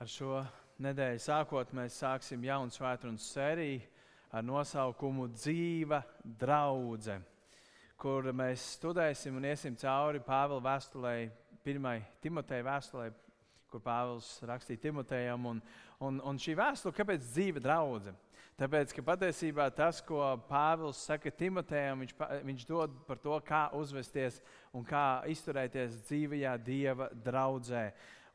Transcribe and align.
Ar 0.00 0.08
šo 0.08 0.38
nedēļu 0.80 1.20
sākot, 1.20 1.74
mēs 1.76 1.98
sāksim 2.00 2.40
jaunu 2.46 2.72
svētdienas 2.72 3.26
sēriju 3.34 3.82
ar 4.32 4.44
nosaukumu 4.48 5.26
Dzīva 5.34 5.98
draudzene, 6.40 7.20
kur 8.00 8.30
mēs 8.32 8.62
studēsim 8.78 9.36
un 9.36 9.44
iesim 9.44 9.74
cauri 9.76 10.22
Pāvila 10.24 10.62
vēstulē, 10.70 11.12
pirmai 11.60 11.98
Timoteja 12.24 12.64
vēstulē, 12.64 13.10
kur 13.68 13.82
Pāvils 13.84 14.30
rakstīja 14.48 14.80
Timotejam. 14.86 15.44
Un, 15.50 15.60
un, 16.08 16.20
un 16.30 16.40
šī 16.40 16.54
vēstule, 16.56 16.96
kāpēc 16.96 17.26
dzīva 17.34 17.60
draudzene? 17.60 18.16
Tāpēc, 18.60 18.94
ka 18.96 19.04
patiesībā 19.04 19.66
tas, 19.72 20.00
ko 20.04 20.22
Pāvils 20.48 21.02
saka 21.10 21.28
Timotejam, 21.32 22.06
viņš, 22.06 22.16
viņš 22.48 22.64
dod 22.68 22.96
par 23.04 23.20
to, 23.20 23.36
kā 23.44 23.66
uzvesties 23.76 24.40
un 24.72 24.84
kā 24.88 25.20
izturēties 25.28 26.00
dzīvajā 26.08 26.56
Dieva 26.64 27.10
draudzē. 27.24 27.84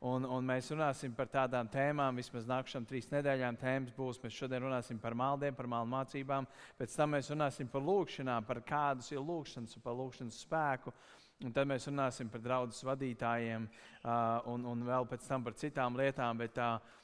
Un, 0.04 0.26
un 0.28 0.44
mēs 0.44 0.68
runāsim 0.74 1.14
par 1.16 1.28
tādām 1.32 1.68
tēmām, 1.72 2.18
vismaz 2.20 2.44
nākamajām 2.44 2.84
trīs 2.88 3.06
nedēļām. 3.08 3.56
Tēmas 3.56 3.94
būs, 3.96 4.18
mēs 4.20 4.34
šodien 4.36 4.66
runāsim 4.66 4.98
par 5.00 5.14
maldiem, 5.16 5.54
par 5.56 5.68
maldu 5.72 5.88
mācībām, 5.94 6.48
pēc 6.76 6.96
tam 6.98 7.14
mēs 7.16 7.30
runāsim 7.32 7.70
par 7.72 7.84
lūkšanām, 7.86 8.44
par 8.44 8.60
kādas 8.66 9.08
ir 9.14 9.22
lūkšanas 9.24 9.78
un 9.78 9.84
par 9.86 9.96
lūkšanas 9.96 10.42
spēku. 10.44 10.92
Un 11.44 11.52
tad 11.52 11.68
mēs 11.68 11.88
runāsim 11.88 12.28
par 12.32 12.44
draugu 12.44 12.76
vadītājiem 12.88 13.64
uh, 13.64 14.44
un, 14.52 14.68
un 14.68 14.84
vēl 14.84 15.08
pēc 15.08 15.24
tam 15.28 15.44
par 15.44 15.56
citām 15.56 15.96
lietām. 15.96 16.44
Bet, 16.44 16.60
uh, 16.60 16.94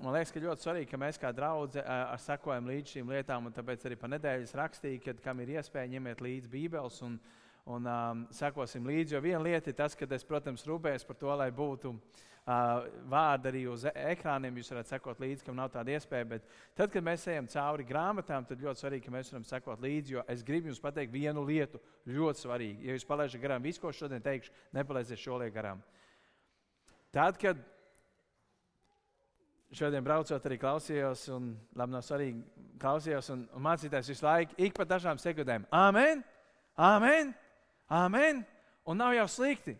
Man 0.00 0.14
liekas, 0.14 0.30
ka 0.32 0.40
ļoti 0.40 0.64
svarīgi, 0.64 0.88
ka 0.88 0.96
mēs 0.96 1.18
kā 1.20 1.28
draugi 1.36 1.82
sekojam 2.24 2.64
līdz 2.70 2.94
šīm 2.94 3.10
lietām, 3.12 3.44
un 3.44 3.52
tāpēc 3.52 3.82
arī 3.84 3.98
pa 4.00 4.08
nedēļas 4.08 4.54
rakstīju, 4.56 5.02
kad 5.04 5.20
kam 5.20 5.42
ir 5.44 5.52
iespēja 5.58 5.90
ņemiet 5.92 6.22
līdzi 6.24 6.48
Bībeles 6.48 6.96
un, 7.04 7.18
un 7.68 7.90
um, 7.92 8.22
sekosim 8.32 8.88
līdzi. 8.88 9.12
Jo 9.12 9.20
viena 9.20 9.42
lieta 9.44 9.68
ir 9.68 9.76
tas, 9.76 9.92
ka 9.92 10.08
es, 10.16 10.24
protams, 10.24 10.64
rūpējos 10.64 11.04
par 11.04 11.20
to, 11.20 11.28
lai 11.36 11.50
būtu 11.52 11.92
uh, 11.92 12.22
vārdi 12.46 13.50
arī 13.50 13.62
uz 13.70 13.84
e- 13.86 13.92
ekrāniem. 14.12 14.56
Jūs 14.58 14.72
varat 14.72 14.90
sekot 14.90 15.20
līdzi, 15.22 15.44
kam 15.46 15.56
nav 15.56 15.70
tāda 15.70 15.94
iespēja. 15.94 16.28
Bet 16.34 16.46
tad, 16.74 16.90
kad 16.90 17.04
mēs 17.04 17.26
ejam 17.30 17.46
cauri 17.46 17.86
grāmatām, 17.86 18.46
tad 18.46 18.62
ļoti 18.62 18.82
svarīgi, 18.82 19.04
ka 19.06 19.14
mēs 19.14 19.30
varam 19.32 19.44
sekot 19.46 19.82
līdzi. 19.82 20.16
Jo 20.16 20.24
es 20.28 20.42
gribu 20.42 20.70
jums 20.70 20.82
pateikt 20.82 21.12
vienu 21.12 21.44
lietu, 21.46 21.80
ļoti 22.06 22.42
svarīgi. 22.42 22.88
Ja 22.88 22.96
jūs 22.96 23.06
palaidat 23.06 23.42
garām 23.42 23.62
visu, 23.62 23.80
ko 23.80 23.92
šodien 23.94 24.22
teikšu, 24.22 24.50
nepalaidiet 24.74 25.22
šo 25.22 25.38
lietu 25.38 25.54
garām. 25.54 25.82
Tad, 27.12 27.38
kad 27.38 27.60
šodien 29.72 30.04
braucot, 30.04 30.46
arī 30.48 30.58
klausījos, 30.60 31.28
un 31.32 31.52
labi, 31.76 31.94
nav 31.94 32.02
svarīgi, 32.04 32.42
klausījos, 32.82 33.30
un, 33.34 33.46
un 33.54 33.64
mācītājs 33.64 34.10
visu 34.12 34.26
laiku, 34.26 34.56
ik 34.58 34.74
pa 34.76 34.86
dažām 34.88 35.20
sekundēm, 35.20 35.68
Āmen! 35.72 36.24
Āmen! 36.76 37.32
Āmen! 37.92 38.42
Un 38.88 38.98
nav 38.98 39.14
jau 39.14 39.28
slikti. 39.30 39.76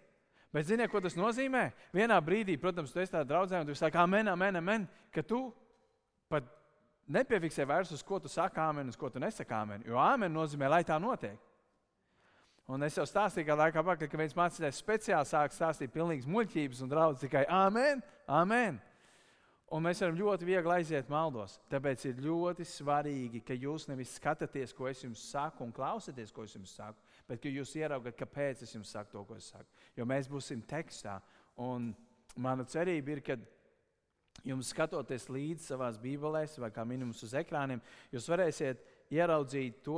Bet 0.53 0.69
ziniet, 0.69 0.91
ko 0.93 1.01
tas 1.01 1.17
nozīmē? 1.17 1.71
Vienā 1.97 2.19
brīdī, 2.25 2.59
protams, 2.61 2.93
tu 2.93 3.01
esi 3.01 3.15
tādā 3.15 3.25
draudzē, 3.29 3.63
un 3.63 3.71
tu 3.71 3.77
saki, 3.77 3.97
amen, 3.97 4.29
amen, 4.29 4.59
amen, 4.61 4.85
ka 5.15 5.25
tu 5.25 5.47
pat 6.29 6.45
nepiefiksē 7.13 7.65
vairs 7.69 7.93
uz 7.93 8.03
ko 8.05 8.21
tu 8.21 8.29
saki 8.29 8.61
amen, 8.61 8.89
uz 8.89 8.97
ko 8.97 9.09
tu 9.11 9.21
nesaki 9.21 9.55
amen. 9.57 9.83
Jo 9.87 9.99
amen 10.01 10.33
nozīmē, 10.33 10.69
lai 10.71 10.85
tā 10.85 10.99
notiek. 11.01 11.41
Un 12.71 12.85
es 12.87 12.97
jau 12.97 13.05
stāstīju, 13.09 13.47
ka 13.49 13.59
laikā 13.59 13.83
pakaļ, 13.85 14.09
ka 14.09 14.21
viens 14.21 14.37
mācītājs 14.39 14.79
speciāli 14.81 15.29
sāk 15.29 15.53
stāstīt 15.53 15.93
pilnīgas 15.93 16.29
muļķības 16.31 16.83
un 16.85 16.93
draudz 16.93 17.25
tikai 17.25 17.43
amen, 17.51 18.05
amen. 18.31 18.79
Un 19.73 19.83
mēs 19.83 20.03
varam 20.05 20.19
ļoti 20.19 20.47
viegli 20.47 20.75
aiziet 20.77 21.09
maldos. 21.11 21.57
Tāpēc 21.73 22.05
ir 22.11 22.21
ļoti 22.23 22.65
svarīgi, 22.69 23.41
ka 23.45 23.57
jūs 23.57 23.89
nevis 23.89 24.15
skatāties, 24.19 24.75
ko 24.77 24.87
es 24.89 25.01
jums 25.03 25.25
saku, 25.33 25.65
un 25.65 25.73
klausieties, 25.73 26.33
ko 26.33 26.45
es 26.45 26.55
jums 26.55 26.75
saku, 26.77 27.01
bet 27.33 27.41
ka 27.41 27.49
jūs 27.49 27.73
ieraugat, 27.81 28.17
kāpēc 28.19 28.61
es 28.67 28.75
jums 28.75 28.93
saku 28.93 29.15
to, 29.15 29.25
ko 29.25 29.39
es 29.41 29.49
saku. 29.55 29.65
Jo 29.97 30.05
mēs 30.09 30.29
būsim 30.29 30.61
tekstā. 30.69 31.17
Un 31.65 31.93
mana 32.37 32.67
cerība 32.69 33.15
ir, 33.15 33.23
ka 33.25 33.39
jums 34.45 34.73
skatoties 34.75 35.31
līdzi 35.33 35.71
savā 35.71 35.89
Bībelēs 36.03 36.59
vai 36.61 36.69
kā 36.75 36.85
minimums 36.89 37.23
uz 37.25 37.33
ekrāniem, 37.39 37.81
jūs 38.13 38.29
varēsiet 38.29 38.85
ieraudzīt 39.13 39.81
to, 39.87 39.97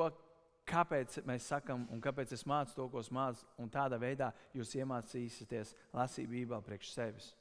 kāpēc 0.68 1.18
mēs 1.26 1.50
sakām 1.50 1.88
un 1.92 2.00
kāpēc 2.02 2.36
es 2.36 2.46
mācu 2.48 2.78
to, 2.78 2.86
ko 2.92 3.02
es 3.02 3.10
mācu. 3.10 3.42
Un 3.58 3.72
tādā 3.72 3.98
veidā 4.00 4.30
jūs 4.54 4.76
iemācīsieties 4.78 5.74
lasīt 5.96 6.30
Bībeli 6.30 6.62
priekš 6.70 6.94
sevis 6.94 7.32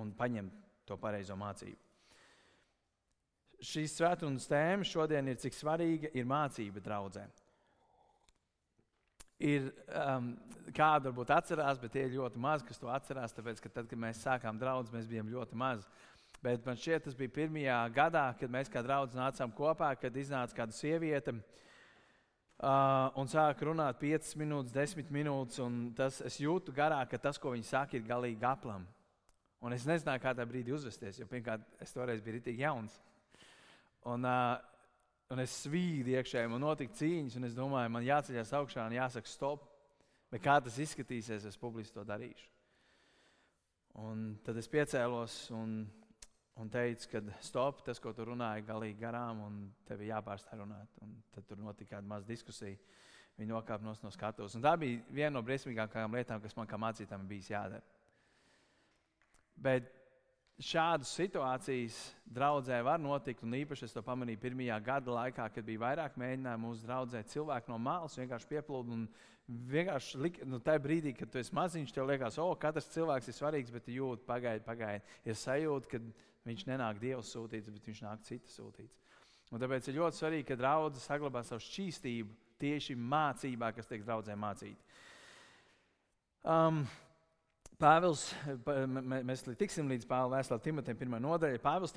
un 0.00 0.14
paņemt 0.16 0.56
to 0.88 0.96
pareizo 0.96 1.36
mācību. 1.36 1.78
Šīs 3.62 3.92
svētdienas 4.00 4.48
tēma 4.50 4.88
šodien 4.88 5.28
ir 5.28 5.38
cik 5.38 5.54
svarīga 5.54 6.10
ir 6.16 6.26
mācība 6.26 6.80
draudzēm 6.82 7.41
ir 9.42 9.68
um, 9.90 10.32
kāda 10.74 11.10
varbūt 11.10 11.32
atcerās, 11.34 11.80
bet 11.82 11.92
tie 11.94 12.06
ir 12.06 12.16
ļoti 12.16 12.40
maz, 12.40 12.64
kas 12.66 12.80
to 12.80 12.90
atcerās. 12.92 13.34
Tāpēc, 13.36 13.60
ka 13.62 13.72
tad, 13.72 13.88
kad 13.90 14.00
mēs 14.00 14.22
sākām 14.22 14.60
draugus, 14.60 14.92
mēs 14.94 15.08
bijām 15.10 15.30
ļoti 15.32 15.58
mazi. 15.58 15.88
Bet 16.42 16.64
man 16.66 16.78
šķiet, 16.78 17.04
tas 17.06 17.18
bija 17.18 17.34
pirmajā 17.36 17.78
gadā, 17.94 18.24
kad 18.38 18.50
mēs 18.50 18.70
kā 18.70 18.82
draugi 18.82 19.18
nācām 19.18 19.52
kopā, 19.54 19.92
kad 20.00 20.16
iznāca 20.18 20.56
kāda 20.56 20.74
sieviete. 20.74 21.36
Uh, 22.62 23.10
un 23.18 23.26
sāka 23.26 23.66
runāt 23.66 23.98
5 23.98 24.36
minūtes, 24.38 24.74
10 24.74 25.10
minūtes. 25.14 25.58
Tas, 25.98 26.20
es 26.26 26.38
jūtu 26.42 26.74
garā, 26.74 27.00
ka 27.10 27.18
tas, 27.18 27.38
ko 27.38 27.54
viņi 27.54 27.66
saka, 27.66 27.98
ir 27.98 28.06
galīgi 28.06 28.46
aplam. 28.46 28.86
Un 29.62 29.74
es 29.74 29.86
nezināju, 29.86 30.22
kādā 30.22 30.46
brīdī 30.46 30.74
uzvesties, 30.74 31.20
jo 31.20 31.26
pirmkārt, 31.30 31.66
es 31.82 31.94
toreiz 31.94 32.22
biju 32.22 32.38
rītīgi 32.38 32.64
jauns. 32.64 32.94
Un, 34.10 34.26
uh, 34.26 34.58
Un 35.32 35.40
es 35.40 35.52
svīdu 35.64 36.12
iekšēji, 36.12 36.50
man 36.52 36.60
notika 36.60 36.92
cīņas, 36.98 37.38
un 37.38 37.48
es 37.48 37.54
domāju, 37.56 37.92
man 37.94 38.04
jāceļās 38.04 38.50
augšā 38.58 38.84
un 38.84 38.96
jāsaka, 38.98 39.30
stop. 39.30 39.64
Bet 40.32 40.42
kā 40.44 40.58
tas 40.64 40.76
izskatīsies, 40.80 41.46
es 41.48 41.56
publiski 41.60 41.96
to 41.96 42.04
darīšu. 42.08 42.50
Un 44.02 44.26
tad 44.44 44.56
es 44.60 44.68
piecēlos 44.72 45.36
un, 45.56 45.72
un 46.60 46.72
teicu, 46.72 47.08
ka 47.12 47.22
stop, 47.44 47.80
tas, 47.86 48.00
ko 48.00 48.12
tu 48.16 48.26
runāji, 48.28 48.66
galīgi 48.68 49.00
garām, 49.00 49.40
un 49.46 49.56
tev 49.88 50.04
ir 50.04 50.12
jāpārstāj 50.14 50.60
runāt. 50.60 51.00
Un 51.04 51.16
tad 51.32 51.48
tur 51.48 51.60
notika 51.60 51.96
kāda 51.96 52.12
maza 52.12 52.28
diskusija. 52.28 52.76
Viņa 53.40 53.54
nokāpa 53.54 53.88
no 53.88 54.12
skatuves. 54.12 54.58
Tā 54.60 54.74
bija 54.80 55.00
viena 55.08 55.32
no 55.38 55.44
briesmīgākajām 55.44 56.16
lietām, 56.16 56.44
kas 56.44 56.56
man 56.58 56.68
kā 56.68 56.76
mācītājam 56.80 57.24
bija 57.28 57.54
jādara. 57.54 57.84
Bet 59.56 59.88
šādas 60.62 61.10
situācijas 61.16 61.98
draudzē 62.26 62.78
var 62.86 63.00
notikt. 63.02 63.42
Un 63.46 63.56
īpaši 63.58 63.86
es 63.88 63.94
to 63.94 64.02
pamanīju 64.06 64.40
pirmajā 64.42 64.78
gada 64.84 65.14
laikā, 65.16 65.48
kad 65.54 65.66
bija 65.66 65.82
vairāk 65.82 66.16
mēģinājumu 66.20 66.70
mūsu 66.70 66.86
draudzē. 66.86 67.22
Cilvēki 67.32 67.72
no 67.72 67.78
malas 67.82 68.16
vienkārši 68.18 68.50
pieplūda. 68.50 68.98
Vienkārši 69.72 70.20
lik, 70.22 70.38
nu, 70.48 70.60
tajā 70.62 70.80
brīdī, 70.84 71.12
kad 71.18 71.32
tu 71.32 71.40
esi 71.40 71.52
maziņš, 71.56 71.92
tev 71.92 72.06
liekas, 72.08 72.38
o, 72.40 72.46
katrs 72.56 72.88
cilvēks 72.94 73.28
ir 73.28 73.36
svarīgs, 73.36 73.72
bet 73.74 73.90
jūt, 73.90 74.22
pagaidi, 74.24 74.62
pagaidi. 74.64 75.02
Ir 75.28 75.36
sajūta, 75.36 75.90
ka 75.90 76.00
viņš 76.48 76.66
nenāk 76.70 77.02
Dieva 77.02 77.24
sūtīts, 77.26 77.72
bet 77.74 77.90
viņš 77.90 78.04
nāk 78.06 78.22
cita 78.28 78.52
sūtīts. 78.54 79.02
Un 79.52 79.60
tāpēc 79.60 79.90
ir 79.90 79.98
ļoti 79.98 80.20
svarīgi, 80.22 80.46
ka 80.48 80.56
draudzene 80.56 81.04
saglabā 81.04 81.42
savu 81.44 81.60
šķīstību 81.66 82.38
tieši 82.62 82.96
mācībā, 82.96 83.72
kas 83.76 83.90
tiek 83.90 84.06
draudzē 84.06 84.38
mācīta. 84.38 84.92
Um, 86.42 86.84
Pāvils, 87.82 88.28
mēs 89.26 89.40
tiksim 89.58 89.88
līdz 89.90 90.04
Pāvila 90.06 90.36
vēstulē 90.36 90.62
Timotejam 90.62 90.98
pirmā 91.00 91.18
nodaļa. 91.22 91.58
Pāvils 91.64 91.94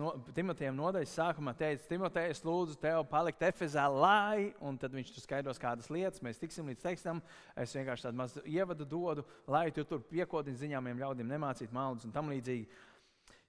no, 0.00 0.10
Timotejam 0.34 0.74
nodaļas 0.74 1.12
sākumā 1.14 1.52
teica, 1.58 1.84
Timotej, 1.86 2.32
es 2.32 2.42
lūdzu 2.42 2.74
tev 2.82 3.04
palikt 3.10 3.44
Efezā, 3.46 3.84
lai, 3.86 4.48
un 4.58 4.78
tad 4.80 4.96
viņš 4.96 5.12
tur 5.14 5.22
skaidros 5.22 5.60
kādas 5.62 5.90
lietas, 5.94 6.24
mēs 6.26 6.40
tiksim 6.42 6.66
līdz 6.72 6.82
tekstam. 6.82 7.22
Es 7.54 7.76
vienkārši 7.76 8.08
tādu 8.08 8.18
mazu 8.18 8.42
ievadu 8.50 8.88
dodu, 8.88 9.22
lai 9.46 9.68
tu 9.74 9.84
tur 9.86 10.02
piekodini 10.10 10.58
ziņāmiem 10.58 11.04
ļaudīm 11.04 11.30
nemācīt 11.30 11.74
maldus 11.76 12.08
un 12.08 12.16
tam 12.16 12.32
līdzīgi. 12.34 12.66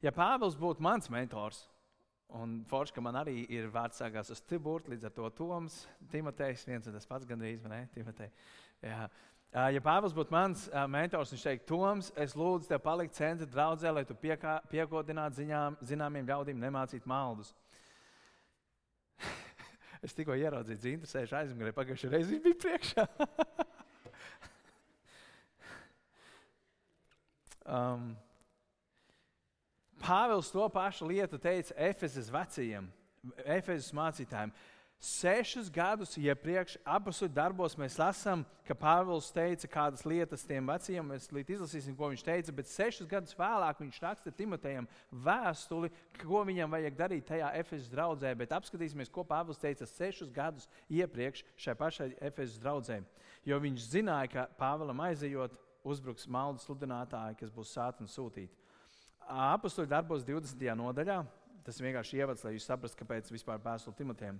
Ja 0.05 0.13
Pāvils 0.13 0.59
būtu 0.59 0.85
mans 0.85 1.09
mentors, 1.09 1.63
un 2.37 2.59
forši, 2.69 2.99
ka 2.99 3.01
man 3.01 3.17
arī 3.23 3.41
ir 3.49 3.71
vārds 3.73 3.97
sākās 3.97 4.29
uz 4.35 4.43
Tiburtu, 4.45 4.93
līdz 4.93 5.09
ar 5.09 5.17
to 5.17 5.33
Toms, 5.41 5.81
Timotejs, 6.13 6.67
viens 6.69 6.85
un 6.85 6.93
tas 6.99 7.09
pats 7.09 7.25
gandrīz, 7.25 7.65
vai 7.65 7.79
ne? 7.79 7.81
Timotej. 7.97 8.29
Ja 9.49 9.81
Pāvils 9.81 10.13
būtu 10.13 10.29
mans 10.29 10.67
mentors, 10.93 11.31
viņš 11.33 11.43
teikt, 11.47 11.63
Toms, 11.65 12.13
es 12.21 12.35
lūdzu 12.37 12.69
tev 12.69 12.83
palikt 12.83 13.15
centra 13.17 13.47
draudzē, 13.49 13.89
lai 13.89 14.03
tu 14.05 14.13
piekodinātu 14.13 15.39
ziņām, 15.39 15.73
zināmiem 15.89 16.27
ļaudīm 16.29 16.59
nemācīt 16.61 17.01
maldus. 17.09 17.49
es 20.05 20.13
tikko 20.13 20.37
ieraudzīju, 20.37 20.77
ka 20.83 20.93
interesējuši 20.93 21.33
aizmugurē, 21.39 21.73
pagājušajā 21.73 22.13
reizē 22.13 22.29
viņš 22.35 22.45
bija 22.45 22.61
priekšā. 22.61 23.03
um, 27.79 28.13
Pāvils 30.05 30.53
to 30.53 30.61
pašu 30.77 31.09
lietu 31.09 31.41
teica 31.41 31.73
Efezes 31.89 32.29
vecajiem, 32.29 32.85
Efezes 33.49 33.89
mācītājiem. 33.97 34.53
Sešus 34.99 35.69
gadus 35.71 36.17
iepriekš 36.19 36.73
apakšā 36.83 37.29
darbos 37.31 37.77
mēs 37.79 37.95
lasām, 37.95 38.41
ka 38.67 38.75
Pāvils 38.75 39.29
teica 39.31 39.69
kādas 39.71 40.03
lietas 40.03 40.43
tiem 40.43 40.67
veciem. 40.67 41.07
Mēs 41.07 41.29
izlasīsim, 41.31 41.95
ko 41.95 42.09
viņš 42.11 42.23
teica, 42.27 42.55
bet 42.57 42.67
sešus 42.67 43.07
gadus 43.07 43.37
vēlāk 43.39 43.79
viņš 43.79 44.01
raksta 44.03 44.33
Timotejam 44.35 44.89
vēstuli, 45.09 45.87
ko 46.19 46.43
viņam 46.43 46.75
vajag 46.75 46.99
darīt 46.99 47.29
tajā 47.31 47.53
Efesas 47.61 47.87
draudzē. 47.87 48.35
Bet 48.35 48.51
apskatīsimies, 48.51 49.07
ko 49.07 49.23
Pāvils 49.23 49.63
teica 49.63 49.87
sešus 49.87 50.35
gadus 50.35 50.67
iepriekš 50.91 51.45
šai 51.55 51.79
pašai 51.79 52.11
Efesas 52.19 52.59
draudzē. 52.59 52.99
Jo 53.47 53.63
viņš 53.63 53.87
zināja, 53.95 54.33
ka 54.35 54.47
Pāvēlam 54.59 54.99
aizejot, 55.07 55.55
uzbruks 55.87 56.27
maldu 56.27 56.59
sludinātāji, 56.59 57.39
kas 57.39 57.55
būs 57.55 57.71
sātni 57.71 58.11
sūtīti. 58.11 58.51
apakstuļu 59.29 59.87
darbos 59.87 60.27
20. 60.27 60.75
nodaļā. 60.75 61.23
Tas 61.69 61.77
ir 61.77 61.85
vienkārši 61.85 62.17
ievads, 62.17 62.41
lai 62.41 62.55
jūs 62.55 62.65
saprastu, 62.65 62.97
kāpēc 62.97 63.27
vispār 63.29 63.59
vēstule 63.61 63.93
Timotejam. 63.93 64.39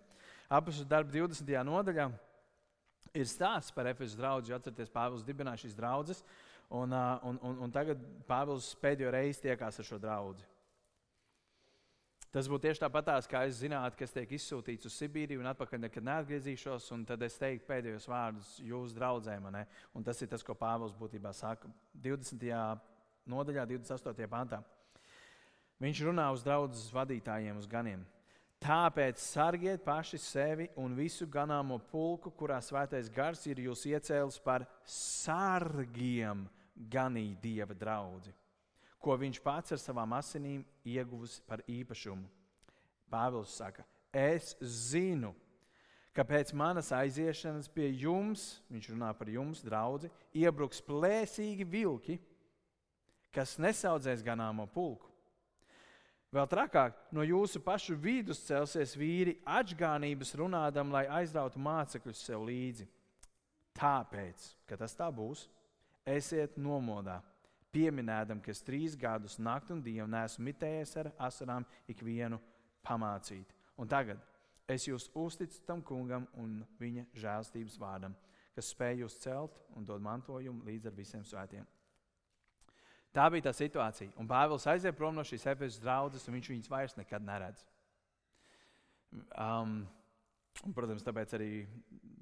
Apakstuļu 0.50 0.90
darbu 0.90 1.12
20. 1.14 1.52
nodaļā 1.68 2.08
ir 3.14 3.28
stāsts 3.30 3.76
par 3.76 3.86
Efezu 3.92 4.18
draugu. 4.18 4.50
Atcerieties, 4.56 4.90
Pāvils 4.90 5.26
dibināja 5.28 5.62
šīs 5.62 5.76
draugas, 5.78 6.24
un, 6.74 6.96
un, 7.30 7.38
un, 7.46 7.60
un 7.68 7.76
tagad 7.76 8.02
Pāvils 8.26 8.72
pēdējo 8.82 9.12
reizi 9.14 9.44
tiekās 9.44 9.78
ar 9.78 9.86
šo 9.86 10.00
draugu. 10.02 10.42
Tas 12.34 12.50
būtu 12.50 12.66
tieši 12.66 12.82
tāpat, 12.82 13.14
kā 13.30 13.44
es 13.46 13.62
zinātu, 13.62 14.02
kas 14.02 14.18
tiek 14.18 14.34
izsūtīts 14.40 14.90
uz 14.90 14.98
Sibīriju 14.98 15.44
un 15.44 15.52
atpakaļ 15.54 15.86
nekad 15.86 16.10
neatgriezīšos, 16.10 16.90
un 16.98 17.06
tad 17.14 17.30
es 17.30 17.38
teiktu 17.38 17.70
pēdējos 17.70 18.10
vārdus 18.10 18.56
jūsu 18.66 18.98
draugiem. 18.98 19.52
Tas 20.06 20.26
ir 20.26 20.34
tas, 20.34 20.46
ko 20.46 20.58
Pāvils 20.58 20.98
būtībā 20.98 21.30
saka 21.38 21.70
20. 21.94 22.50
nodaļā, 23.30 23.70
28. 23.70 24.30
pantā. 24.34 24.64
Viņš 25.80 26.02
runā 26.10 26.28
uz 26.36 26.44
draugu 26.44 26.76
vadītājiem, 26.94 27.60
uz 27.60 27.68
ganiem. 27.70 28.02
Tāpēc 28.60 29.22
sargiet 29.24 29.86
paši 29.86 30.20
sevi 30.20 30.68
un 30.76 30.98
visu 30.98 31.28
ganāmo 31.32 31.78
pulku, 31.92 32.34
kurā 32.36 32.60
svētais 32.60 33.08
gars 33.08 33.46
ir 33.48 33.64
jūs 33.70 33.86
iecēlis 33.88 34.42
par 34.44 34.68
sargiem 34.84 36.44
ganīt 36.92 37.40
dieva 37.40 37.72
draugu 37.72 38.36
ko 39.00 39.16
viņš 39.20 39.40
pats 39.44 39.74
ar 39.74 39.82
savām 39.82 40.14
asinīm 40.18 40.64
ieguvis 40.88 41.40
par 41.48 41.64
īpašumu. 41.72 42.28
Pāvils 43.10 43.56
saka, 43.58 43.86
es 44.14 44.54
zinu, 44.62 45.32
ka 46.14 46.26
pēc 46.28 46.52
manas 46.54 46.92
aiziešanas 46.94 47.72
pie 47.74 47.90
jums, 48.04 48.60
viņš 48.70 48.92
runā 48.94 49.14
par 49.18 49.32
jums, 49.32 49.64
draugi, 49.66 50.12
iebruks 50.36 50.84
plēsīgi 50.86 51.66
vilki, 51.66 52.20
kas 53.34 53.58
nesaudzēs 53.62 54.26
ganāmo 54.26 54.68
pulku. 54.70 55.09
Vēl 56.30 56.46
trakāk, 56.46 56.94
no 57.10 57.24
jūsu 57.26 57.58
pašu 57.66 57.96
vidus 57.98 58.44
celsies 58.46 58.94
vīri 58.98 59.40
atgānības 59.50 60.36
runādam, 60.38 60.92
lai 60.94 61.08
aizrautu 61.10 61.58
mācekļus 61.58 62.22
sev 62.22 62.44
līdzi. 62.46 62.86
Tāpēc, 63.80 64.44
ka 64.70 64.78
tas 64.78 64.94
tā 64.94 65.08
būs, 65.10 65.48
esiet 66.06 66.60
nomodā 66.62 67.18
pieminēdam, 67.74 68.44
ka 68.46 68.54
es 68.54 68.62
trīs 68.66 68.98
gadus 68.98 69.40
nakti 69.42 69.74
un 69.74 69.82
dienu 69.82 70.06
neesmu 70.10 70.46
mitējies 70.46 70.96
ar 71.02 71.12
asarām 71.18 71.66
ikvienu 71.90 72.38
pamācīt. 72.86 73.50
Un 73.82 73.90
tagad 73.90 74.22
es 74.70 74.86
jūs 74.86 75.10
uzticu 75.18 75.64
tam 75.66 75.82
kungam 75.82 76.28
un 76.38 76.60
viņa 76.78 77.08
žēlstības 77.18 77.82
vārdam, 77.82 78.14
kas 78.54 78.70
spēj 78.76 79.02
jūs 79.02 79.18
celt 79.24 79.58
un 79.74 79.86
dod 79.86 80.06
mantojumu 80.06 80.66
līdz 80.70 80.92
ar 80.92 80.98
visiem 80.98 81.26
svētiem. 81.26 81.66
Tā 83.16 83.26
bija 83.34 83.48
tā 83.48 83.54
situācija. 83.58 84.14
Un 84.22 84.28
Pāvils 84.30 84.68
aiziet 84.70 84.98
prom 84.98 85.16
no 85.18 85.26
šīs 85.26 85.48
efektas 85.50 85.80
draudzes, 85.82 86.28
un 86.30 86.38
viņš 86.38 86.52
viņus 86.54 86.70
vairs 86.70 86.98
nekad 87.00 87.26
neredz. 87.26 87.64
Um, 89.34 89.82
un, 90.62 90.76
protams, 90.78 91.06
tāpēc 91.06 91.34
arī 91.40 91.52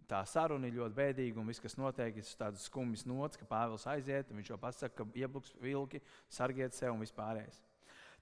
tā 0.08 0.22
saruna 0.30 0.70
ir 0.70 0.78
ļoti 0.80 0.96
bēdīga 0.96 1.42
un 1.42 1.50
viss, 1.52 1.60
kas 1.60 1.76
notiek, 1.76 2.16
ir 2.16 2.36
tāds 2.40 2.64
skumjš 2.70 3.04
nots, 3.10 3.40
ka 3.40 3.48
Pāvils 3.50 3.88
aiziet 3.92 4.32
un 4.32 4.40
viņš 4.40 4.54
jau 4.54 4.60
pasaka, 4.62 5.04
ka 5.04 5.20
iebluks 5.20 5.56
vilki, 5.60 6.00
sargiet 6.32 6.78
sev 6.78 6.96
un 6.96 7.04
vispārējais. 7.04 7.60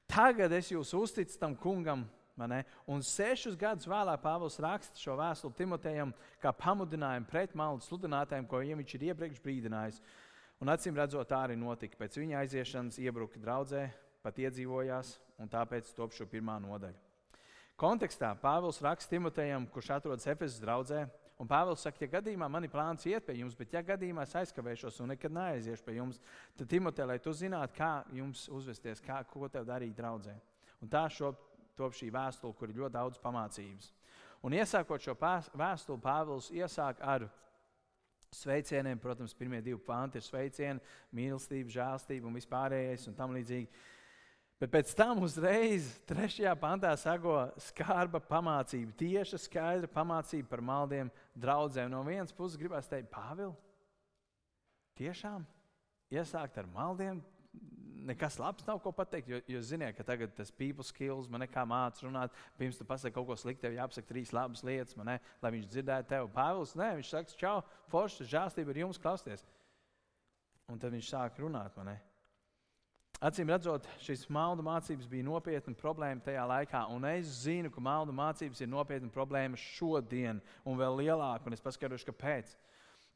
Tagad 0.09 0.53
es 0.53 0.71
jūs 0.73 0.93
uzticu 0.97 1.37
tam 1.41 1.55
kungam. 1.57 2.05
Un 2.91 2.99
sešus 3.05 3.55
gadus 3.55 3.87
vēlāk 3.87 4.19
Pāvils 4.25 4.57
raksta 4.59 4.99
šo 4.99 5.13
vēstuli 5.15 5.55
Timotejam 5.55 6.11
kā 6.41 6.51
pamudinājumu 6.51 7.29
pret 7.29 7.53
maldu 7.55 7.85
sludinātājiem, 7.85 8.47
ko 8.49 8.59
viņš 8.59 8.95
ir 8.97 9.05
iepriekš 9.11 9.39
brīdinājis. 9.45 10.01
Un 10.63 10.71
acīm 10.71 10.95
redzot, 10.95 11.27
tā 11.29 11.41
arī 11.45 11.57
notika. 11.59 11.97
Pēc 11.99 12.15
viņa 12.21 12.39
aiziešanas 12.43 12.99
iebruka 13.03 13.41
draudzē, 13.41 13.89
pat 14.23 14.39
iedzīvojās, 14.39 15.17
un 15.43 15.51
tāpēc 15.51 15.91
top 15.97 16.15
šo 16.15 16.27
pirmā 16.31 16.55
nodaļu. 16.63 16.97
Kontekstā 17.75 18.31
Pāvils 18.39 18.79
raksta 18.83 19.17
Timotejam, 19.17 19.67
kurš 19.67 19.91
atrodas 19.97 20.27
Efesas 20.31 20.61
draudzē, 20.63 21.03
Un 21.35 21.49
Pāvils 21.51 21.81
saka, 21.83 21.99
ja 22.05 22.13
gadījumā 22.13 22.47
man 22.47 22.63
ir 22.63 22.71
plāns 22.71 23.03
iet 23.09 23.25
pie 23.27 23.33
jums, 23.41 23.57
bet 23.59 23.73
ja 23.75 23.81
gadījumā 23.83 24.23
es 24.23 24.35
aizkavēšos 24.39 25.01
un 25.03 25.11
nekad 25.11 25.33
neaiziešu 25.35 25.83
pie 25.83 25.97
jums, 25.97 26.21
tad 26.55 26.69
Timotē, 26.71 27.03
lai 27.03 27.17
tu 27.19 27.33
zinātu, 27.35 27.75
kā 27.75 27.89
jums 28.15 28.45
uzvesties, 28.47 29.03
kā, 29.03 29.19
ko 29.27 29.49
tev 29.51 29.67
darīt 29.67 29.97
draudzē. 29.97 30.35
Un 30.79 30.91
tā 30.91 31.03
šo, 31.11 31.33
top 31.75 31.97
šī 31.97 32.07
vēstule, 32.15 32.55
kur 32.55 32.71
ir 32.71 32.79
ļoti 32.79 32.95
daudz 32.95 33.19
pamācības. 33.19 33.91
Un 34.47 34.55
iesākot 34.55 35.03
šo 35.03 35.17
vēstuli, 35.19 35.99
Pāvils 36.05 36.47
iesāk 36.55 37.03
ar 37.03 37.27
sveicieniem. 38.43 38.99
Protams, 39.01 39.35
pirmie 39.37 39.61
divi 39.63 39.79
panti 39.81 40.19
ir 40.19 40.25
sveicieni, 40.25 40.83
mīlestība, 41.15 41.73
žēlstība 41.75 42.29
un 42.29 42.39
vispārējais 42.39 43.07
un 43.09 43.17
tam 43.17 43.35
līdzīgi. 43.35 43.69
Bet 44.55 44.71
pēc 44.71 44.93
tam 44.95 45.19
uzreiz 45.25 45.89
trešajā 46.07 46.53
pantā 46.59 46.93
sako 46.95 47.41
skarba 47.59 48.21
pamācība, 48.23 48.95
tieša 48.95 49.39
skaidra 49.43 49.89
pamācība 49.91 50.47
par 50.53 50.63
maldiem 50.63 51.11
draugiem. 51.35 51.91
No 51.91 52.05
vienas 52.07 52.31
puses 52.35 52.55
gribās 52.59 52.87
teikt, 52.87 53.11
Pāvils, 53.11 53.59
tiešām 54.95 55.43
iesākt 56.15 56.61
ar 56.61 56.71
maldiem. 56.71 57.19
Nekas 58.05 58.37
labs 58.37 58.65
nav 58.67 58.77
ko 58.83 58.91
pateikt, 58.93 59.29
jo 59.31 59.39
jūs 59.49 59.71
zināt, 59.71 59.95
ka 59.97 60.05
tagad 60.05 60.33
tas 60.37 60.51
people 60.53 60.85
skills 60.85 61.29
man 61.31 61.41
nekā 61.41 61.63
mācās 61.65 62.03
runāt. 62.05 62.33
Pirms 62.59 62.77
tu 62.77 62.85
pasaki 62.85 63.15
kaut 63.15 63.25
ko 63.31 63.37
sliktu, 63.39 63.63
tev 63.65 63.77
jāpasaka 63.79 64.11
trīs 64.11 64.33
labas 64.35 64.61
lietas, 64.67 64.93
ne, 65.01 65.17
lai 65.41 65.53
viņš 65.55 65.69
dzirdētu 65.71 66.11
tevi. 66.11 66.33
Pāvils, 66.35 66.75
nē, 66.77 66.91
viņš 66.99 67.13
saka, 67.15 67.37
čau, 67.39 67.55
forši, 67.89 68.27
žēlstība 68.29 68.75
ir 68.75 68.83
jums 68.83 69.01
klausties. 69.01 69.45
Un 70.69 70.81
tad 70.81 70.93
viņš 70.93 71.09
sāk 71.09 71.41
runāt. 71.41 71.73
Man, 71.77 71.93
ne? 71.93 71.97
Acīm 73.25 73.49
redzot, 73.49 73.87
šīs 74.03 74.25
maldu 74.33 74.61
mācības 74.65 75.07
bija 75.09 75.25
nopietna 75.25 75.73
problēma 75.79 76.21
tajā 76.25 76.43
laikā, 76.51 76.81
un 76.91 77.05
es 77.09 77.29
zinu, 77.45 77.71
ka 77.71 77.81
maldu 77.81 78.13
mācības 78.13 78.59
ir 78.61 78.69
nopietna 78.69 79.09
problēma 79.13 79.57
šodien, 79.57 80.41
un 80.67 80.77
vēl 80.77 80.99
lielāka, 80.99 81.47
un 81.47 81.55
es 81.55 81.63
paskaidrošu, 81.63 82.09
kāpēc. 82.11 82.51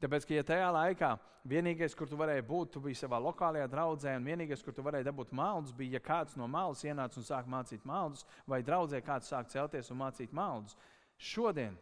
Tāpēc, 0.00 0.24
ka 0.24 0.36
ja 0.36 0.44
tajā 0.48 0.68
laikā 0.72 1.10
vienīgais, 1.50 1.94
kur 1.96 2.08
tu 2.08 2.16
varēji 2.20 2.44
būt, 2.48 2.72
tu 2.74 2.80
biji 2.84 2.96
savā 3.02 3.18
lokālajā 3.20 3.66
draudzē, 3.68 4.14
un 4.16 4.28
vienīgais, 4.28 4.62
kur 4.64 4.76
tu 4.76 4.84
varēji 4.84 5.08
dabūt 5.10 5.34
maldus, 5.36 5.74
bija, 5.76 5.98
ja 5.98 6.04
kāds 6.04 6.38
no 6.40 6.48
malas 6.48 6.84
ienāca 6.86 7.20
un 7.20 7.26
sāka 7.26 7.52
mācīt 7.52 7.84
maldus, 7.88 8.24
vai 8.48 8.62
draudzē 8.64 9.02
kāds 9.04 9.28
sāk 9.28 9.52
celties 9.52 9.92
un 9.92 10.00
mācīt 10.00 10.32
maldus. 10.36 10.76
Šodien 11.20 11.76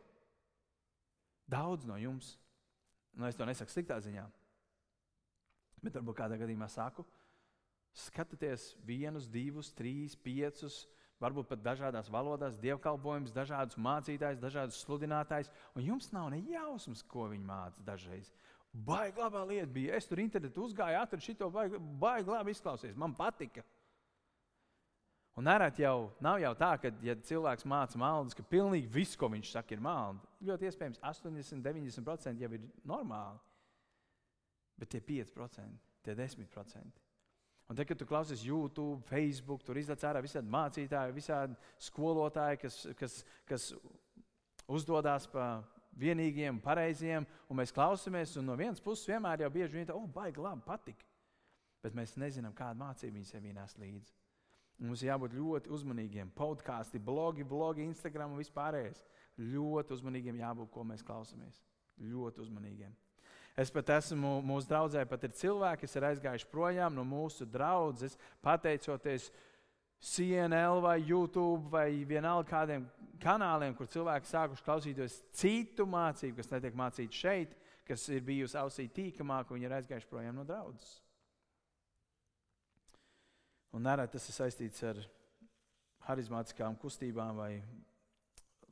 daudz 1.47 1.87
no 1.87 1.99
jums, 1.99 2.35
nu 3.15 3.31
es 3.31 3.39
to 3.39 3.47
nesaku 3.47 3.71
sliktā 3.71 4.01
ziņā, 4.03 4.27
bet 5.87 5.95
varbūt 5.95 6.19
kādā 6.19 6.41
gadījumā 6.43 6.67
saku, 6.73 7.07
Skatieties 7.99 8.77
vienus, 8.87 9.27
divus, 9.27 9.73
trīs, 9.75 10.15
piecus, 10.15 10.85
varbūt 11.23 11.49
pat 11.51 11.63
dažādās 11.65 12.11
valodās, 12.13 12.59
dievkalpojumus, 12.63 13.35
dažādus 13.35 13.79
mācītājus, 13.83 14.43
dažādus 14.43 14.83
sludinātājus, 14.85 15.51
un 15.75 15.87
jums 15.87 16.13
nav 16.15 16.31
ne 16.35 16.43
jausmas, 16.53 17.03
ko 17.03 17.29
viņi 17.33 17.49
māca 17.49 17.83
dažreiz. 17.87 18.31
Baigi 18.73 19.19
labā 19.19 19.43
lieta 19.49 19.71
bija. 19.73 19.97
Es 19.97 20.07
tur 20.07 20.21
internetā 20.23 20.61
uzgāju, 20.63 21.01
atradu 21.01 21.25
šo 21.25 21.51
baigi, 21.51 21.81
baigi 21.99 22.31
labi 22.31 22.55
izklausies. 22.55 22.97
Man 22.97 23.17
patika. 23.17 23.65
Un 25.39 25.47
nereti 25.47 25.85
jau 25.85 26.11
nav 26.21 26.41
jau 26.43 26.51
tā, 26.59 26.73
ka, 26.83 26.91
ja 27.03 27.15
cilvēks 27.15 27.67
māca 27.71 27.99
maldus, 28.01 28.35
ka 28.35 28.43
pilnīgi 28.43 28.91
viss, 28.91 29.17
ko 29.19 29.31
viņš 29.31 29.53
saka, 29.55 29.77
ir 29.77 29.83
maldi. 29.83 30.27
Ļoti 30.49 30.67
iespējams, 30.67 30.99
80, 31.07 31.63
90% 31.63 32.43
jau 32.43 32.51
ir 32.57 32.65
normāli. 32.87 33.39
Bet 34.79 34.91
tie 34.95 35.01
5%, 35.03 35.79
tie 36.07 36.17
10%. 36.19 37.08
Un 37.69 37.77
tad, 37.77 37.85
kad 37.85 37.99
tu 38.01 38.07
klausies 38.09 38.43
YouTube, 38.45 39.03
Facebook, 39.11 39.61
tur 39.65 39.77
izlaiž 39.77 40.07
ārā 40.09 40.23
visādi 40.25 40.49
mācītāji, 40.49 41.17
visādi 41.17 41.57
skolotāji, 41.85 42.63
kas, 42.63 42.79
kas, 42.97 43.19
kas 43.49 43.67
uzdodas 44.65 45.27
pa 45.29 45.51
vienīgiem, 45.99 46.63
pareiziem, 46.65 47.27
un 47.49 47.61
mēs 47.61 47.75
klausāmies, 47.75 48.37
un 48.41 48.49
no 48.49 48.57
vienas 48.57 48.81
puses 48.81 49.09
vienmēr 49.11 49.45
jau 49.45 49.51
bieži 49.53 49.77
vien 49.77 49.89
tā, 49.89 49.97
oh, 49.97 50.09
baigi, 50.09 50.41
labi, 50.41 50.65
patīk. 50.65 51.05
Bet 51.85 51.95
mēs 51.95 52.17
nezinām, 52.19 52.55
kādu 52.57 52.81
mācību 52.81 53.19
viņi 53.19 53.29
sev 53.29 53.45
nes 53.45 53.77
līdzi. 53.79 54.17
Mums 54.79 55.03
jābūt 55.03 55.35
ļoti 55.35 55.73
uzmanīgiem. 55.75 56.31
Podkāsti, 56.39 57.01
blogi, 57.03 57.45
blogi, 57.47 57.87
Instagram 57.87 58.33
un 58.35 58.41
vispārējais. 58.41 59.03
Ļoti 59.39 59.95
uzmanīgiem 59.97 60.39
jābūt, 60.39 60.71
ko 60.75 60.85
mēs 60.87 61.03
klausāmies. 61.07 61.59
Ļoti 61.99 62.45
uzmanīgiem. 62.45 62.95
Es 63.59 63.73
pat 63.75 63.91
esmu 63.97 64.37
mūsu 64.47 64.71
draudzē, 64.71 65.03
pat 65.11 65.25
ir 65.27 65.33
cilvēki, 65.35 65.83
kas 65.83 65.97
ir 65.99 66.05
aizgājuši 66.13 66.47
projām 66.53 66.95
no 66.95 67.03
mūsu 67.03 67.47
draudzes, 67.51 68.15
pateicoties 68.45 69.33
CNN 69.99 70.79
vai 70.85 71.01
YouTube 71.03 71.67
vai 71.73 72.05
vienalga 72.07 72.47
kādiem 72.53 72.85
kanāliem, 73.19 73.75
kur 73.75 73.91
cilvēki 73.91 74.31
sākuši 74.31 74.63
klausīties 74.63 75.19
citu 75.35 75.89
mācību, 75.91 76.37
kas 76.39 76.53
netiek 76.53 76.79
mācīta 76.79 77.19
šeit, 77.25 77.59
kas 77.89 78.07
ir 78.15 78.23
bijusi 78.23 78.55
ausī 78.61 78.87
tīkamāk, 78.95 79.51
un 79.51 79.59
viņi 79.59 79.67
ir 79.67 79.75
aizgājuši 79.81 80.11
projām 80.13 80.39
no 80.39 80.47
draudzes. 80.47 81.01
Un 83.75 83.83
nereti 83.85 84.15
tas 84.15 84.31
ir 84.31 84.39
saistīts 84.39 84.87
ar 84.87 85.03
harizmātiskām 86.07 86.79
kustībām 86.79 87.35
vai 87.43 87.53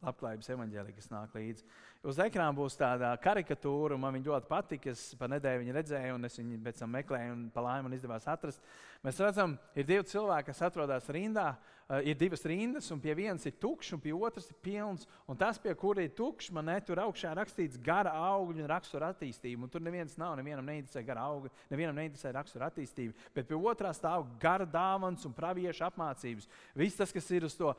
labklājības 0.05 0.51
evaņģēlī, 0.55 0.95
kas 0.97 1.09
nāk 1.13 1.37
līdzi. 1.37 1.65
Uz 2.07 2.19
ekrāna 2.23 2.55
būs 2.55 2.77
tāda 2.79 3.11
karikatūra, 3.23 3.97
un 3.97 4.03
man 4.05 4.15
viņa 4.15 4.29
ļoti 4.31 4.51
patika. 4.51 4.93
Es 4.93 5.09
pa 5.19 5.29
nedēļu 5.31 5.65
viņu 5.65 5.77
redzēju, 5.77 6.19
un 6.19 6.29
es 6.29 6.37
viņu 6.39 6.61
pēc 6.67 6.83
tam 6.83 6.93
meklēju, 6.95 7.33
un 7.35 7.47
pa 7.55 7.65
laimi 7.65 7.89
man 7.89 7.97
izdevās 7.97 8.29
atrast. 8.31 8.63
Mēs 9.07 9.19
redzam, 9.23 9.57
ir 9.75 9.89
divi 9.89 10.07
cilvēki, 10.13 10.51
kas 10.53 10.63
atrodas 10.69 11.09
rindā. 11.15 11.55
Uh, 11.87 12.01
ir 12.03 12.17
divas 12.19 12.43
rindas, 12.43 12.89
un 12.91 12.99
pie 12.99 13.13
vienas 13.15 13.45
ir 13.47 13.55
tukšs, 13.63 13.93
un 13.95 14.01
pie 14.03 14.11
otras 14.15 14.49
ir 14.51 14.57
pilns. 14.59 15.05
Un 15.31 15.39
tas, 15.39 15.59
pie 15.63 15.71
kura 15.79 16.03
ir 16.03 16.11
tukšs, 16.19 16.51
man 16.55 16.67
ne 16.67 16.75
tur 16.83 16.99
augšā 16.99 17.31
rakstīts 17.39 17.79
gara 17.79 18.11
augļu 18.33 18.65
un 18.65 18.71
rakstura 18.73 19.13
attīstība. 19.15 19.63
Un 19.63 19.71
tur 19.71 19.85
neviens 19.87 20.17
nav, 20.19 20.35
nevienam 20.39 20.67
neinteresē 20.67 21.05
gara 21.07 21.29
augļi, 21.31 21.53
nevienam 21.71 22.01
neinteresē 22.01 22.33
rakstura 22.35 22.73
attīstība. 22.73 23.15
Bet 23.37 23.47
pie 23.47 23.59
otrā 23.59 23.93
stāv 23.95 24.27
gara 24.43 24.67
dāvans 24.67 25.29
un 25.29 25.37
praviešu 25.37 25.87
apmācības. 25.87 26.51
Viss 26.75 26.99
tas, 26.99 27.15
kas 27.15 27.31
ir 27.31 27.47
uz 27.47 27.55
to 27.55 27.71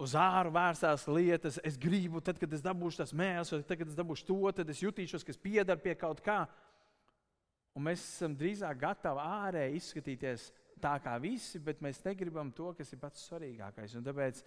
uz 0.00 0.14
āru 0.18 0.52
vērstās 0.54 1.06
lietas. 1.08 1.58
Es 1.66 1.78
gribu, 1.80 2.22
tad, 2.24 2.38
kad 2.40 2.52
es 2.52 2.62
dabūšu 2.64 3.02
tās 3.02 3.14
mēslas, 3.16 3.62
vai 3.62 3.68
tad, 3.68 3.80
kad 3.80 3.90
es 3.90 3.98
dabūšu 3.98 4.26
to, 4.28 4.40
tad 4.58 4.70
es 4.72 4.82
jutīšos, 4.82 5.24
ka 5.24 5.34
es 5.34 5.40
piedaru 5.40 5.82
pie 5.82 5.94
kaut 5.98 6.22
kā. 6.24 6.44
Un 7.74 7.86
mēs 7.88 8.02
esam 8.02 8.34
drīzāk 8.38 8.78
gatavi 8.82 9.22
ārēji 9.22 9.80
izskatīties 9.80 10.48
tā 10.82 10.94
kā 11.02 11.14
visi, 11.22 11.58
bet 11.62 11.82
mēs 11.82 12.02
negribam 12.04 12.52
to, 12.54 12.72
kas 12.78 12.92
ir 12.94 13.00
pats 13.02 13.26
svarīgākais. 13.28 13.96
Un 13.98 14.06
tāpēc 14.06 14.42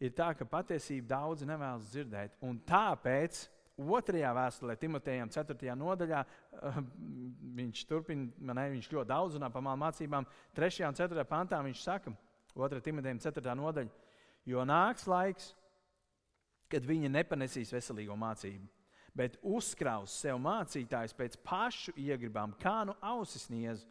ir 0.00 0.12
tā, 0.16 0.30
ka 0.36 0.48
patiesība 0.48 1.16
daudzi 1.16 1.48
nevēlas 1.48 1.90
dzirdēt. 1.92 2.38
Un 2.46 2.60
tāpēc 2.68 3.42
otrajā 3.80 4.30
vēstulē, 4.36 4.76
Timotejam, 4.80 5.30
4. 5.32 5.74
nodaļā, 5.80 6.20
uh, 6.24 6.80
viņš 7.56 7.84
turpina, 7.88 8.52
ne, 8.52 8.66
viņš 8.76 8.90
ļoti 8.92 9.08
daudz 9.08 9.36
runā 9.38 9.48
par 9.52 9.64
mācībām. 9.64 10.28
3. 10.56 10.84
un 10.88 10.96
4. 11.00 11.24
pantā 11.28 11.60
viņš 11.64 11.84
saka, 11.84 12.12
2. 12.56 12.80
Timotejam, 12.84 13.20
4. 13.24 13.56
nodaļā 13.60 14.08
jo 14.48 14.64
nāks 14.66 15.06
laiks, 15.10 15.52
kad 16.70 16.86
viņi 16.86 17.10
nepanesīs 17.10 17.72
veselīgo 17.74 18.14
mācību, 18.18 18.68
bet 19.16 19.38
uzkraus 19.42 20.14
sev 20.22 20.38
mācītājs 20.42 21.16
pēc 21.18 21.38
pašu 21.44 21.94
iegribām, 21.98 22.54
kā 22.60 22.84
nu 22.86 22.94
ausis 23.02 23.48
niez, 23.50 23.82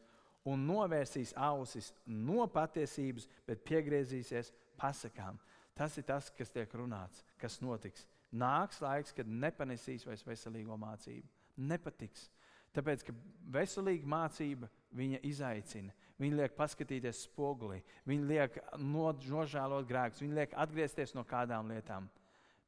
un 0.47 0.63
novērsīs 0.67 1.33
ausis 1.35 1.91
no 2.07 2.47
patiesības, 2.47 3.27
bet 3.47 3.65
piegriezīsies 3.67 4.53
pasakām. 4.79 5.37
Tas 5.75 5.95
ir 5.99 6.07
tas, 6.07 6.31
kas 6.35 6.51
tiek 6.51 6.71
runāts, 6.75 7.23
kas 7.39 7.59
notiks. 7.63 8.07
Nāks 8.35 8.81
laiks, 8.83 9.13
kad 9.15 9.27
nepanesīs 9.27 10.05
vairs 10.05 10.25
veselīgo 10.27 10.77
mācību. 10.79 11.27
Nepatiks. 11.69 12.27
Tāpēc, 12.75 13.03
ka 13.07 13.15
veselīga 13.51 14.07
mācība 14.07 14.69
viņa 14.95 15.21
izaicina. 15.25 15.95
Viņi 16.19 16.35
liek 16.35 16.55
paskatīties 16.57 17.23
spogulī, 17.29 17.79
viņi 18.09 18.25
liek 18.27 18.57
nožēlot 18.75 19.87
grēkus, 19.87 20.19
viņi 20.19 20.35
liek 20.35 20.55
atgriezties 20.59 21.15
no 21.15 21.23
kādām 21.27 21.71
lietām. 21.71 22.09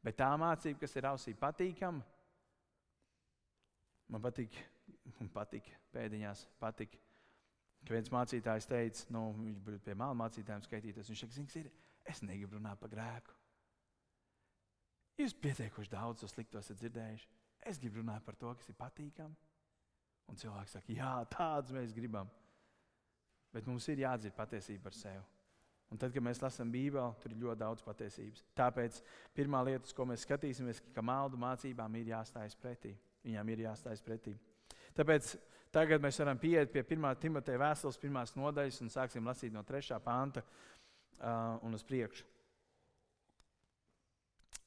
Bet 0.01 0.15
tā 0.21 0.29
mācība, 0.39 0.79
kas 0.81 0.95
ir 0.95 1.07
ausī 1.09 1.33
patīkama, 1.37 1.99
man 4.11 4.23
patīk, 4.23 4.55
man 5.19 5.29
patīk 5.35 5.67
pēdiņās, 5.91 6.45
patīk. 6.63 6.95
Ka 7.81 7.95
viens 7.95 8.11
mācītājs 8.13 8.67
teica, 8.69 9.05
nu, 9.09 9.27
viņš 9.39 9.61
bija 9.65 9.83
pie 9.87 9.93
māla 9.97 10.13
mācītājiem 10.19 10.63
skaitīties. 10.67 11.07
Viņš 11.09 11.23
teica, 11.25 11.45
zini, 11.49 11.71
es 12.05 12.21
negribu 12.21 12.59
runāt 12.59 12.77
par 12.77 12.91
grēku. 12.93 13.33
Jūs 15.17 15.33
pietiekuši 15.37 15.91
daudz 15.91 16.21
to 16.21 16.29
slikto 16.29 16.61
esat 16.61 16.79
dzirdējuši. 16.79 17.27
Es 17.69 17.79
gribu 17.81 18.01
runāt 18.01 18.23
par 18.25 18.37
to, 18.37 18.53
kas 18.57 18.69
ir 18.69 18.77
patīkami. 18.77 19.35
Un 20.29 20.39
cilvēks 20.39 20.77
saka, 20.77 20.93
jā, 20.93 21.11
tādus 21.33 21.73
mēs 21.75 21.93
gribam. 21.93 22.29
Bet 23.51 23.67
mums 23.67 23.87
ir 23.91 24.03
jāatzīst 24.05 24.37
patiesība 24.37 24.87
par 24.87 24.95
sevi. 24.95 25.21
Un 25.91 25.99
tad, 25.99 26.13
kad 26.15 26.23
mēs 26.23 26.39
lasām 26.39 26.69
Bībeli, 26.71 27.19
tur 27.19 27.33
ir 27.33 27.41
ļoti 27.41 27.59
daudz 27.59 27.83
patiesības. 27.83 28.45
Tāpēc 28.55 29.01
pirmā 29.35 29.59
lieta, 29.67 29.91
ko 29.95 30.05
mēs 30.07 30.23
skatīsimies, 30.23 30.79
ir, 30.79 30.93
ka 30.95 31.03
maldu 31.03 31.39
mācībām 31.41 31.97
ir 31.99 32.13
jāstājas 32.13 32.55
pretī. 32.55 32.93
Viņām 33.25 33.51
ir 33.51 33.65
jāstājas 33.65 34.03
pretī. 34.05 34.37
Tāpēc 34.95 35.33
tagad 35.75 36.03
mēs 36.03 36.19
varam 36.23 36.39
pieiet 36.39 36.71
pie 36.71 36.85
1. 36.85 37.09
Timoteja 37.19 37.59
vēstules 37.59 37.99
pirmās 37.99 38.31
nodaļas 38.39 38.79
un 38.85 38.93
sāksim 38.93 39.27
lasīt 39.27 39.51
no 39.51 39.65
3. 39.67 39.99
panta 40.05 40.45
uh, 40.45 41.59
un 41.67 41.75
uz 41.75 41.83
priekšu. 41.83 42.23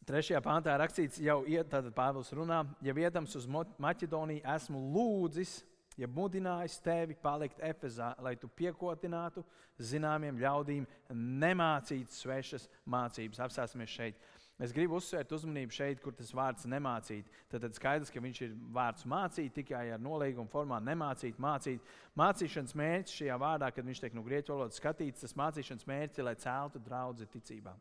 Trešajā 0.04 0.40
pāntā 0.44 0.74
rakstīts, 0.76 1.16
jau 1.24 1.38
tātad 1.48 1.88
Pāvils 1.96 2.28
runā, 2.36 2.60
ja 2.84 2.92
vietams 2.92 3.32
uz 3.38 3.46
Maķedoniju 3.48 4.44
esmu 4.52 4.82
lūdzis 4.92 5.62
ja 6.00 6.08
mudinājis 6.10 6.80
tevi 6.84 7.16
palikt 7.22 7.60
Efezā, 7.62 8.12
lai 8.22 8.34
tu 8.40 8.48
piekotinātu 8.48 9.44
zināmiem 9.78 10.38
ļaudīm, 10.40 10.86
nemācīt 11.14 12.12
svešas 12.14 12.68
mācības. 12.90 13.42
Apstāsimies 13.46 13.92
šeit. 13.94 14.18
Es 14.62 14.70
gribu 14.70 15.00
uzsvērt 15.00 15.32
uzmanību 15.34 15.74
šeit, 15.74 15.98
kur 16.02 16.14
tas 16.14 16.30
vārds 16.30 16.68
nemācīt. 16.70 17.26
Tad, 17.50 17.64
tad 17.64 17.74
skaidrs, 17.74 18.12
ka 18.14 18.22
viņš 18.22 18.42
ir 18.46 18.52
vārds 18.74 19.06
mācīt 19.10 19.56
tikai 19.56 19.88
ar 19.96 20.02
nolīgumu 20.02 20.46
formā, 20.52 20.78
nemācīt, 20.78 21.40
mācīt. 21.42 21.82
Mācīšanas 22.18 22.76
mērķis 22.78 23.16
šajā 23.18 23.38
vārdā, 23.42 23.72
kad 23.74 23.88
viņš 23.88 24.04
tiek 24.04 24.14
no 24.14 24.22
grieķu 24.22 24.54
valodas 24.54 24.78
skatīts, 24.78 25.24
tas 25.26 25.34
mācīšanas 25.40 25.88
mērķis 25.90 26.22
ir, 26.22 26.28
lai 26.28 26.36
celtu 26.38 26.82
draugu 26.86 27.26
ticībā. 27.34 27.74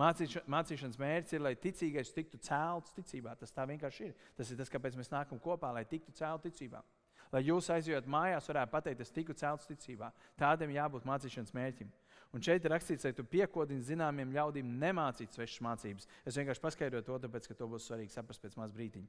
Mācīša, 0.00 0.42
mācīšanas 0.50 0.98
mērķis 0.98 1.36
ir, 1.36 1.44
lai 1.44 1.54
ticīgais 1.62 2.10
tiktu 2.16 2.40
celts 2.42 2.94
ticībā. 2.96 3.36
Tas 3.38 3.54
tā 3.54 3.66
vienkārši 3.70 4.08
ir. 4.08 4.16
Tas 4.38 4.50
ir 4.50 4.58
tas, 4.58 4.70
kāpēc 4.72 4.98
mēs 4.98 5.12
nākam 5.12 5.38
kopā, 5.42 5.70
lai 5.76 5.84
tiktu 5.86 6.14
celts 6.16 6.48
ticībā. 6.48 6.82
Lai 7.30 7.44
jūs 7.46 7.68
aizjūtat 7.70 8.08
mājās, 8.10 8.48
varētu 8.50 8.72
pateikt, 8.72 9.02
es 9.04 9.12
tiku 9.14 9.34
celts 9.38 9.68
ticībā. 9.68 10.10
Tādam 10.38 10.72
jābūt 10.74 11.06
mācīšanas 11.06 11.54
mērķim. 11.54 11.90
Un 12.34 12.42
šeit 12.42 12.64
ir 12.66 12.74
rakstīts, 12.74 13.06
lai 13.06 13.12
tu 13.14 13.24
piekodini 13.26 13.82
zināmiem 13.86 14.32
ļaudīm 14.34 14.72
nemācīt 14.82 15.34
svešas 15.34 15.62
mācības. 15.66 16.08
Es 16.26 16.38
vienkārši 16.38 16.62
paskaidroju 16.62 17.06
to, 17.06 17.18
tāpēc, 17.24 17.46
ka 17.50 17.56
to 17.58 17.68
būs 17.70 17.86
svarīgi 17.86 18.14
saprast 18.14 18.42
pēc 18.42 18.56
maz 18.58 18.74
brīdiņa. 18.74 19.06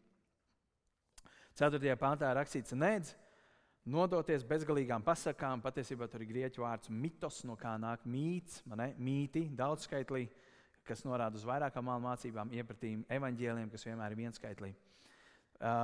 4. 1.61 1.97
pāntā 2.01 2.29
rakstīts, 2.37 2.73
nedz 2.77 3.15
nodoties 3.89 4.45
bezgalīgām 4.49 5.05
pasakām. 5.05 5.61
Patiesībā 5.65 6.09
tur 6.09 6.21
ir 6.21 6.29
grieķu 6.29 6.65
vārds 6.65 6.93
mitos, 6.93 7.41
no 7.45 7.57
kā 7.57 7.73
nāk 7.81 8.05
mīts, 8.09 8.61
mīti, 9.01 9.47
daudzskaitlī, 9.57 10.27
kas 10.85 11.05
norāda 11.05 11.41
uz 11.41 11.45
vairākām 11.45 11.89
mācībām, 12.05 12.53
iepratīm, 12.57 13.03
evaņģēliem, 13.17 13.69
kas 13.73 13.89
vienmēr 13.89 14.13
ir 14.13 14.25
vienskaitlīgi 14.25 14.90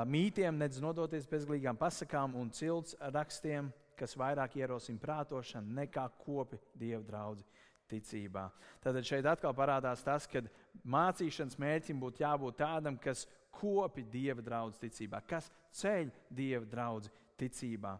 mītiem, 0.09 0.57
nedz 0.57 0.81
nodoties 0.81 1.27
bezglīgām 1.29 1.77
pasakām 1.77 2.35
un 2.39 2.49
cilts 2.53 2.95
rakstiem, 3.13 3.69
kas 3.97 4.15
vairāk 4.17 4.57
ierosina 4.57 5.01
prātošanu 5.01 5.73
nekā 5.81 6.07
kopi 6.23 6.59
dievu 6.77 7.03
draugu 7.05 7.45
ticībā. 7.89 8.47
Tad 8.83 8.99
šeit 9.05 9.25
atkal 9.29 9.53
parādās 9.55 10.03
tas, 10.05 10.27
ka 10.27 10.43
mācīšanas 10.83 11.57
mērķim 11.61 12.01
būtu 12.01 12.23
jābūt 12.23 12.59
tādam, 12.59 12.97
kas 12.99 13.25
kopi 13.57 14.03
dieva 14.11 14.43
draugu 14.43 14.77
ticībā, 14.81 15.21
kas 15.27 15.49
ceļ 15.79 16.11
dieva 16.29 16.65
draugu 16.69 17.09
ticībā. 17.39 17.95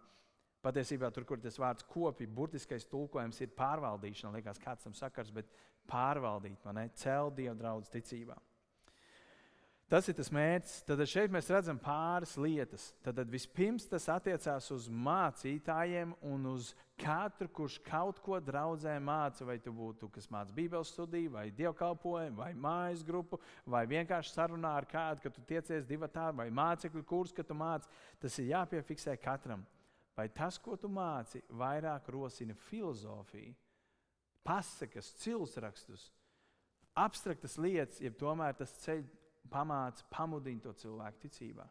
Patiesībā 0.66 1.10
tur, 1.14 1.24
kur 1.24 1.40
tas 1.40 1.56
vārds 1.62 1.86
kopi, 1.88 2.28
burtiskais 2.28 2.86
tulkojums 2.90 3.40
ir 3.42 3.54
pārvaldīšana. 3.56 4.34
Liekas, 4.36 4.60
kāds 4.60 4.84
tam 4.84 4.96
sakars, 4.98 5.32
bet 5.32 5.50
pārvaldīt, 5.88 6.66
ne, 6.76 6.88
celt 6.98 7.38
dievu 7.38 7.56
draugu 7.56 7.88
ticībā. 7.94 8.36
Tas 9.88 10.10
ir 10.12 10.18
tas 10.18 10.28
mērķis. 10.36 10.82
Tad 10.84 11.02
šeit 11.08 11.32
mēs 11.32 11.48
redzam 11.48 11.78
pāris 11.80 12.34
lietas. 12.36 12.90
Tad 13.06 13.22
vispirms 13.32 13.86
tas 13.88 14.10
attiecās 14.12 14.68
uz 14.76 14.90
mācītājiem 14.92 16.12
un 16.28 16.50
uz 16.52 16.74
katru, 17.00 17.48
kurš 17.48 17.78
kaut 17.86 18.20
ko 18.26 18.36
draudzē 18.44 18.98
māca. 19.00 19.46
Vai 19.48 19.56
tu 19.64 19.72
būtu, 19.72 20.10
kas 20.12 20.28
māca 20.34 20.52
Bībeles 20.58 20.92
studiju, 20.92 21.32
vai 21.38 21.46
dievkalpojumu, 21.56 22.36
vai 22.42 22.52
mājas 22.52 23.06
grupu, 23.08 23.40
vai 23.64 23.86
vienkārši 23.88 24.34
sarunā 24.36 24.74
ar 24.76 24.90
kādu, 24.92 25.24
ka 25.24 25.32
tu 25.32 25.46
tiecies 25.48 25.88
divatā, 25.88 26.34
vai 26.36 26.50
mācekļu 26.52 27.06
kurs, 27.08 27.32
ka 27.32 27.48
tu 27.48 27.56
māci. 27.56 27.88
Tas 28.20 28.36
ir 28.44 28.52
jāpiefiksē 28.52 29.16
katram. 29.24 29.64
Vai 30.20 30.28
tas, 30.28 30.58
ko 30.60 30.76
tu 30.76 30.90
māci, 30.92 31.40
vairāk 31.54 32.10
rosina 32.12 32.58
filozofiju, 32.68 33.54
pasakas, 34.44 35.14
cilsrakstus, 35.22 36.10
abstraktas 36.98 37.56
lietas, 37.62 38.02
jeb 38.02 38.18
tomēr 38.20 38.58
tas 38.58 38.74
ceļš 38.82 39.14
pamāca, 39.52 40.06
pamudina 40.12 40.62
to 40.64 40.74
cilvēku 40.78 41.26
ticībā. 41.26 41.68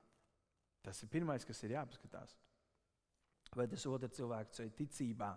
Tas 0.87 1.03
ir 1.03 1.11
pirmais, 1.11 1.45
kas 1.45 1.63
ir 1.67 1.75
jāpaskatās. 1.77 2.37
Vai 3.57 3.67
tas 3.71 3.87
otrs 3.89 4.17
cilvēks 4.19 4.63
ir 4.65 4.73
ticībā? 4.79 5.33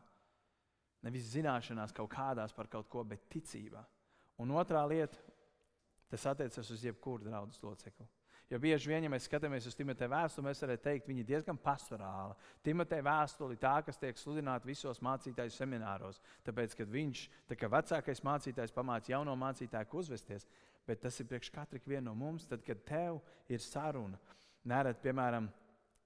Nevis 1.08 1.32
zināšanās 1.34 1.96
kaut 1.96 2.12
kādās 2.12 2.54
par 2.56 2.68
kaut 2.68 2.90
ko, 2.92 3.06
bet 3.08 3.30
ticībā. 3.32 3.82
Un 4.44 4.52
otrā 4.56 4.82
lieta, 4.88 5.20
tas 6.12 6.26
attiecas 6.32 6.72
uz 6.72 6.84
jebkuru 6.84 7.28
draugu 7.28 7.56
locekli. 7.64 8.08
Jo 8.50 8.58
bieži 8.58 8.90
vien, 8.90 9.06
ja 9.06 9.10
mēs 9.14 9.28
skatāmies 9.30 9.68
uz 9.70 9.76
Timoteja 9.78 10.10
vēstuli, 10.10 10.48
mēs 10.48 10.62
varētu 10.64 10.82
teikt, 10.82 11.08
viņa 11.08 11.22
ir 11.22 11.28
diezgan 11.28 11.58
pastorāla. 11.62 12.34
Timoteja 12.66 13.06
vēstule 13.06 13.54
ir 13.54 13.60
tā, 13.62 13.76
kas 13.86 14.02
tiek 14.02 14.18
sludināta 14.18 14.66
visos 14.66 15.02
mācītāju 15.06 15.54
semināros. 15.54 16.18
Tāpēc, 16.48 16.74
kad 16.80 16.90
viņš, 16.90 17.22
tā 17.52 17.58
kā 17.60 17.70
vecākais 17.70 18.24
mācītājs, 18.26 18.74
pamāca 18.74 19.14
jauno 19.14 19.36
mācītāju, 19.38 19.92
uzvesties, 20.02 20.48
bet 20.88 21.02
tas 21.04 21.20
ir 21.20 21.28
priekš 21.30 21.52
katra 21.54 21.80
viena 21.86 22.10
no 22.10 22.16
mums. 22.18 22.48
Tad, 22.48 22.64
kad 22.66 22.84
tev 22.88 23.20
ir 23.50 23.64
saruna, 23.64 24.20
nereti, 24.64 25.04
piemēram, 25.08 25.50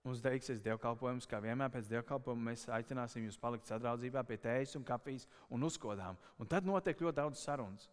mums 0.03 0.21
beigsies 0.23 0.61
dievkalpojums, 0.63 1.27
kā 1.29 1.39
vienmēr 1.43 1.71
pēc 1.73 1.89
dievkalpojuma 1.91 2.49
mēs 2.51 2.67
aicināsim 2.75 3.27
jūs 3.27 3.39
palikt 3.39 3.69
sadraudzībā 3.71 4.25
pie 4.27 4.37
tējas 4.43 4.75
un 4.79 4.87
kafijas 4.87 5.27
un 5.49 5.63
uzkodām. 5.63 6.19
Un 6.39 6.49
tad 6.49 6.67
notiek 6.67 6.99
ļoti 6.99 7.19
daudz 7.21 7.43
sarunas. 7.43 7.89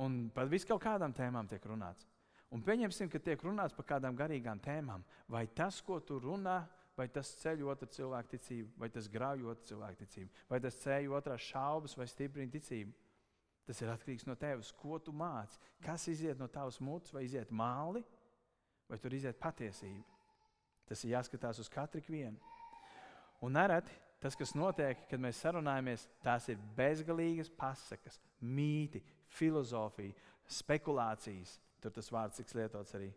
Un 0.00 0.28
par 0.34 0.50
visu 0.50 0.68
kaut 0.68 0.82
kādām 0.82 1.14
tēmām 1.14 1.48
tiek 1.48 1.64
runāts. 1.70 2.08
Un 2.54 2.62
pieņemsim, 2.62 3.08
ka 3.10 3.18
tiek 3.22 3.40
runāts 3.42 3.74
par 3.74 3.86
kādām 3.94 4.16
garīgām 4.18 4.60
tēmām. 4.62 5.02
Vai 5.30 5.46
tas, 5.46 5.80
ko 5.82 5.98
tu 6.00 6.20
runā, 6.22 6.60
vai 6.98 7.08
tas 7.10 7.32
ceļ 7.40 7.64
otru 7.72 7.88
cilvēku 7.90 8.34
ticību, 8.36 8.68
vai 8.78 8.88
tas 8.94 9.08
grauj 9.10 9.48
otru 9.50 9.70
cilvēku 9.70 10.04
ticību, 10.04 10.44
vai 10.50 10.60
tas 10.62 10.76
ceļ 10.82 11.08
otrās 11.18 11.48
šaubas, 11.48 11.96
vai 11.98 12.06
stiprina 12.10 12.52
ticību. 12.54 12.92
Tas 13.64 13.80
ir 13.80 13.88
atkarīgs 13.88 14.26
no 14.28 14.36
tevis, 14.36 14.72
ko 14.76 14.98
tu 15.00 15.12
māci. 15.16 15.56
Kas 15.84 16.04
iziet 16.12 16.40
no 16.40 16.48
tavas 16.52 16.80
mutes, 16.84 17.14
vai 17.14 17.24
iziet 17.24 17.52
māli, 17.52 18.02
vai 18.90 18.98
tur 19.00 19.16
iziet 19.16 19.40
patiesība. 19.40 20.04
Tas 20.84 21.00
ir 21.04 21.14
jāskatās 21.14 21.60
uz 21.62 21.70
katru 21.72 22.02
vienu. 22.08 22.36
Un 23.44 23.56
nereti 23.56 23.92
tas, 24.20 24.36
kas 24.36 24.54
notiek, 24.56 25.06
kad 25.08 25.20
mēs 25.20 25.40
sarunājamies, 25.44 26.06
tās 26.24 26.48
ir 26.52 26.60
bezgalīgas 26.76 27.50
pasakas, 27.56 28.20
mīti, 28.40 29.02
filozofija, 29.36 30.14
spekulācijas. 30.60 31.58
Tur 31.80 31.92
tas 31.92 32.08
vārds 32.12 32.40
tiks 32.40 32.56
lietots 32.56 32.96
arī. 32.96 33.10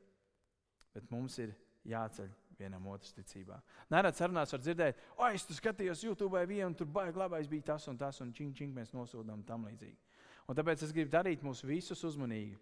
Bet 0.96 1.12
mums 1.12 1.38
ir 1.44 1.54
jāceļ 1.88 2.32
vienam 2.58 2.88
otras 2.90 3.14
ticībā. 3.16 3.60
Neredzot, 3.94 4.24
sarunās 4.24 4.52
var 4.56 4.64
dzirdēt, 4.64 5.02
o, 5.16 5.28
es 5.30 5.46
skatījos 5.60 6.04
YouTube 6.08 6.42
vienu, 6.50 6.74
tur 6.76 6.90
baigi 6.92 7.20
labais 7.20 7.48
bija 7.52 7.74
tas 7.74 7.88
un 7.92 8.00
tas, 8.00 8.20
un 8.24 8.34
čing, 8.36 8.56
čing 8.58 8.74
mēs 8.76 8.96
nosūdām 8.96 9.44
tam 9.48 9.68
līdzīgi. 9.70 10.07
Un 10.48 10.56
tāpēc 10.56 10.84
es 10.86 10.94
gribu 10.96 11.12
darīt 11.12 11.44
mūs 11.44 11.64
visus 11.68 12.04
uzmanīgi. 12.08 12.56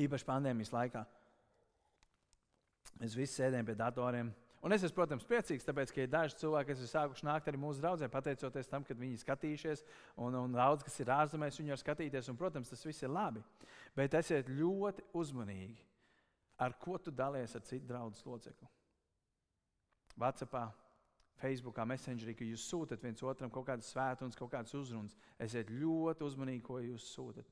Īpaši 0.00 0.28
pandēmijas 0.28 0.72
laikā. 0.72 1.02
Mēs 3.02 3.16
visi 3.18 3.36
sēdējam 3.36 3.68
pie 3.68 3.76
datoriem. 3.76 4.30
Un 4.62 4.72
es 4.72 4.84
esmu, 4.86 4.94
protams, 5.00 5.26
priecīgs, 5.26 5.66
tāpēc, 5.66 5.90
ka 5.90 6.04
ir 6.04 6.10
daži 6.10 6.36
cilvēki, 6.38 6.68
kas 6.70 6.82
ir 6.84 6.90
sākuši 6.92 7.26
nākt 7.26 7.48
arī 7.50 7.58
mūsu 7.58 7.82
draugiem, 7.82 8.10
pateicoties 8.12 8.70
tam, 8.70 8.84
ka 8.86 8.94
viņi 8.94 9.16
ir 9.18 9.22
skatījušies, 9.24 9.82
un, 10.22 10.36
un 10.38 10.54
daudz, 10.54 10.84
kas 10.86 11.00
ir 11.02 11.10
ārzemēs, 11.10 11.58
viņi 11.58 11.74
var 11.74 11.80
skatīties. 11.80 12.28
Un, 12.30 12.38
protams, 12.38 12.70
tas 12.70 12.86
viss 12.86 13.02
ir 13.02 13.10
labi. 13.10 13.42
Bet 13.98 14.14
esiet 14.14 14.48
ļoti 14.52 15.02
uzmanīgi, 15.18 15.82
ar 16.62 16.76
ko 16.78 16.94
tu 17.02 17.10
dalies 17.10 17.56
ar 17.58 17.66
citu 17.66 17.90
draugu 17.90 18.22
locekli. 18.30 18.70
WhatsApp, 20.22 20.54
Facebookā, 21.42 21.84
Messengerī, 21.88 22.36
ka 22.38 22.46
jūs 22.46 22.64
sūtat 22.70 23.02
viens 23.02 23.22
otram 23.26 23.50
kaut 23.50 23.66
kādas 23.66 23.90
svētdienas, 23.90 24.38
kaut 24.38 24.52
kādas 24.52 24.74
uzrunas. 24.78 25.16
Esiet 25.42 25.72
ļoti 25.74 26.26
uzmanīgi, 26.28 26.62
ko 26.66 26.78
jūs 26.82 27.08
sūtat. 27.16 27.48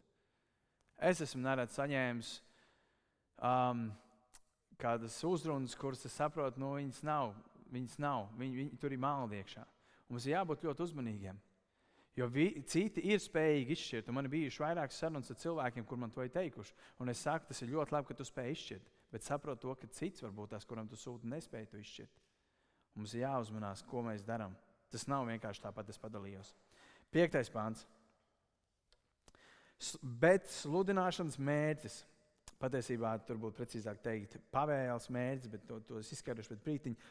Es 1.10 1.22
esmu 1.24 1.42
neredzis 1.42 1.80
saņēmis. 1.80 2.32
Um, 3.50 3.88
kādas 4.80 5.16
uzrunas, 5.24 5.76
kuras 5.78 6.04
es 6.06 6.16
saprotu, 6.16 6.60
nu, 6.60 6.74
viņas 6.78 7.02
nav. 7.08 7.34
Viņas 7.72 7.98
nav. 8.02 8.28
Viņi, 8.38 8.58
viņi, 8.62 8.80
tur 8.82 8.94
ir 8.94 9.00
maldi 9.00 9.40
iekšā. 9.40 9.64
Un 10.08 10.16
mums 10.16 10.26
ir 10.26 10.36
jābūt 10.36 10.66
ļoti 10.66 10.86
uzmanīgiem. 10.86 11.40
Jo 12.18 12.26
vi, 12.28 12.48
citi 12.68 13.04
ir 13.08 13.20
spējīgi 13.22 13.76
izšķirt. 13.76 14.08
Un 14.10 14.18
man 14.18 14.26
ir 14.26 14.34
bijuši 14.34 14.64
vairākas 14.64 14.98
sarunas 15.00 15.30
ar 15.32 15.38
cilvēkiem, 15.40 15.86
kur 15.88 16.00
man 16.00 16.12
to 16.12 16.24
ir 16.26 16.32
teikuši. 16.34 16.74
Un 17.00 17.12
es 17.12 17.22
saku, 17.22 17.48
tas 17.48 17.62
ir 17.62 17.72
ļoti 17.72 17.94
labi, 17.94 18.10
ka 18.10 18.18
tu 18.18 18.26
spēj 18.26 18.50
izšķirt. 18.56 18.90
Bet 19.14 19.26
saproti 19.26 19.64
to, 19.64 19.76
ka 19.78 19.88
cits 19.94 20.24
varbūt 20.26 20.52
tas, 20.54 20.66
kuram 20.68 20.90
tu 20.90 20.98
sūti, 21.00 21.30
nespēja 21.30 21.70
to 21.70 21.80
izšķirt. 21.80 22.19
Mums 22.96 23.14
ir 23.14 23.24
jāuzmanās, 23.24 23.84
ko 23.86 24.02
mēs 24.06 24.26
darām. 24.26 24.56
Tas 24.90 25.06
nav 25.10 25.26
vienkārši 25.28 25.62
tāpat, 25.62 25.90
es 25.92 26.00
padalījos. 26.02 26.52
Piektais 27.14 27.50
pāns. 27.52 27.86
Bet 30.02 30.50
sludināšanas 30.52 31.38
mērķis 31.40 32.02
Patiesībā 32.60 33.14
tur 33.24 33.38
būtu 33.40 33.56
precīzāk 33.56 34.02
teikt, 34.04 34.34
pavēles 34.52 35.06
mērķis, 35.14 35.48
bet 35.48 35.62
to, 35.64 35.78
to 35.88 35.96
es 35.96 36.10
izskaidrošu 36.12 36.52
pēc 36.52 36.58
brīdiņa. 36.66 37.06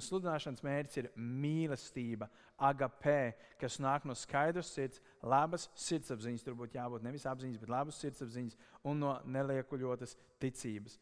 Sludināšanas 0.00 0.64
mērķis 0.64 1.00
ir 1.02 1.08
mīlestība, 1.20 2.30
agapē, 2.70 3.34
kas 3.60 3.76
nāk 3.84 4.06
no 4.08 4.16
skaidras 4.16 4.72
sirds, 4.72 5.02
labas 5.20 5.68
sirdsapziņas. 5.84 6.46
Tur 6.46 6.56
būtu 6.56 6.80
jābūt 6.80 7.04
nevis 7.04 7.28
apziņas, 7.28 7.60
bet 7.60 7.74
labas 7.76 8.00
sirdsapziņas 8.00 8.56
un 8.88 9.04
no 9.04 9.12
neliekuļotas 9.36 10.16
ticības. 10.40 10.96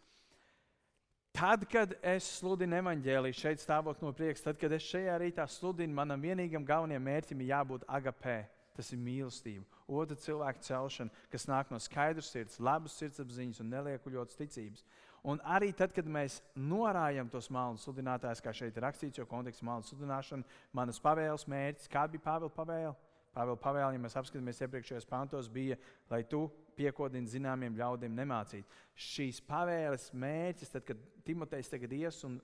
Tad, 1.39 1.63
kad 1.71 1.93
es 2.03 2.27
sludinu 2.41 2.81
evaņģēliju, 2.81 3.37
šeit 3.39 3.61
stāvot 3.63 4.01
no 4.03 4.11
priekša, 4.11 4.49
tad, 4.49 4.57
kad 4.59 4.73
es 4.75 4.87
šajā 4.91 5.21
rītā 5.23 5.45
sludinu, 5.47 5.95
manam 5.95 6.19
vienīgam 6.19 6.65
galvenajam 6.67 7.05
mērķim 7.07 7.45
ir 7.45 7.53
jābūt 7.53 7.85
agapē 7.87 8.41
tas 8.79 8.93
ir 8.95 9.01
mīlestība. 9.03 9.67
Otra 9.91 10.15
cilvēka 10.19 10.63
celšana, 10.63 11.15
kas 11.33 11.49
nāk 11.51 11.71
no 11.73 11.81
skaidras 11.83 12.31
sirds, 12.31 12.61
labas 12.63 12.95
sirdsapziņas 13.01 13.63
un 13.65 13.73
neliekuļotas 13.75 14.39
ticības. 14.39 14.85
Un 15.29 15.43
arī 15.43 15.73
tad, 15.75 15.91
kad 15.95 16.07
mēs 16.07 16.39
norājam 16.55 17.31
tos 17.31 17.51
malnu 17.55 17.81
sludinātājus, 17.83 18.43
kā 18.45 18.55
šeit 18.55 18.79
ir 18.79 18.87
rakstīts, 18.87 19.19
jo 19.19 19.27
kontekstā 19.31 19.67
malnu 19.67 19.87
sludināšana, 19.89 20.47
manas 20.79 21.03
pavēles 21.03 21.49
mērķis, 21.51 21.91
kāda 21.91 22.15
bija 22.15 22.27
Pāvila 22.29 22.55
pavēle? 22.55 22.95
Pāvila 23.35 23.59
pavēle, 23.63 23.97
ja 23.97 24.05
mēs 24.05 24.19
apskatāmies 24.21 24.63
iepriekšējos 24.63 25.11
pantos, 25.11 25.51
bija, 25.51 25.79
lai 26.11 26.23
tu 26.31 26.47
piekodini 26.79 27.31
zināmiem 27.31 27.77
ļaudīm 27.79 28.15
nemācīt. 28.17 28.79
Šīs 28.95 29.43
pavēles 29.47 30.13
mērķis, 30.15 30.73
tad, 30.75 30.87
kad 30.87 31.03
Timotejs 31.27 31.71
tagad 31.73 31.93
ies 31.93 32.23
un 32.29 32.39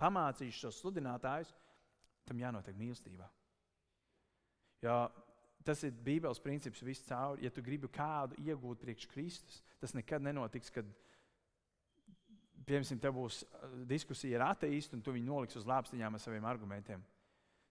pamācīs 0.00 0.56
šos 0.58 0.80
sludinātājus, 0.82 1.52
tam 2.24 2.40
jānotiek 2.40 2.76
mīlestībā. 2.80 3.28
Jo 4.84 4.98
Tas 5.64 5.80
ir 5.86 5.94
Bībeles 6.04 6.42
princips 6.44 6.82
viscaur. 6.84 7.40
Ja 7.40 7.48
tu 7.50 7.64
gribi 7.64 7.88
kādu 7.88 8.36
iegūt 8.44 8.82
priekš 8.84 9.08
Kristus, 9.08 9.62
tas 9.80 9.94
nekad 9.96 10.22
nenotiks, 10.22 10.68
kad, 10.74 10.88
piemēram, 12.68 13.00
tev 13.00 13.16
būs 13.16 13.40
uh, 13.46 13.78
diskusija 13.88 14.36
ar 14.40 14.50
ateistu, 14.50 14.98
un 14.98 15.04
tu 15.04 15.14
viņu 15.16 15.30
noliksi 15.30 15.58
uz 15.60 15.68
lāpstiņām 15.68 16.18
ar 16.18 16.22
saviem 16.22 16.44
argumentiem. 16.50 17.04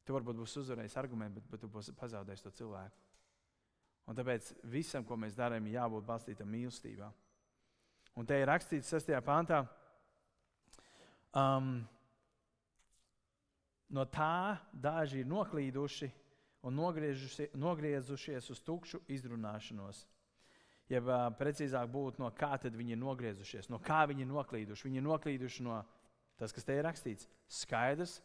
Tu 0.04 0.15
varbūt 0.15 0.41
būsi 0.41 0.60
uzvarējis 0.63 0.97
argumentu, 0.99 1.38
bet, 1.38 1.52
bet 1.54 1.63
tu 1.63 1.69
būsi 1.71 1.93
pazaudējis 1.99 2.47
to 2.47 2.54
cilvēku. 2.58 2.97
Un 4.09 4.17
tāpēc 4.17 4.51
visam, 4.67 5.05
ko 5.07 5.15
mēs 5.19 5.35
darām, 5.37 5.65
ir 5.67 5.77
jābūt 5.77 6.07
balstītam 6.07 6.49
mīlestībā. 6.51 7.07
Un 8.19 8.27
te 8.29 8.37
ir 8.37 8.49
rakstīts 8.49 8.91
6. 8.93 9.13
pāntā, 9.25 9.63
um, 11.39 11.77
no 13.89 14.05
tā 14.11 14.59
daži 14.73 15.23
ir 15.23 15.29
noklīduši 15.31 16.11
un 16.67 16.77
nogriezušies 17.59 18.49
uz 18.53 18.61
tukšu 18.63 19.01
izrunāšanos. 19.11 20.03
Jeb 20.91 21.07
precīzāk 21.39 21.87
būtu, 21.89 22.21
no 22.21 22.29
kā 22.35 22.57
viņi 22.63 22.93
ir 22.93 22.99
nogriezušies, 23.01 23.69
no 23.71 23.79
kā 23.79 24.03
viņi 24.07 24.25
ir 24.25 24.29
noklīduši. 24.29 24.87
Viņi 24.89 24.99
ir 24.99 25.07
noklīduši 25.07 25.63
no 25.63 25.79
tas, 26.37 26.51
kas 26.51 26.67
te 26.67 26.75
ir 26.75 26.83
rakstīts, 26.85 27.27
skaidrs, 27.47 28.19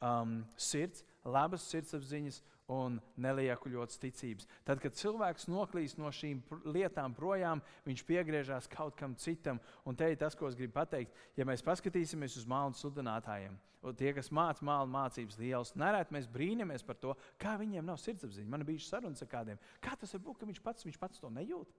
um, 0.00 0.40
sirds, 0.56 1.04
labas 1.24 1.66
sirdsapziņas 1.70 2.40
un 2.70 2.98
neliekuļotas 3.20 3.98
ticības. 4.00 4.46
Tad, 4.66 4.80
kad 4.82 4.94
cilvēks 4.96 5.48
noklīst 5.50 5.98
no 5.98 6.10
šīm 6.14 6.42
lietām 6.70 7.14
projām, 7.16 7.62
viņš 7.86 8.04
piegriežās 8.06 8.70
kaut 8.70 8.96
kam 8.98 9.16
citam. 9.18 9.60
Un 9.84 9.98
te 9.98 10.12
ir 10.12 10.20
tas, 10.20 10.36
ko 10.38 10.48
es 10.48 10.58
gribu 10.58 10.76
pateikt. 10.78 11.16
Ja 11.38 11.46
mēs 11.48 11.64
paskatīsimies 11.66 12.38
uz 12.38 12.46
mālu 12.50 12.76
sludinātājiem, 12.78 13.58
tie, 13.98 14.12
kas 14.16 14.30
māca 14.34 14.64
mālu 14.66 14.90
mācības 14.92 15.38
lielas, 15.40 15.74
nereti 15.78 16.14
mēs 16.14 16.30
brīnamies 16.30 16.86
par 16.86 17.00
to, 17.02 17.16
kā 17.40 17.56
viņiem 17.60 17.90
nav 17.90 17.98
sirdsapziņa. 18.02 18.50
Man 18.52 18.66
bija 18.68 18.86
sarunas 18.86 19.24
ar 19.26 19.32
kādiem. 19.32 19.60
Kā 19.82 19.96
tas 19.98 20.14
var 20.16 20.26
būt, 20.28 20.40
ka 20.40 20.50
viņš 20.50 20.62
pats, 20.64 20.86
viņš 20.86 21.00
pats 21.00 21.22
to 21.22 21.32
nejūt? 21.34 21.74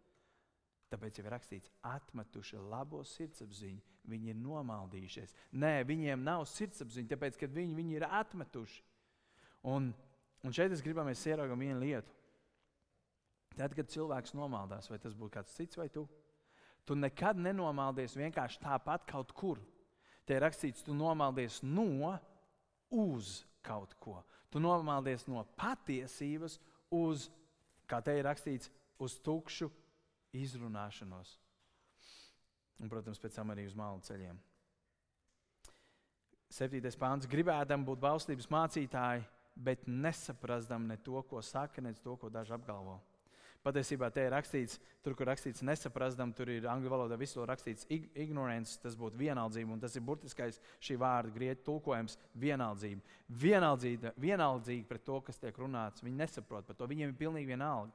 Tāpēc 0.92 1.18
jau 1.18 1.24
ir 1.24 1.32
rakstīts, 1.32 1.72
atmetuši 1.88 2.60
labo 2.68 3.00
sirdsapziņu. 3.08 3.80
Viņi 4.12 4.34
ir 4.34 4.40
nomaldījušies. 4.42 5.36
Nē, 5.62 5.86
viņiem 5.88 6.24
nav 6.26 6.44
sirdsapziņa, 6.52 7.14
tāpēc, 7.14 7.38
ka 7.40 7.48
viņi, 7.48 7.78
viņi 7.78 8.00
ir 8.02 8.08
atmetuši. 8.10 8.82
Un 9.72 9.92
Un 10.42 10.56
šeit 10.56 10.74
es 10.74 10.82
gribu, 10.82 11.04
mēs 11.06 11.22
ieraugām 11.30 11.62
vienu 11.62 11.80
lietu. 11.84 12.14
Tad, 13.58 13.76
kad 13.76 13.92
cilvēks 13.92 14.34
nomaldās, 14.38 14.88
vai 14.90 14.98
tas 15.02 15.16
būtu 15.18 15.36
kāds 15.36 15.54
cits 15.58 15.78
vai 15.78 15.90
tu, 15.92 16.06
tu 16.88 16.96
nekad 16.98 17.38
nenomaldies 17.38 18.16
vienkārši 18.18 18.62
tāpat 18.64 19.06
kaut 19.10 19.34
kur. 19.38 19.60
Te 20.26 20.38
ir 20.38 20.46
rakstīts, 20.46 20.86
tu 20.86 20.96
nomaldies 20.96 21.60
no 21.66 22.16
uz 22.92 23.42
kaut 23.66 23.94
ko. 24.00 24.22
Tu 24.52 24.60
nomaldies 24.60 25.28
no 25.30 25.44
patiesības 25.60 26.58
uz, 26.92 27.30
kā 27.88 28.02
te 28.04 28.16
ir 28.18 28.26
rakstīts, 28.28 28.72
uz 29.02 29.18
tukšu 29.24 29.70
izrunāšanos. 30.36 31.36
Un, 32.82 32.90
protams, 32.90 33.20
pēc 33.22 33.38
tam 33.38 33.54
arī 33.54 33.68
uz 33.70 33.76
malu 33.78 34.02
ceļiem. 34.06 34.40
Septītais 36.52 36.98
pāns. 37.00 37.30
Gribētam 37.30 37.86
būt 37.88 38.02
valstības 38.04 38.50
mācītāji, 38.52 39.24
bet 39.62 39.88
nesaprastam 39.88 40.88
ne 40.88 40.98
to, 40.98 41.22
ko 41.30 41.42
saka, 41.42 41.82
ne 41.82 41.94
to, 41.94 42.16
ko 42.18 42.30
daži 42.30 42.54
apgalvo. 42.56 43.00
Patiesībā 43.62 44.08
te 44.10 44.24
ir 44.26 44.32
rakstīts, 44.34 44.80
tur, 45.06 45.14
kur 45.14 45.30
rakstīts 45.30 45.62
nesaprastam, 45.62 46.32
tur 46.34 46.50
ir 46.50 46.66
angļu 46.66 46.90
valodā 46.90 47.18
visu 47.22 47.44
rakstīts 47.46 47.86
ignorance, 47.94 48.80
tas 48.82 48.96
būtu 48.98 49.20
vienaldzība, 49.20 49.76
un 49.76 49.84
tas 49.84 49.94
ir 49.96 50.06
burtiskais 50.06 50.58
šī 50.82 50.98
vārda 50.98 51.34
grieķu 51.36 51.68
tulkojums- 51.68 52.18
vienaldzība. 52.46 53.02
Vienaldzība, 53.30 54.14
vienaldzība 54.18 54.88
pret 54.88 55.06
to, 55.06 55.22
kas 55.22 55.38
tiek 55.38 55.56
runāts. 55.62 56.02
Viņi 56.02 56.18
nesaprot 56.24 56.66
par 56.66 56.76
to, 56.76 56.88
viņiem 56.88 57.10
ir 57.10 57.20
pilnīgi 57.22 57.54
vienalga. 57.54 57.94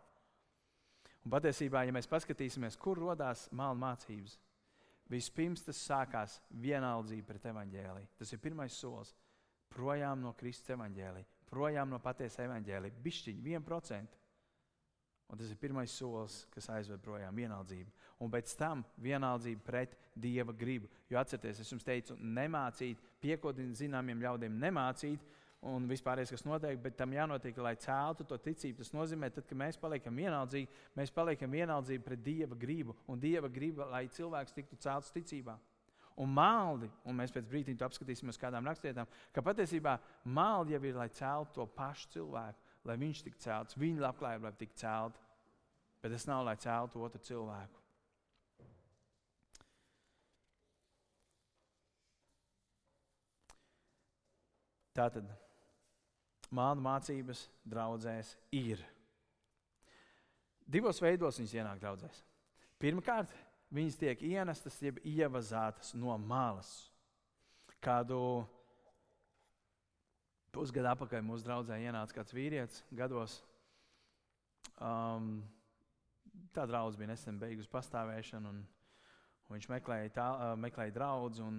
Un 1.24 1.30
patiesībā, 1.32 1.84
ja 1.84 1.90
mēs 1.90 2.06
paskatīsimies, 2.06 2.78
kur 2.78 2.96
radās 2.98 3.48
māla 3.50 3.74
mācības, 3.74 4.38
vispirms 5.10 5.64
tas 5.64 5.88
sākās 5.88 6.40
vienaldzība 6.52 7.26
pret 7.26 7.42
evaņģēliju. 7.42 8.06
Tas 8.18 8.32
ir 8.32 8.38
pirmais 8.38 8.72
solis 8.72 9.14
projām 9.68 10.20
no 10.20 10.32
Kristus 10.32 10.76
evaņģēlija 10.76 11.35
projām 11.50 11.90
no 11.90 12.00
patiesa 12.02 12.44
evaņģēlija. 12.46 13.02
Bišķiņi, 13.04 13.56
1%. 13.56 14.22
Un 15.26 15.38
tas 15.40 15.48
ir 15.50 15.58
pirmais 15.58 15.90
solis, 15.90 16.44
kas 16.54 16.68
aizved 16.70 17.00
projām 17.02 17.34
vienaldzību. 17.34 17.90
Un 18.22 18.30
pēc 18.30 18.52
tam 18.58 18.84
vienaldzība 19.02 19.64
pret 19.66 19.96
dieva 20.14 20.54
gribu. 20.54 20.86
Jo 21.10 21.18
atcerieties, 21.18 21.64
es 21.64 21.72
jums 21.72 21.86
teicu, 21.86 22.14
nemācīt, 22.20 23.00
piekodināt 23.22 23.80
zināmiem 23.80 24.22
ļaudīm, 24.22 24.60
nemācīt, 24.62 25.24
un 25.66 25.88
vispārējais, 25.90 26.30
kas 26.36 26.44
notiek, 26.46 26.78
bet 26.82 26.94
tam 26.98 27.14
jānotiek, 27.16 27.58
lai 27.58 27.74
celtu 27.82 28.26
to 28.28 28.38
ticību. 28.38 28.78
Tas 28.84 28.92
nozīmē, 28.94 29.32
tad, 29.34 29.48
kad 29.48 29.58
mēs 29.58 29.80
paliekam 29.82 30.22
vienaldzīgi, 30.22 30.70
mēs 30.98 31.10
paliekam 31.14 31.58
vienaldzīgi 31.58 32.04
pret 32.04 32.22
dieva 32.22 32.58
gribu. 32.58 32.94
Un 33.10 33.18
dieva 33.20 33.50
griba, 33.50 33.88
lai 33.90 34.06
cilvēks 34.12 34.54
tiktu 34.54 34.78
celts 34.86 35.10
ticībā. 35.16 35.56
Un 36.24 36.30
maldi, 36.32 36.88
un 37.04 37.18
mēs 37.18 37.32
pēc 37.34 37.44
brīdiņa 37.50 37.84
apskatīsimies 37.84 38.38
kādām 38.40 38.64
rakstvietām, 38.64 39.08
ka 39.36 39.42
patiesībā 39.44 39.98
maldi 40.32 40.72
jau 40.72 40.80
ir, 40.88 40.96
lai 40.96 41.10
celtu 41.12 41.58
to 41.58 41.66
pašu 41.76 42.14
cilvēku 42.14 42.66
lai 42.86 42.96
viņš 43.00 43.24
tiktu 43.26 43.46
celts, 43.46 43.78
viņa 43.78 44.04
labklājība, 44.04 44.50
lai 44.50 44.60
tiktu 44.60 44.82
celta. 44.84 45.22
Bet 46.02 46.12
tas 46.14 46.26
nav, 46.28 46.44
lai 46.46 46.56
celtu 46.60 47.02
otru 47.02 47.20
cilvēku. 47.26 47.82
Tātad 54.96 55.28
mānu 56.56 56.84
mācības 56.84 57.42
draudzēs 57.68 58.30
ir. 58.56 58.80
Divos 60.66 61.02
veidos 61.02 61.36
viņas 61.40 61.56
ienāk 61.58 61.82
draudzēs. 61.82 62.22
Pirmkārt, 62.80 63.32
viņas 63.74 63.98
tiek 64.00 64.22
ienestas, 64.22 64.78
jeb 64.82 65.00
ievazātas 65.04 65.94
no 65.98 66.14
malas. 66.18 66.70
Kādu 67.82 68.18
pusgadu 70.56 70.88
atpakaļ 70.92 71.24
mūsu 71.26 71.46
draudzē 71.46 71.78
ienāca 71.82 72.16
kāds 72.16 72.34
vīrietis 72.34 72.80
gados. 72.96 73.40
Um, 74.76 75.42
tā 76.56 76.66
draudzene 76.68 77.02
bija 77.02 77.12
nesen 77.12 77.40
beigusi 77.40 77.70
pastāvēšanu, 77.72 78.52
un, 78.52 78.62
un 79.46 79.56
viņš 79.56 79.68
meklēja, 79.72 80.14
tā, 80.16 80.30
uh, 80.32 80.54
meklēja 80.60 80.96
draugu. 80.96 81.50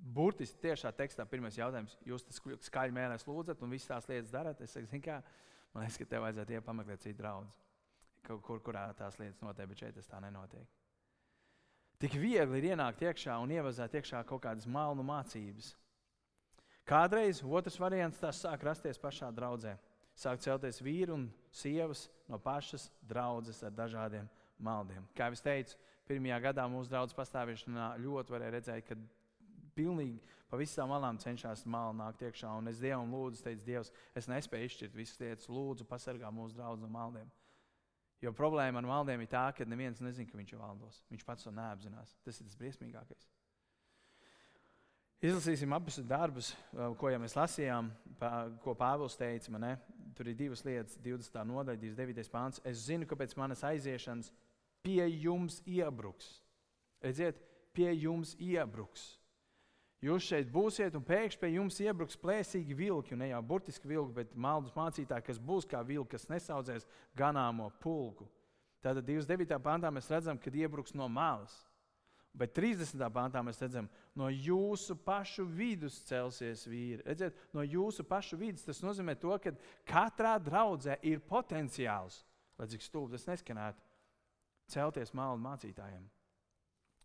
Burtiski 0.00 0.62
tiešā 0.64 0.90
tekstā 0.96 1.26
pirmais 1.28 1.58
jautājums, 1.58 1.94
jūs 2.08 2.24
tas 2.24 2.40
skaļi 2.66 2.96
mēnesi 2.96 3.28
lūdzat 3.28 3.62
un 3.62 3.74
visas 3.74 3.90
tās 3.90 4.08
lietas 4.08 4.32
darat. 4.32 4.62
Es 4.64 4.74
saku, 4.74 5.00
kā, 5.04 5.20
man 5.74 5.84
liekas, 5.84 6.00
ka 6.00 6.08
tev 6.08 6.24
vajadzētu 6.24 6.56
iet 6.56 6.66
pameklēt 6.66 7.04
citu 7.04 7.20
draugu. 7.20 7.50
Kaut 8.26 8.42
kur, 8.46 8.62
kurā 8.64 8.88
tās 8.96 9.20
lietas 9.20 9.44
notiek, 9.44 9.68
bet 9.68 9.84
šeit 9.84 9.98
tas 10.00 10.08
tā 10.08 10.20
nenotiek. 10.24 10.79
Tik 12.00 12.16
viegli 12.16 12.62
ir 12.62 12.70
ienākt 12.72 13.02
iekšā 13.04 13.34
un 13.42 13.50
ievazāt 13.52 13.92
iekšā 13.98 14.22
kaut 14.28 14.40
kādas 14.46 14.64
malnu 14.64 15.04
mācības. 15.04 15.74
Kādreiz 16.88 17.42
otrs 17.44 17.76
variants 17.78 18.18
tas 18.18 18.40
sāk 18.40 18.64
rasties 18.64 18.98
pašā 18.98 19.28
draudzē. 19.36 19.76
Sāk 20.16 20.40
celties 20.40 20.80
vīri 20.82 21.12
un 21.14 21.28
sievas 21.52 22.08
no 22.28 22.38
pašas 22.40 22.88
draudzes 23.06 23.60
ar 23.62 23.76
dažādiem 23.76 24.26
maldiem. 24.58 25.04
Kā 25.16 25.28
jau 25.28 25.36
es 25.36 25.44
teicu, 25.44 25.76
pirmajā 26.08 26.40
gadā 26.48 26.64
mūsu 26.72 26.90
draudzes 26.90 27.16
pastāvēšanā 27.18 27.92
ļoti 28.00 28.34
varēja 28.34 28.54
redzēt, 28.56 28.88
ka 28.88 28.96
pilnīgi 29.76 30.18
pa 30.50 30.58
visām 30.58 30.90
malām 30.90 31.20
cenšas 31.20 31.66
malu 31.68 31.94
nākt 32.00 32.24
iekšā. 32.26 32.50
Un 32.58 32.72
es 32.72 32.80
Dievam 32.82 33.12
lūdzu, 33.14 33.44
teicu, 33.44 33.62
Dievs, 33.68 33.92
es 34.16 34.28
nespēju 34.30 34.72
izšķirt 34.72 34.96
visas 34.96 35.20
lietas. 35.20 35.52
Lūdzu, 35.52 35.86
pasargā 35.88 36.32
mūsu 36.34 36.58
draugu 36.58 36.82
no 36.82 36.90
maldiem. 36.90 37.28
Jo 38.20 38.34
problēma 38.36 38.82
ar 38.82 38.88
maldiem 38.88 39.22
ir 39.24 39.30
tā, 39.32 39.46
ka 39.56 39.64
neviens 39.64 40.02
nezina, 40.04 40.28
ka 40.28 40.36
viņš 40.36 40.52
ir 40.52 40.60
valdos. 40.60 40.98
Viņš 41.12 41.22
pats 41.24 41.46
to 41.46 41.52
neapzinās. 41.56 42.16
Tas 42.24 42.40
ir 42.40 42.48
tas 42.48 42.58
briesmīgākais. 42.60 43.28
Izlasīsim 45.20 45.72
abus 45.76 45.98
darbus, 46.08 46.54
ko 47.00 47.10
jau 47.12 47.20
mēs 47.20 47.36
lasījām, 47.36 47.90
ko 48.64 48.72
Pāvils 48.76 49.18
teica. 49.20 49.52
Man, 49.52 49.66
Tur 50.16 50.28
ir 50.28 50.36
divas 50.36 50.64
lietas, 50.66 50.98
20. 51.00 51.36
nodaļa, 51.48 51.80
29. 51.80 52.28
pāns. 52.32 52.60
Es 52.66 52.82
zinu, 52.88 53.06
ka 53.08 53.16
pēc 53.16 53.36
manas 53.40 53.62
aiziešanas 53.64 54.30
pie 54.84 55.04
jums 55.08 55.60
iebruks. 55.64 56.26
Redziet, 57.04 57.38
pie 57.76 57.92
jums 57.94 58.34
iebruks. 58.36 59.19
Jūs 60.00 60.24
šeit 60.30 60.48
būsiet, 60.48 60.94
un 60.96 61.04
pēkšņi 61.04 61.40
pie 61.42 61.48
jums 61.58 61.76
iebruks 61.84 62.16
plēsīgi 62.20 62.76
vilki, 62.76 63.12
un 63.12 63.20
ne 63.20 63.30
jau 63.34 63.40
burtiski 63.44 63.88
vilki, 63.90 64.14
bet 64.16 64.30
maldus 64.32 64.72
mācītāji, 64.72 65.26
kas 65.26 65.40
būs 65.44 65.66
kā 65.68 65.82
vilki, 65.84 66.14
kas 66.14 66.30
nesaudzēs 66.30 66.86
ganāmo 67.16 67.68
pulku. 67.82 68.24
Tātad 68.80 69.04
29. 69.04 69.58
pāntā 69.60 69.90
mēs 69.92 70.08
redzam, 70.08 70.40
ka 70.40 70.52
iebruks 70.56 70.96
no 70.96 71.08
malas. 71.12 71.52
Bet 72.32 72.54
30. 72.56 73.02
pāntā 73.12 73.42
mēs 73.44 73.58
redzam, 73.60 73.90
no 74.16 74.30
jūsu 74.30 74.94
pašu 75.04 75.44
vidus 75.44 75.98
celsies 76.06 76.62
vīri. 76.70 77.02
Redziet, 77.04 77.36
no 77.52 77.64
jūsu 77.66 78.06
pašu 78.06 78.38
vidus 78.40 78.64
tas 78.64 78.80
nozīmē 78.84 79.16
to, 79.20 79.34
ka 79.42 79.52
katrā 79.84 80.36
draudzē 80.40 80.96
ir 81.10 81.20
potenciāls, 81.26 82.22
lai 82.56 82.70
cik 82.70 82.86
stulbi 82.86 83.18
tas 83.18 83.26
neskanētu, 83.28 83.84
celties 84.70 85.12
mālu 85.12 85.42
mācītājiem. 85.42 86.06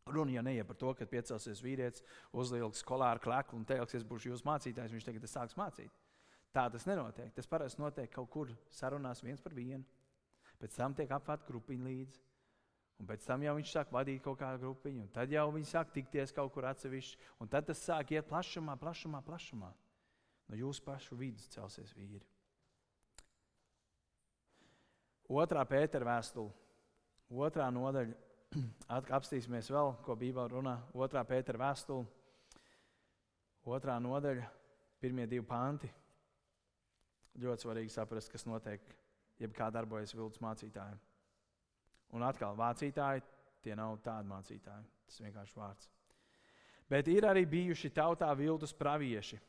Runa 0.05 0.35
jau 0.35 0.43
neiet 0.45 0.67
par 0.69 0.77
to, 0.77 0.91
ka 0.93 1.07
piecelsies 1.09 1.63
vīrietis, 1.65 2.03
uzlieks 2.37 2.83
skolāru 2.83 3.23
klēku 3.23 3.57
un 3.57 3.63
teiks, 3.65 3.95
es 3.97 4.03
būšu 4.05 4.29
jūsu 4.29 4.45
mācītājs, 4.45 4.91
viņš 4.93 5.07
tagad 5.07 5.25
sāks 5.31 5.57
mācīt. 5.57 5.95
Tā 6.53 6.67
tas 6.69 6.85
nenotiek. 6.85 7.31
Tas 7.33 7.49
parasti 7.49 7.81
notiek 7.81 8.11
kaut 8.13 8.29
kur 8.29 8.51
sarunās 8.69 9.23
viens 9.25 9.41
par 9.41 9.55
vienu. 9.57 9.81
Pēc 10.61 10.77
tam 10.77 10.93
tiek 10.95 11.09
apvērta 11.11 11.49
grupiņa 11.49 11.87
līdzi. 11.89 12.21
Un 13.01 13.09
pēc 13.09 13.25
tam 13.27 13.41
jau 13.43 13.55
viņš 13.57 13.71
sāk 13.73 13.89
vadīt 13.91 14.21
kaut 14.23 14.37
kādu 14.39 14.61
grupiņu, 14.61 15.01
un 15.03 15.09
tad 15.11 15.33
jau 15.33 15.49
viņi 15.51 15.67
sāk 15.67 15.89
tikties 15.91 16.31
kaut 16.37 16.53
kur 16.53 16.69
atsevišķi. 16.69 17.17
Un 17.43 17.49
tad 17.51 17.65
tas 17.67 17.81
sāk 17.81 18.13
iet 18.13 18.29
plašumā, 18.29 18.77
plašumā, 18.79 19.19
plašumā. 19.25 19.71
No 20.47 20.59
jūsu 20.59 20.85
pašu 20.85 21.17
vidus 21.19 21.49
celsies 21.51 21.91
vīri. 21.97 22.21
Otrā 25.25 25.65
pētera 25.65 26.13
vēstule, 26.13 26.53
otrā 27.33 27.67
nodaļa. 27.73 28.24
Apstīsimies 29.17 29.69
vēl, 29.71 29.93
ko 30.05 30.15
Bībelē 30.19 30.47
runā. 30.51 30.75
Otrā 30.95 31.23
pētera 31.27 31.59
vēstule, 31.65 32.05
otrā 33.65 33.97
nodaļa, 33.99 34.45
pirmie 35.01 35.25
divi 35.27 35.45
panti. 35.47 35.89
Ļoti 37.41 37.65
svarīgi 37.65 37.91
saprast, 37.91 38.31
kas 38.31 38.45
notiek, 38.47 38.83
jeb 39.41 39.55
kā 39.55 39.67
darbojas 39.73 40.15
viltus 40.15 40.43
mācītājiem. 40.43 41.01
Un 42.15 42.23
atkal, 42.23 42.55
mācītāji, 42.55 43.25
tie 43.65 43.75
nav 43.75 43.97
tādi 44.05 44.29
mācītāji. 44.29 44.87
Tas 45.05 45.19
vienkārši 45.21 45.59
vārds. 45.59 45.89
Bet 46.89 47.09
ir 47.09 47.25
arī 47.27 47.43
bijuši 47.49 47.91
tautā 47.93 48.29
viltus 48.37 48.73
pravieši, 48.77 49.39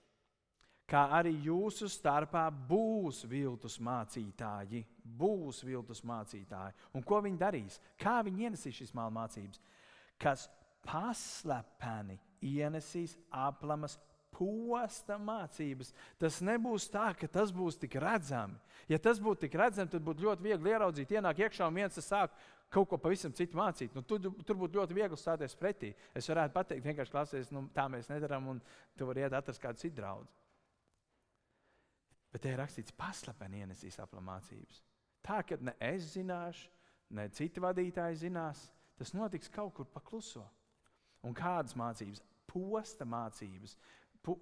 kā 0.91 1.07
arī 1.19 1.33
jūsu 1.47 1.89
starpā 1.91 2.47
būs 2.69 3.25
viltus 3.29 3.79
mācītāji. 3.83 4.85
Būs 5.03 5.63
viltus 5.67 6.03
mācītāji. 6.07 6.77
Un 6.95 7.05
ko 7.07 7.21
viņi 7.25 7.41
darīs? 7.41 7.81
Kā 7.99 8.21
viņi 8.27 8.49
ienesīs 8.49 8.83
šīs 8.83 8.95
mācības? 8.95 9.63
Kas 10.19 10.47
paslepeni 10.87 12.19
ienesīs 12.45 13.17
aplamas 13.35 13.99
posta 14.37 15.17
mācības. 15.19 15.93
Tas 16.21 16.43
nebūs 16.45 16.91
tā, 16.93 17.09
ka 17.19 17.29
tas 17.31 17.53
būs 17.55 17.79
tik 17.81 17.97
redzami. 18.03 18.59
Ja 18.91 18.99
tas 19.03 19.21
būtu 19.23 19.47
tik 19.47 19.57
redzami, 19.59 19.91
tad 19.91 20.05
būtu 20.05 20.27
ļoti 20.27 20.45
viegli 20.45 20.73
ieraudzīt, 20.75 21.17
ienāk 21.17 21.41
iekšā 21.47 21.67
un 21.67 21.81
viens 21.81 21.99
sāk 22.05 22.37
kaut 22.73 22.91
ko 22.91 22.99
pavisam 23.01 23.33
citu 23.35 23.57
mācīt. 23.59 23.95
Nu, 23.97 24.03
tur, 24.03 24.21
tur 24.45 24.59
būtu 24.61 24.81
ļoti 24.81 24.97
viegli 24.97 25.19
stāties 25.19 25.57
pretī. 25.59 25.95
Es 26.15 26.29
varētu 26.29 26.55
pateikt, 26.55 26.85
vienkārši 26.85 27.15
klausīties, 27.15 27.53
nu, 27.55 27.67
tā 27.75 27.87
mēs 27.91 28.11
nedarām, 28.13 28.53
un 28.53 28.61
tu 28.99 29.09
vari 29.09 29.25
iet 29.25 29.37
atrast 29.37 29.63
kādu 29.63 29.81
citu 29.81 30.03
draugu. 30.03 30.29
Bet 32.37 32.43
te 32.45 32.51
ir 32.53 32.59
rakstīts, 32.61 32.93
paslepeni 32.93 33.63
ienesīs 33.65 33.97
aplamācības. 34.03 34.83
Tā, 35.25 35.39
ka 35.41 35.57
ne 35.57 35.73
es 35.81 36.11
zināšu, 36.13 36.67
ne 37.17 37.25
citi 37.33 37.63
vadītāji 37.65 38.19
zinās, 38.27 38.67
tas 39.01 39.15
notiks 39.17 39.49
kaut 39.55 39.73
kur 39.79 39.89
pakluso. 39.89 40.43
Un 41.25 41.33
kādas 41.33 41.73
mācības? 41.81 42.21
Posta 42.45 43.07
mācības. 43.09 43.73
Po, 44.21 44.35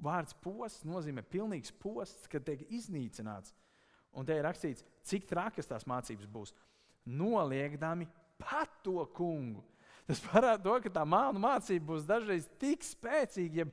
vārds 0.00 0.32
posts 0.40 0.86
nozīmē 0.88 1.26
pilnīgs 1.28 1.74
posts, 1.76 2.24
kad 2.32 2.46
tiek 2.46 2.64
iznīcināts. 2.72 3.52
Un 4.16 4.24
te 4.24 4.38
ir 4.38 4.48
rakstīts, 4.48 4.86
cik 5.04 5.28
trakas 5.28 5.68
tās 5.68 5.84
mācības 5.84 6.32
būs 6.32 6.56
noliekdami 7.04 8.08
pat 8.40 8.80
to 8.80 9.04
kungu. 9.12 9.60
Tas 10.08 10.24
parāda 10.24 10.64
to, 10.64 10.80
ka 10.86 10.96
tā 10.96 11.04
mānu 11.04 11.44
mācība 11.44 11.92
būs 11.92 12.08
dažreiz 12.08 12.48
tik 12.64 12.80
spēcīga, 12.88 13.66
ja 13.66 13.68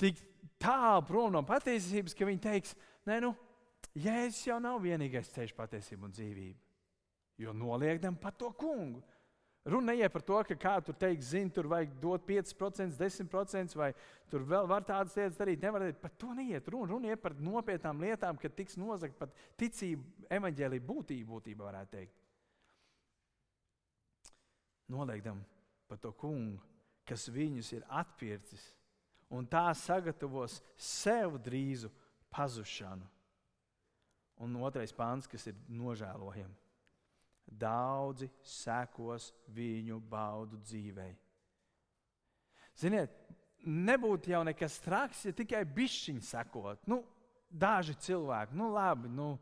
tik 0.00 0.24
tālu 0.60 1.04
prom 1.08 1.34
no 1.34 1.42
patiesības, 1.46 2.16
ka 2.16 2.28
viņi 2.28 2.42
teiks, 2.44 2.74
nē, 3.08 3.20
nu, 3.24 3.34
Jēzus 3.98 4.46
jau 4.46 4.58
nav 4.62 4.80
vienīgais 4.82 5.30
ceļš, 5.34 5.54
patiesība 5.56 6.06
un 6.06 6.14
dzīvība. 6.14 6.58
Jo 7.38 7.54
noliekdam 7.54 8.18
pat 8.18 8.36
to 8.38 8.50
kungu. 8.58 9.02
Runa 9.68 9.92
neiet 9.92 10.12
par 10.12 10.22
to, 10.24 10.38
ka 10.48 10.56
kāds 10.56 10.86
tur 10.86 10.96
teiks, 10.96 11.32
zini, 11.34 11.50
tur 11.52 11.66
vajag 11.68 11.92
dot 12.00 12.24
5%, 12.26 12.94
10%, 12.96 13.76
vai 13.76 13.90
tur 14.30 14.46
vēl 14.48 14.68
var 14.70 14.86
tādas 14.86 15.16
lietas 15.18 15.36
darīt. 15.36 15.60
Nevar 15.62 15.84
darīt. 15.84 15.98
Par 16.00 16.14
to 16.16 16.32
neiet 16.36 16.70
runa. 16.72 16.92
Runa 16.94 17.10
iet 17.10 17.22
par 17.22 17.36
nopietnām 17.36 18.00
lietām, 18.00 18.38
ka 18.40 18.48
tiks 18.48 18.78
nozagta 18.80 19.26
pat 19.26 19.34
ticība, 19.60 20.06
evaņģēlīja 20.38 20.86
būtība, 20.88 21.28
būtība 21.34 21.68
varētu 21.68 21.94
teikt. 21.98 22.16
Noliekam 24.88 25.42
par 25.88 26.00
to 26.00 26.14
kungu, 26.16 26.62
kas 27.08 27.28
viņus 27.32 27.74
ir 27.76 27.84
atpircis, 27.92 28.64
un 29.30 29.46
tā 29.46 29.66
sagatavos 29.76 30.58
sev 30.76 31.38
drīzu 31.42 31.90
pazušanu. 32.32 33.06
Un 34.38 34.54
otrais 34.62 34.92
pāns, 34.94 35.26
kas 35.26 35.48
ir 35.50 35.56
nožēlojami. 35.66 36.54
Daudzi 37.48 38.28
sekos 38.44 39.32
viņu 39.50 39.98
baudu 40.10 40.60
dzīvei. 40.62 41.14
Ziniet, 42.78 43.14
nebūtu 43.66 44.30
jau 44.30 44.44
nekas 44.46 44.78
traks, 44.84 45.24
ja 45.26 45.34
tikai 45.34 45.64
bišķiņi 45.66 46.22
sekot. 46.22 46.84
Nu, 46.86 47.00
daži 47.50 47.96
cilvēki, 48.04 48.54
nu 48.58 48.68
labi, 48.70 49.10
nu, 49.10 49.32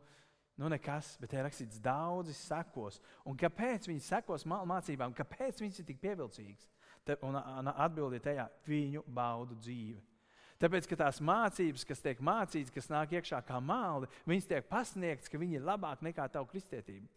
nu 0.57 0.71
nekas, 0.71 1.13
bet 1.21 1.35
te 1.35 1.43
rakstīts, 1.45 1.81
daudzi 1.83 2.33
sekos. 2.33 3.01
Un 3.27 3.37
kāpēc 3.37 3.89
viņi 3.91 4.05
sekos 4.07 4.47
mācībām, 4.49 5.13
kāpēc 5.13 5.61
viņas 5.61 5.83
ir 5.83 5.89
tik 5.91 6.01
pievilcīgas? 6.01 6.65
Te, 7.07 7.15
un 7.23 7.37
atbildi 7.39 8.19
tajā- 8.19 8.49
viņu 8.67 9.03
baudu 9.07 9.55
dzīve. 9.55 10.01
Tāpēc, 10.57 10.87
ka 10.89 10.97
tās 10.97 11.19
mācības, 11.21 11.85
kas 11.85 12.01
tiek 12.01 12.19
mācītas, 12.19 12.73
kas 12.73 12.89
nāk 12.89 13.13
iekšā 13.13 13.43
kā 13.45 13.59
māli, 13.61 14.09
viņas 14.25 14.47
tiek 14.49 14.65
pasniegtas, 14.67 15.29
ka 15.29 15.37
viņi 15.37 15.59
ir 15.59 15.67
labāki 15.67 16.09
nekā 16.09 16.25
tava 16.33 16.49
kristietība. 16.49 17.07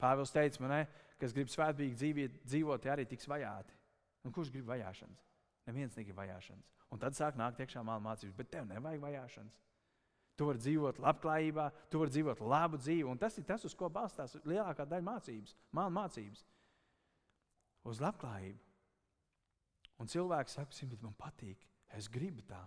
Pāvils 0.00 0.34
teica 0.34 0.60
man, 0.60 0.70
ne, 0.70 0.88
kas 1.20 1.32
grib 1.32 1.52
svētīgi 1.52 1.94
dzīvot, 1.94 2.40
dzīvot, 2.50 2.88
arī 2.90 3.06
tiks 3.06 3.30
vajāti. 3.30 3.78
Un 4.26 4.34
kurš 4.34 4.50
grib 4.50 4.66
vajāšanas? 4.66 5.22
Neviens 5.68 5.94
negrib 5.96 6.18
vajāšanas. 6.18 6.66
Un 6.90 6.98
tad 6.98 7.14
sāk 7.14 7.38
nākt 7.38 7.62
iekšā 7.62 7.84
māla 7.86 8.02
mācības, 8.02 8.34
bet 8.36 8.50
tev 8.50 8.66
nevajag 8.66 9.06
vajāšanas. 9.06 9.62
Tu 10.34 10.46
vari 10.48 10.58
dzīvot 10.58 10.98
labklājībā, 10.98 11.70
tu 11.90 12.02
vari 12.02 12.10
dzīvot 12.10 12.42
labu 12.42 12.78
dzīvi. 12.82 13.06
Un 13.06 13.18
tas 13.22 13.38
ir 13.38 13.46
tas, 13.46 13.64
uz 13.64 13.74
ko 13.78 13.86
balstās 13.86 14.34
lielākā 14.42 14.82
daļa 14.90 15.06
mācības, 15.06 15.54
māla 15.70 15.94
mācības. 15.94 16.42
Uz 17.86 18.02
labklājību. 18.02 18.73
Un 20.02 20.10
cilvēks 20.10 20.56
saka, 20.58 20.74
simtīt, 20.74 21.02
man 21.04 21.14
patīk, 21.18 21.66
es 21.94 22.08
gribu 22.10 22.42
tā. 22.48 22.62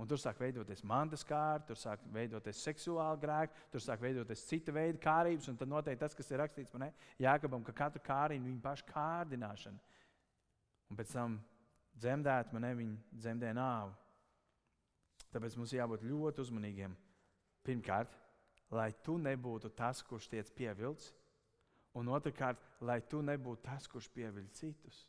Un 0.00 0.08
tur 0.08 0.16
sāk 0.16 0.38
veidoties 0.40 0.80
mantas 0.88 1.20
kārta, 1.28 1.66
tur 1.68 1.76
sāk 1.76 2.00
veidoties 2.14 2.62
seksuāli 2.64 3.20
grēki, 3.20 3.66
tur 3.72 3.82
sāk 3.84 4.00
veidoties 4.00 4.46
cita 4.48 4.72
veida 4.72 4.96
kārības. 5.02 5.50
Un 5.52 5.58
tad 5.60 5.68
noteikti 5.68 6.00
tas, 6.00 6.16
kas 6.16 6.30
ir 6.32 6.40
rakstīts 6.40 6.72
man, 6.72 6.86
Jākabam, 7.20 7.60
ka 7.66 7.74
katru 7.76 8.00
kāriņu 8.06 8.48
viņa 8.48 8.64
paša 8.64 8.86
kārdināšana. 8.88 9.98
Un 10.88 10.96
pēc 10.96 11.12
tam 11.12 11.36
dzemdēt 12.00 12.56
man, 12.56 12.68
viņa 12.80 13.20
dzemdē 13.26 13.52
nāvu. 13.60 13.92
Tāpēc 15.34 15.60
mums 15.60 15.76
jābūt 15.76 16.08
ļoti 16.08 16.42
uzmanīgiem. 16.46 16.96
Pirmkārt, 17.68 18.16
lai 18.72 18.88
tu 19.04 19.18
nebūtu 19.20 19.68
tas, 19.76 20.00
kurš 20.06 20.30
tiek 20.32 20.48
pievilcis, 20.56 21.12
un 22.00 22.08
otrkārt, 22.08 22.62
lai 22.80 23.02
tu 23.04 23.20
nebūtu 23.22 23.66
tas, 23.68 23.86
kurš 23.90 24.08
pieviļ 24.16 24.48
citus. 24.56 25.04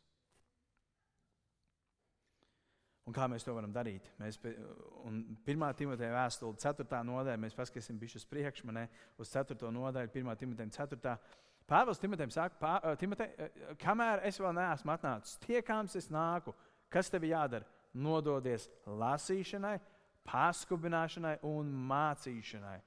Un 3.02 3.14
kā 3.16 3.26
mēs 3.26 3.42
to 3.42 3.54
varam 3.56 3.72
darīt? 3.74 4.06
Mēs, 4.20 4.36
pirmā 5.46 5.72
Timoteja 5.74 6.12
vēstule, 6.14 6.54
4. 6.62 6.86
nodaļa, 7.08 7.40
mēs 7.42 7.56
paskatīsim 7.58 7.98
bišķi 7.98 8.20
uz 8.20 8.26
priekšu, 8.30 8.68
manē, 8.68 8.84
uz 9.18 9.32
4. 9.32 9.72
nodaļu, 9.74 10.12
1. 10.12 10.36
Timoteja 10.38 10.86
4. 10.86 11.16
Pāvils 11.68 12.00
Timotejam 12.02 12.30
saka, 12.34 12.58
pā, 12.60 12.94
Timotej, 13.00 13.30
kamēr 13.80 14.22
es 14.28 14.38
vēl 14.42 14.54
neesmu 14.56 14.92
atnācis, 14.94 15.38
tiekāms 15.46 15.94
es 15.98 16.08
nāku, 16.12 16.54
kas 16.92 17.10
tev 17.10 17.24
jādara? 17.26 17.66
Nododies 17.92 18.68
lasīšanai, 18.86 19.76
paskubināšanai 20.28 21.36
un 21.48 21.70
mācīšanai. 21.90 22.78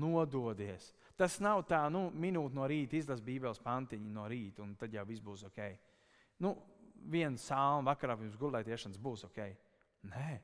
Nododies. 0.00 0.90
Tas 1.16 1.38
nav 1.40 1.62
tā, 1.68 1.80
nu, 1.92 2.08
minūte 2.12 2.56
no 2.56 2.66
rīta 2.68 2.98
izlasīt 2.98 3.26
Bībeles 3.26 3.62
pantiņu 3.64 4.12
no 4.12 4.26
rīta, 4.28 4.64
un 4.64 4.74
tad 4.80 4.92
jau 4.92 5.04
viss 5.08 5.24
būs 5.24 5.46
ok. 5.48 5.60
Nu, 6.44 6.54
viena 7.08 7.40
sāla 7.40 7.84
vakarā 7.90 8.16
pirms 8.18 8.38
gulētiešanas 8.40 9.00
būs 9.00 9.24
ok. 9.28 9.40
Nē, 10.10 10.40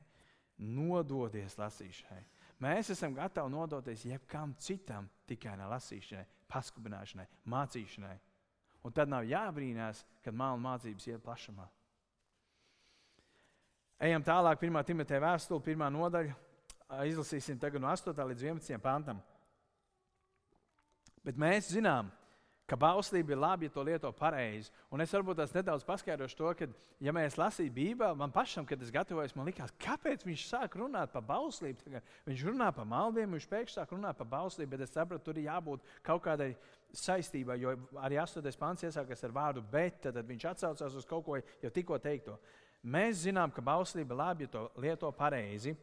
nododies 0.57 1.57
lasīšanai. 1.59 2.23
Mēs 2.63 2.89
esam 2.93 3.13
gatavi 3.13 3.53
nodoties 3.53 4.05
jebkam 4.09 4.55
citam, 4.61 5.09
tikai 5.29 5.53
ne 5.59 5.67
lasīšanai, 5.69 6.25
paskubināšanai, 6.49 7.27
mācīšanai. 7.53 8.15
Un 8.85 8.93
tad 8.95 9.09
nav 9.11 9.25
jābrīnās, 9.27 10.03
kad 10.23 10.35
māla 10.37 10.57
mācības 10.61 11.07
iet 11.09 11.23
plašumā. 11.23 11.67
Ejam 14.07 14.21
tālāk, 14.25 14.61
1. 14.61 14.83
Timoteja 14.85 15.21
vēstule, 15.23 15.63
1. 15.65 15.87
nodaļa. 15.93 16.35
Izlasīsim 17.09 17.57
tagad 17.59 17.81
no 17.83 17.89
8. 17.91 18.13
līdz 18.29 18.45
11. 18.45 18.77
pantam. 18.81 19.19
Bet 21.25 21.35
mēs 21.37 21.73
zinām, 21.73 22.07
ka 22.07 22.26
ka 22.67 22.75
bauslība 22.75 23.31
ir 23.31 23.39
labi, 23.39 23.67
ja 23.67 23.73
to 23.73 23.83
lieto 23.87 24.09
pareizi. 24.11 24.71
Un 24.91 24.99
es 25.03 25.13
varbūt 25.15 25.39
tās 25.39 25.53
nedaudz 25.55 25.85
paskaidrošu 25.87 26.35
to, 26.35 26.49
ka, 26.59 26.67
ja 27.03 27.13
mēs 27.15 27.37
lasījām 27.39 27.73
Bībeli, 27.77 28.19
man 28.19 28.33
pašam, 28.35 28.67
kad 28.67 28.81
es 28.83 28.91
gatavojos, 28.91 29.35
man 29.39 29.47
likās, 29.47 29.71
kāpēc 29.79 30.25
viņš 30.27 30.43
sāk 30.49 30.75
runāt 30.79 31.13
par 31.13 31.23
bauslību. 31.29 31.85
Tagad 31.85 32.11
viņš 32.27 32.45
runā 32.49 32.67
par 32.75 32.89
maldiem, 32.91 33.37
viņš 33.37 33.47
pēkšņi 33.53 33.79
sāk 33.79 33.95
runāt 33.95 34.19
par 34.19 34.27
bauslību, 34.35 34.73
bet 34.75 34.83
es 34.83 34.91
sapratu, 34.91 35.29
tur 35.29 35.39
ir 35.39 35.47
jābūt 35.47 35.87
kaut 36.03 36.25
kādai 36.27 36.51
saistībai, 36.91 37.59
jo 37.61 37.75
arī 38.03 38.19
8. 38.19 38.59
pāns 38.59 38.83
iesākas 38.83 39.23
ar 39.23 39.35
vārdu 39.35 39.63
bet, 39.71 40.01
tad 40.03 40.19
viņš 40.27 40.47
atsaucās 40.51 40.99
uz 40.99 41.07
kaut 41.07 41.25
ko 41.25 41.39
jau 41.39 41.71
tikko 41.71 41.99
teikto. 42.03 42.35
Mēs 42.83 43.23
zinām, 43.23 43.51
ka 43.51 43.63
bauslība 43.63 44.13
ir 44.13 44.19
labi, 44.21 44.47
ja 44.47 44.53
to 44.53 44.67
lieto 44.83 45.11
pareizi. 45.15 45.75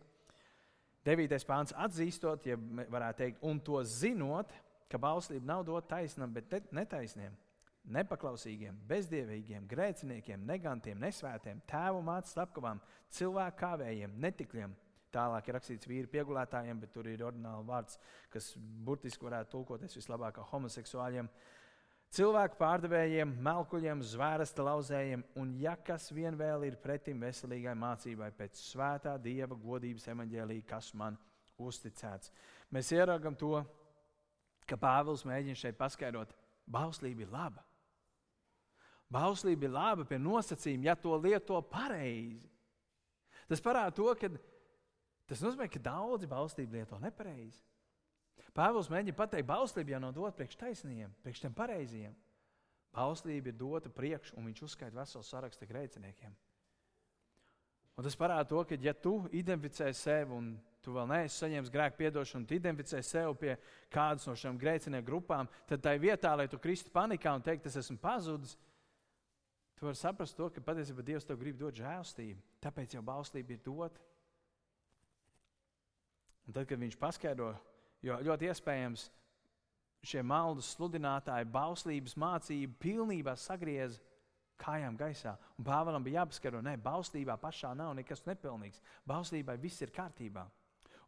9. 1.05 1.35
pāns 1.45 1.75
atzīstot, 1.77 2.47
ja 2.49 2.57
varētu 2.57 3.19
teikt, 3.19 3.43
un 3.45 3.59
to 3.61 3.83
zinot, 3.85 4.53
ka 4.91 5.01
bauslība 5.01 5.49
nav 5.49 5.65
dota 5.67 5.97
taisnam, 5.97 6.33
bet 6.35 6.71
netaisniem, 6.75 7.35
nepaklausīgiem, 7.95 8.77
bezdievīgiem, 8.89 9.67
grēciniekiem, 9.69 10.45
negantiem, 10.49 11.01
nesvētiem, 11.03 11.61
tēvu 11.69 12.01
mātes 12.05 12.37
apkavām, 12.41 12.81
cilvēku 13.13 13.61
kāvējiem, 13.61 14.17
netikļiem. 14.25 14.77
Tālāk 15.15 15.47
ir 15.47 15.55
rakstīts 15.59 15.87
vīri 15.87 16.11
piegulētājiem, 16.11 16.81
bet 16.83 16.91
tur 16.95 17.07
ir 17.07 17.23
ordināli 17.23 17.69
vārds, 17.69 18.01
kas 18.33 18.55
burtiski 18.57 19.29
varētu 19.29 19.53
tulkoties 19.53 19.95
vislabāk 19.95 20.39
kā 20.39 20.47
homoseksuāļiem. 20.49 21.29
Cilvēku 22.15 22.59
pārdevējiem, 22.59 23.37
melkuļiem, 23.43 24.03
zvērsta 24.07 24.65
lauzējiem, 24.67 25.23
un 25.39 25.55
ja 25.59 25.75
kas 25.77 26.09
vien 26.15 26.35
vēl 26.39 26.67
ir 26.67 26.77
pretim 26.83 27.23
veselīgai 27.23 27.75
mācībai 27.79 28.31
pēc 28.39 28.59
svētā 28.73 29.17
dieva 29.23 29.59
godības 29.59 30.07
evaņģēlī, 30.15 30.61
kas 30.67 30.93
man 30.99 31.19
uzticēts. 31.63 32.31
Mēs 32.75 32.91
ieraugam 32.95 33.39
to, 33.39 33.59
ka 34.69 34.79
Pāvils 34.81 35.25
mēģina 35.29 35.59
šeit 35.59 35.79
paskaidrot, 35.79 36.33
ka 36.33 36.73
bauslība 36.77 37.25
ir 37.25 37.33
laba. 37.33 37.65
Bauslība 39.13 39.69
ir 39.69 39.75
laba 39.75 40.07
pie 40.09 40.19
nosacījuma, 40.19 40.89
ja 40.89 40.97
to 40.99 41.15
lieto 41.21 41.61
pareizi. 41.71 42.49
Tas 43.49 43.63
parāda 43.63 43.93
to, 43.95 44.09
ka 44.19 44.31
tas 45.29 45.43
nozīmē, 45.45 45.69
ka 45.71 45.83
daudzi 45.83 46.29
bauslību 46.31 46.79
lieto 46.79 46.99
nepareizi. 47.03 47.61
Pāvils 48.55 48.89
mēģina 48.91 49.17
pateikt, 49.19 49.49
bauslība 49.49 49.95
jau 49.95 50.01
nav 50.03 50.15
dota 50.15 50.37
priekš 50.39 50.59
taisniem, 50.59 51.13
priekš 51.23 51.43
tiem 51.45 51.55
pareiziem. 51.55 52.15
Bauslība 52.95 53.51
ir 53.51 53.57
dota 53.59 53.91
priekš, 53.91 54.33
un 54.39 54.47
viņš 54.47 54.63
uzskaita 54.69 54.95
veselu 54.95 55.27
sarakstu 55.27 55.67
grēciniekiem. 55.67 56.35
Un 57.95 58.07
tas 58.07 58.17
parāda 58.19 58.47
to, 58.51 58.63
ka, 58.67 58.79
ja 58.83 58.95
tu 58.95 59.17
identificē 59.35 59.91
sevi 59.95 60.35
un 60.35 60.55
tu 60.85 60.93
vēl 60.95 61.09
neesi 61.11 61.41
saņēmis 61.41 61.73
grēku 61.73 61.99
piedošanu, 62.03 62.47
tu 62.47 62.57
identificē 62.59 63.01
sev 63.05 63.35
pie 63.41 63.57
kādas 63.93 64.29
no 64.29 64.37
šīm 64.39 64.61
grēcinieku 64.61 65.09
grupām, 65.09 65.49
tad 65.69 65.83
tai 65.85 65.97
vietā, 66.03 66.35
lai 66.37 66.47
tu 66.51 66.61
kristu 66.61 66.93
panikā 66.95 67.33
un 67.35 67.45
teiktu, 67.45 67.71
es 67.71 67.81
esmu 67.81 67.97
pazudis, 68.03 68.55
tu 69.79 69.89
vari 69.89 69.99
saprast 69.99 70.37
to, 70.37 70.51
ka 70.53 70.63
patiesībā 70.65 71.05
Dievs 71.05 71.27
tev 71.29 71.41
grib 71.41 71.59
dot 71.61 71.77
žēlstību. 71.79 72.41
Tāpēc 72.63 72.97
jau 72.97 73.03
bauslība 73.05 73.57
ir 73.57 73.63
dota. 73.65 74.01
Un 76.45 76.53
tad, 76.53 76.67
kad 76.69 76.81
viņš 76.81 76.97
paskaidro, 77.01 77.55
jo 78.05 78.17
ļoti 78.29 78.51
iespējams 78.53 79.09
šie 80.05 80.21
maldas 80.21 80.69
sludinātāji 80.77 81.49
bauslības 81.49 82.19
mācību 82.21 82.77
pilnībā 82.83 83.33
sagrieza 83.41 84.03
kājām 84.61 84.99
gaisā. 84.99 85.35
Un 85.59 85.67
Pāvēlam 85.67 86.05
bija 86.05 86.23
jāpaskaidro, 86.23 86.61
ka 86.63 86.77
bauslībā 86.85 87.39
pašā 87.41 87.73
nav 87.77 87.95
nekas 87.97 88.23
nepilnīgs. 88.29 88.83
Bauslībai 89.09 89.57
viss 89.61 89.83
ir 89.83 89.93
kārtībā. 89.95 90.45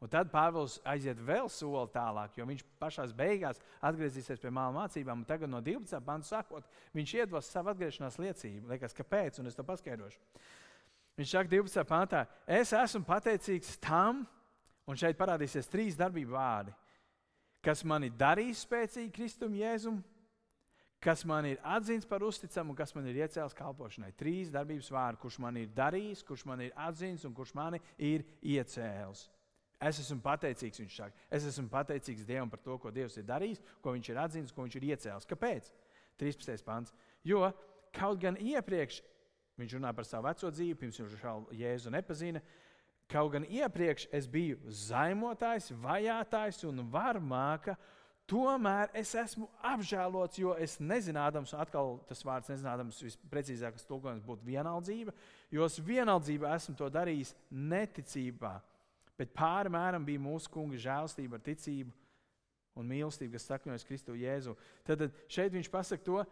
Un 0.04 0.10
tad 0.12 0.28
Pāvils 0.28 0.76
aiziet 0.84 1.20
vēl 1.24 1.48
soli 1.48 1.88
tālāk, 1.94 2.34
jo 2.36 2.44
viņš 2.48 2.64
pašā 2.80 3.06
beigās 3.16 3.62
atgriezīsies 3.80 4.42
pie 4.42 4.52
māla 4.52 4.74
mācībām. 4.74 5.24
Tagad 5.28 5.48
no 5.48 5.62
12. 5.64 6.02
pānta 6.04 6.28
sākot, 6.28 6.66
viņš 6.96 7.14
iedos 7.22 7.48
savu 7.48 7.72
atgriešanās 7.72 8.18
liecību. 8.20 8.68
Liekas, 8.74 8.96
kāpēc? 8.96 9.40
Un 9.40 9.48
es 9.48 9.56
to 9.56 9.64
paskaidrošu. 9.64 10.20
Viņš 11.16 11.32
saka, 11.32 11.48
12. 11.48 11.84
pāntā, 11.88 12.26
es 12.44 12.74
esmu 12.76 13.06
pateicīgs 13.08 13.78
tam, 13.80 14.26
un 14.84 15.00
šeit 15.00 15.16
parādīsies 15.16 15.70
trīs 15.72 15.96
darbību 15.96 16.36
vārdi, 16.36 16.74
kas 17.64 17.80
man 17.88 18.04
ir 18.04 18.12
darījis 18.20 18.66
spēcīgi 18.66 19.14
Kristum 19.16 19.56
Jēzum, 19.56 20.02
kas 21.00 21.24
man 21.28 21.48
ir 21.48 21.60
atzīts 21.64 22.08
par 22.08 22.24
uzticamu 22.26 22.74
un 22.74 22.78
kas 22.78 22.92
man 22.96 23.08
ir 23.08 23.22
iecēlis 23.22 23.56
kalpošanai. 23.56 24.12
Trīs 24.18 24.52
darbības 24.52 24.92
vārdi, 24.92 25.22
kurš 25.22 25.40
man 25.40 25.56
ir 25.60 25.72
darījis, 25.72 26.24
kurš 26.26 26.44
man 26.50 26.66
ir 26.66 26.76
atzīts 26.84 27.24
un 27.24 27.34
kurš 27.36 27.54
mani 27.56 27.80
ir 27.96 28.26
iecēlis. 28.42 29.26
Es 29.80 29.98
esmu 30.00 30.22
pateicīgs, 30.24 30.80
viņš 30.80 30.94
saka. 30.96 31.24
Es 31.28 31.44
esmu 31.44 31.68
pateicīgs 31.72 32.24
Dievam 32.28 32.48
par 32.52 32.62
to, 32.64 32.78
ko 32.80 32.92
Dievs 32.94 33.18
ir 33.20 33.26
darījis, 33.28 33.60
ko 33.84 33.92
viņš 33.92 34.08
ir 34.12 34.20
atzīmis, 34.22 34.54
ko 34.56 34.64
viņš 34.64 34.78
ir 34.78 34.86
iecēlis. 34.92 35.28
Kāpēc? 35.28 35.68
13. 36.20 36.64
pāns. 36.64 36.94
Jo 37.26 37.50
kaut 37.96 38.22
gan 38.22 38.38
iepriekš, 38.40 39.02
viņš 39.60 39.76
runā 39.76 39.92
par 39.96 40.08
savu 40.08 40.28
veco 40.30 40.52
dzīvi, 40.52 40.78
pirms 40.80 41.02
viņš 41.02 41.18
vēl 41.20 41.44
Jēzu 41.60 41.92
nepazina, 41.92 42.40
kaut 43.12 43.34
gan 43.36 43.44
iepriekš 43.44 44.08
es 44.16 44.28
biju 44.28 44.58
zaimotājs, 44.86 45.74
vajātājs 45.84 46.64
un 46.68 46.84
varmāka, 46.92 47.76
Tomēr 48.26 48.90
es 48.98 49.12
esmu 49.14 49.46
apžēlots, 49.62 50.40
jo 50.40 50.56
es 50.58 50.80
nezinādams, 50.82 51.52
atkal 51.54 52.00
tas 52.08 52.24
vārds 52.26 52.50
nezinādams, 52.50 52.98
visprecīzākais 53.06 53.86
tulkojums 53.86 54.24
būtu 54.26 54.48
vienaldzība, 54.48 55.14
jo 55.54 55.66
es 55.68 55.76
vienaldzībā 55.78 56.50
esmu 56.56 56.74
to 56.80 56.88
darījis 56.90 57.36
neticībā. 57.54 58.56
Bet 59.16 59.32
pāri 59.36 59.72
mēram 59.72 60.04
bija 60.04 60.20
mūsu 60.20 60.50
kunga 60.52 60.78
žēlstība 60.80 61.38
ar 61.38 61.44
ticību 61.44 61.92
un 62.76 62.88
mīlestību, 62.90 63.32
kas 63.36 63.48
sakņojas 63.48 63.86
Kristu 63.88 64.16
Jēzu. 64.18 64.56
Tad 64.84 65.06
šeit 65.32 65.54
viņš 65.54 65.70
pasaka 65.72 66.04
to, 66.04 66.24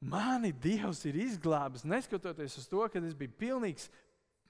mani 0.00 0.54
Dievs 0.56 1.04
ir 1.08 1.18
izglābis, 1.20 1.84
neskatoties 1.84 2.56
uz 2.60 2.68
to, 2.70 2.84
ka 2.88 3.02
es 3.04 3.16
biju 3.18 3.34
pilnīgs 3.40 3.90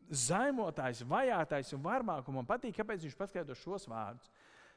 zaimotājs, 0.08 1.02
vajātais 1.08 1.72
un 1.76 1.82
varmāk. 1.84 2.28
Un 2.28 2.38
man 2.38 2.48
patīk, 2.48 2.76
kāpēc 2.78 3.04
viņš 3.04 3.16
paskaidro 3.18 3.56
šos 3.58 3.88
vārdus. 3.90 4.30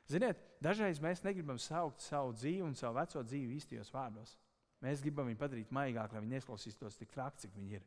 Ziniet, 0.09 0.39
dažreiz 0.63 0.99
mēs 0.99 1.21
negribam 1.23 1.59
saukt 1.61 2.01
savu 2.03 2.33
dzīvi 2.35 2.65
un 2.65 2.73
savu 2.75 2.97
veco 2.97 3.21
dzīvi 3.23 3.59
īstajos 3.59 3.93
vārdos. 3.93 4.33
Mēs 4.81 5.03
gribam 5.03 5.29
viņu 5.29 5.37
padarīt 5.39 5.73
maigāku, 5.73 6.17
lai 6.17 6.23
viņi 6.23 6.39
neizklausītos 6.39 6.97
tik 6.97 7.13
traki, 7.13 7.43
cik 7.43 7.53
viņi 7.55 7.77
ir. 7.77 7.85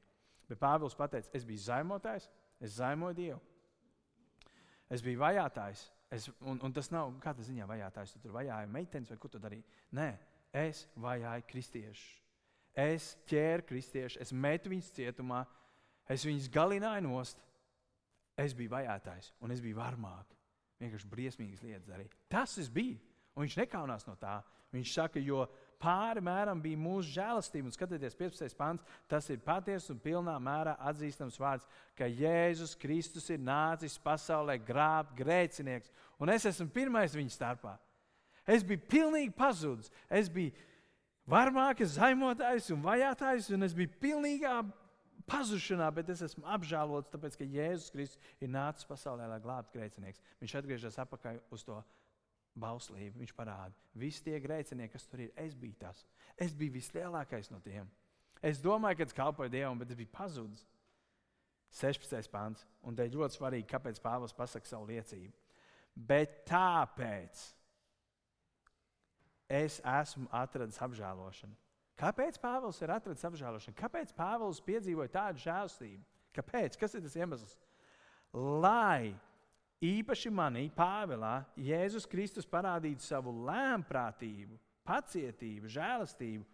Bet 0.48 0.60
Pāvils 0.60 0.94
teica, 0.94 1.26
es 1.34 1.44
biju 1.44 1.64
zaimotājs, 1.64 2.28
es 2.62 2.76
zaimoju 2.78 3.18
Dievu. 3.18 3.40
Es 4.92 5.02
biju 5.04 5.22
vajātājs, 5.22 5.86
es, 6.12 6.28
un, 6.44 6.60
un 6.62 6.74
tas 6.74 6.90
nav 6.92 7.14
kāda 7.22 7.44
ziņā 7.46 7.66
vajātājs. 7.68 8.12
Tu 8.14 8.20
tur 8.22 8.34
vajāji 8.36 8.70
meitenes 8.72 9.10
vai 9.12 9.18
ko 9.20 9.30
tu 9.32 9.40
darīji. 9.42 9.64
Nē, 9.96 10.10
es 10.64 10.84
vajāju 11.00 11.46
kristiešus. 11.50 12.04
Es 12.74 13.12
ķēru 13.30 13.66
kristiešus, 13.68 14.20
es 14.20 14.32
metu 14.34 14.72
viņus 14.72 14.92
cietumā, 14.96 15.44
es 16.10 16.26
viņus 16.26 16.50
galināju 16.52 17.06
nost. 17.06 17.40
Es 18.34 18.50
biju 18.56 18.72
vajātājs 18.72 19.30
un 19.46 19.54
es 19.54 19.60
biju 19.62 19.78
varmāk 19.78 20.32
vienkārši 20.82 21.10
briesmīgas 21.10 21.62
lietas 21.62 21.86
darīja. 21.86 22.10
Tas 22.28 22.56
bija. 22.72 22.98
Un 23.34 23.44
viņš 23.44 23.56
nekaunās 23.62 24.06
no 24.08 24.14
tā. 24.18 24.40
Viņš 24.74 24.92
saka, 24.94 25.22
jo 25.22 25.44
pāri 25.84 26.22
mēram 26.24 26.60
bija 26.64 26.80
mūsu 26.80 27.12
žēlastība. 27.18 27.68
Un 27.68 27.74
skatieties, 27.74 28.16
15. 28.16 28.56
pāns, 28.58 28.84
tas 29.10 29.28
ir 29.32 29.42
patiesa 29.44 29.92
un 29.92 30.00
pilnā 30.02 30.34
mērā 30.42 30.76
atzīstams 30.90 31.36
vārds, 31.40 31.68
ka 31.98 32.08
Jēzus 32.08 32.74
Kristus 32.80 33.28
ir 33.34 33.42
nācis 33.44 33.98
pasaulē 34.02 34.56
grābt 34.64 35.12
grēcinieks. 35.18 35.92
Un 36.18 36.32
es 36.32 36.46
esmu 36.48 36.70
pirmais 36.72 37.16
viņa 37.16 37.34
starpā. 37.36 37.76
Es 38.48 38.64
biju 38.64 38.82
pilnīgi 38.90 39.32
pazudis. 39.36 39.92
Es 40.08 40.30
biju 40.32 40.52
varmākais 41.30 41.96
zaimotājs 41.98 42.70
un 42.74 42.82
vajātājs, 42.84 43.52
un 43.56 43.64
es 43.68 43.76
biju 43.76 43.92
pilnīgā 44.00 44.58
pazušanā, 45.28 45.88
bet 45.96 46.10
es 46.12 46.22
esmu 46.26 46.44
apžēlots, 46.56 47.12
tāpēc 47.12 47.38
ka 47.40 47.48
Jēzus 47.48 47.92
Kristus 47.92 48.34
ir 48.44 48.52
nācis 48.52 48.88
pasaulē, 48.88 49.28
lai 49.30 49.40
glābtu 49.44 49.78
grēcinieks. 49.78 50.20
Viņš 50.42 50.56
atgriežas 50.60 51.00
atpakaļ 51.04 51.40
uz 51.54 51.64
to 51.64 51.78
bauslību. 52.58 53.18
Viņš 53.22 53.34
parāda, 53.36 53.74
visi 53.98 54.22
tie 54.24 54.38
grēcinieki, 54.42 54.92
kas 54.92 55.08
tur 55.10 55.24
ir, 55.26 55.32
es 55.40 55.56
biju 55.58 55.76
tas. 55.80 56.04
Es 56.38 56.54
biju 56.56 56.76
vislielākais 56.76 57.50
no 57.52 57.60
tiem. 57.64 57.88
Es 58.44 58.60
domāju, 58.62 59.00
ka 59.00 59.08
es 59.08 59.16
kalpoju 59.16 59.52
Dievam, 59.52 59.78
bet 59.80 59.90
es 59.90 59.98
biju 59.98 60.12
pazudis. 60.12 60.66
16. 61.74 62.30
pāns. 62.30 62.62
Un 62.86 62.94
te 62.94 63.06
ir 63.06 63.16
ļoti 63.16 63.38
svarīgi, 63.38 63.66
kāpēc 63.70 63.98
Pāvils 64.02 64.36
pasakā 64.36 64.68
savu 64.68 64.86
liecību. 64.92 65.32
Bet 65.94 66.44
tāpēc 66.46 67.40
es 69.50 69.80
esmu 69.80 70.28
atradis 70.34 70.78
apžēlošanu. 70.82 71.56
Kāpēc 71.98 72.38
Pāvils 72.42 72.80
ir 72.82 72.90
atradzis 72.94 73.26
apžēlošanu? 73.28 73.78
Kāpēc 73.78 74.14
Pāvils 74.16 74.62
piedzīvoja 74.66 75.12
tādu 75.14 75.42
žēlstību? 75.44 76.02
Kāpēc? 76.34 76.78
Kas 76.78 76.94
ir 76.94 77.04
tas 77.04 77.14
iemesls? 77.18 77.54
Lai 78.34 79.14
īpaši 79.82 80.30
manī, 80.30 80.68
Pāvilā, 80.74 81.44
Jēzus 81.56 82.06
Kristus 82.10 82.46
parādītu 82.48 83.02
savu 83.04 83.32
lēmprātību, 83.46 84.58
pacietību, 84.86 85.70
žēlastību 85.72 86.44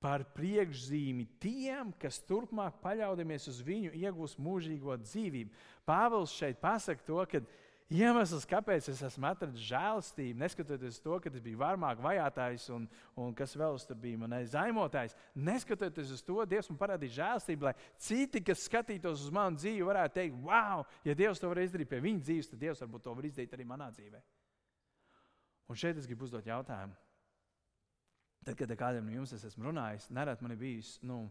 par 0.00 0.24
priekšzīmi 0.32 1.26
tiem, 1.42 1.90
kas 2.00 2.22
turpmāk 2.24 2.78
paļaudamies 2.80 3.50
uz 3.52 3.58
viņu, 3.64 3.92
iegūs 4.00 4.38
mūžīgo 4.40 4.96
dzīvību. 5.02 5.52
Pāvils 5.84 6.32
šeit 6.32 6.60
pasaka 6.62 7.04
to, 7.04 7.20
ka 7.28 7.42
iemesls, 7.90 8.46
kāpēc 8.48 8.86
es 8.92 9.00
esmu 9.02 9.26
atradzis 9.28 9.66
žēlastību, 9.66 10.38
neskatoties 10.38 11.00
to, 11.02 11.16
ka 11.22 11.30
es 11.32 11.42
biju 11.42 11.58
varmāk 11.60 12.00
vajātājs 12.02 12.68
un, 12.74 12.86
un 13.18 13.34
kas 13.36 13.56
vēl 13.58 13.78
tur 13.86 13.98
bija 13.98 14.20
manais 14.20 14.52
zaimotājs. 14.54 15.16
Neskatoties 15.34 16.14
uz 16.14 16.22
to, 16.26 16.38
Dievs 16.48 16.70
man 16.70 16.78
parādīja 16.80 17.18
žēlastību, 17.18 17.68
lai 17.68 17.74
citi, 17.98 18.44
kas 18.46 18.66
skatītos 18.70 19.26
uz 19.26 19.34
manu 19.34 19.58
dzīvi, 19.58 19.84
varētu 19.90 20.18
teikt, 20.20 20.40
wow, 20.46 20.86
ja 21.04 21.18
Dievs 21.18 21.42
to 21.42 21.50
var 21.50 21.62
izdarīt 21.64 21.90
pie 21.90 22.02
viņa 22.04 22.26
dzīves, 22.28 22.50
tad 22.52 22.62
Dievs 22.62 22.82
varbūt 22.86 23.06
to 23.08 23.14
var 23.18 23.30
izdarīt 23.30 23.58
arī 23.58 23.66
manā 23.68 23.90
dzīvē. 23.94 24.22
Un 25.70 25.78
šeit 25.78 25.98
es 25.98 26.08
gribu 26.10 26.26
uzdot 26.26 26.46
jautājumu. 26.46 26.96
Tad, 28.40 28.56
kad 28.56 28.70
kādam 28.78 29.04
no 29.06 29.12
jums 29.12 29.34
es 29.36 29.44
esmu 29.44 29.68
runājis, 29.68 30.08
nerad 30.16 30.40
man 30.40 30.54
ir 30.54 30.60
bijis. 30.62 30.94
Nu, 31.04 31.26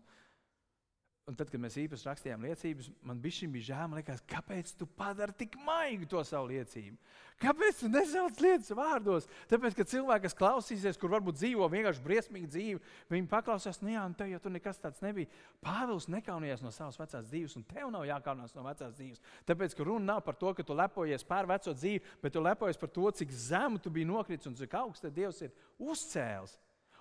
Un 1.29 1.35
tad, 1.37 1.51
kad 1.53 1.61
mēs 1.61 1.75
īpaši 1.77 2.07
rakstījām 2.07 2.45
liecības, 2.47 2.87
man 3.05 3.19
bija 3.21 3.61
žēl, 3.67 3.91
liekas, 3.99 4.23
kāpēc 4.25 4.71
tu 4.79 4.87
padari 4.97 5.35
tik 5.37 5.59
maigu 5.61 6.07
to 6.09 6.23
savu 6.25 6.47
liecību? 6.49 6.95
Kāpēc 7.39 7.83
tu 7.83 7.89
nesauc 7.93 8.39
lietas 8.41 8.73
vārdos? 8.73 9.27
Tāpēc, 9.51 9.75
ka 9.77 9.85
cilvēki, 9.91 10.23
kas 10.25 10.35
klausīsies, 10.39 10.97
kur 10.99 11.13
varbūt 11.13 11.37
dzīvo 11.37 11.67
vienkārši 11.69 12.01
briesmīgu 12.03 12.49
dzīvi, 12.49 12.81
viņi 13.13 13.29
paklausās, 13.29 13.77
nu 13.83 13.93
jā, 13.93 14.07
un 14.09 14.15
tev 14.17 14.31
jau 14.31 14.39
tur 14.41 14.55
nekas 14.55 14.81
tāds 14.81 15.03
nebija. 15.05 15.29
Pāvils 15.63 16.09
nekaunījās 16.09 16.65
no 16.65 16.73
savas 16.73 16.97
vecās 16.97 17.29
dzīves, 17.29 17.55
un 17.61 17.67
tev 17.69 17.93
nav 17.93 18.09
jākaunās 18.09 18.57
no 18.57 18.65
vecās 18.65 18.97
dzīves. 18.97 19.21
Tāpēc, 19.47 19.77
ka 19.77 19.85
runa 19.85 20.15
nav 20.15 20.25
par 20.25 20.39
to, 20.41 20.55
ka 20.57 20.65
tu 20.65 20.75
lepojies 20.81 21.27
pār 21.29 21.47
veco 21.53 21.77
dzīvi, 21.77 22.03
bet 22.25 22.33
tu 22.33 22.43
lepojies 22.43 22.81
par 22.81 22.91
to, 22.97 23.05
cik 23.21 23.37
zemu 23.45 23.77
tu 23.77 23.93
biji 23.93 24.09
nokritis 24.09 24.49
un 24.49 24.57
cik 24.57 24.73
augsts 24.81 25.13
Dievs 25.13 25.45
ir 25.45 25.53
uzcēlis. 25.77 26.57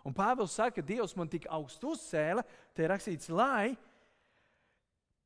Un 0.06 0.14
Pāvils 0.14 0.54
saka, 0.54 0.78
ka 0.78 0.86
Dievs 0.86 1.16
man 1.18 1.28
tik 1.32 1.48
augstu 1.50 1.96
uzcēla, 1.96 2.44
te 2.76 2.84
ir 2.84 2.92
rakstīts, 2.92 3.32
lai 3.32 3.74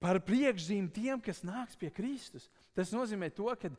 par 0.03 0.19
priekšzīmi 0.27 0.91
tiem, 0.91 1.21
kas 1.23 1.45
nāks 1.47 1.79
pie 1.79 1.91
Kristus. 1.95 2.49
Tas 2.75 2.91
nozīmē 2.95 3.29
to, 3.35 3.47
ka 3.61 3.71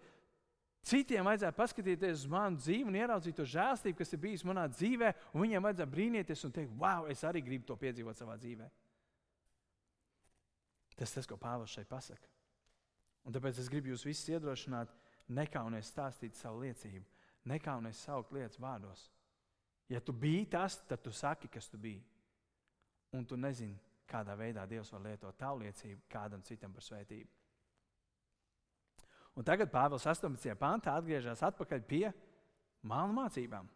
citiem 0.88 1.28
vajadzētu 1.28 1.58
paskatīties 1.58 2.24
uz 2.24 2.30
manu 2.32 2.62
dzīvi 2.62 2.88
un 2.88 3.00
ieraudzīt 3.00 3.36
to 3.40 3.48
žēlstību, 3.48 3.98
kas 4.00 4.16
ir 4.16 4.22
bijusi 4.24 4.48
manā 4.48 4.66
dzīvē, 4.72 5.12
un 5.34 5.44
viņiem 5.44 5.68
vajadzētu 5.68 5.96
brīnīties 5.96 6.46
un 6.48 6.56
teikt, 6.56 6.76
wow, 6.80 7.10
es 7.12 7.24
arī 7.28 7.44
gribu 7.44 7.68
to 7.68 7.78
piedzīvot 7.80 8.20
savā 8.20 8.38
dzīvē. 8.40 8.70
Tas 10.96 11.12
ir 11.12 11.20
tas, 11.20 11.28
ko 11.28 11.40
Pāvils 11.42 11.74
šeit 11.74 11.90
pasaka. 11.90 12.30
Un 13.28 13.36
tāpēc 13.36 13.60
es 13.60 13.72
gribu 13.72 13.92
jūs 13.92 14.06
visus 14.06 14.30
iedrošināt, 14.32 14.92
nekaunies 15.32 15.90
stāstīt 15.92 16.38
savu 16.38 16.64
liecību, 16.64 17.06
nekaunies 17.50 18.04
saukt 18.06 18.34
lietas 18.36 18.60
vārdos. 18.62 19.08
Ja 19.92 20.00
tu 20.04 20.16
biji 20.16 20.46
tas, 20.52 20.78
tad 20.88 21.04
tu 21.04 21.12
saki, 21.12 21.50
kas 21.52 21.68
tu 21.72 21.80
biji. 21.80 22.04
Un 23.14 23.26
tu 23.30 23.38
nezini, 23.38 23.78
kādā 24.14 24.38
veidā 24.38 24.66
Dievs 24.70 24.92
var 24.94 25.04
lietot 25.08 25.38
tavu 25.40 25.64
liecību 25.66 26.06
kādam 26.12 26.44
citam 26.46 26.74
par 26.74 26.86
svētību. 26.86 27.30
Un 29.34 29.46
tagad 29.46 29.72
Pāvils 29.74 30.06
18. 30.06 30.54
pantā 30.60 30.94
atgriežas 30.94 31.42
atpakaļ 31.46 31.82
pie 31.90 32.06
māla 32.86 33.14
mācībām. 33.16 33.70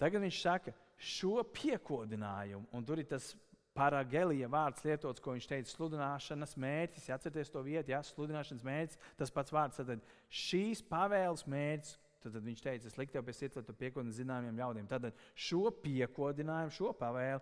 Tagad 0.00 0.24
viņš 0.24 0.40
saka, 0.42 0.74
šo 1.00 1.44
piekodinājumu, 1.54 2.66
un 2.74 2.84
tur 2.84 2.98
ir 3.00 3.08
tas 3.08 3.30
paragelija 3.76 4.48
vārds 4.50 4.82
lietots, 4.84 5.22
ko 5.22 5.36
viņš 5.36 5.46
teica, 5.48 5.70
sludināšanas 5.70 6.56
mērķis, 6.60 7.08
ja 7.08 7.16
atcerieties 7.16 7.52
to 7.54 7.62
vietu, 7.64 7.92
ja 7.94 8.00
sludināšanas 8.04 8.66
mērķis, 8.66 9.00
tas 9.20 9.32
pats 9.34 9.54
vārds, 9.54 9.78
tad 9.78 10.02
šīs 10.42 10.82
pavēles 10.90 11.46
mērķis, 11.48 11.94
tad, 12.24 12.34
tad 12.34 12.44
viņš 12.48 12.64
teica, 12.64 12.90
es 12.90 12.98
liktu 12.98 13.16
tev 13.16 13.26
pie 13.28 13.36
sirds, 13.36 13.60
lai 13.60 13.64
tu 13.68 13.76
piekodini 13.76 14.16
zināmiem 14.16 14.58
ļaudīm. 14.58 14.88
Tad 14.90 15.12
šo 15.38 15.70
piekodinājumu, 15.84 16.74
šo 16.74 16.92
pavēli 16.98 17.40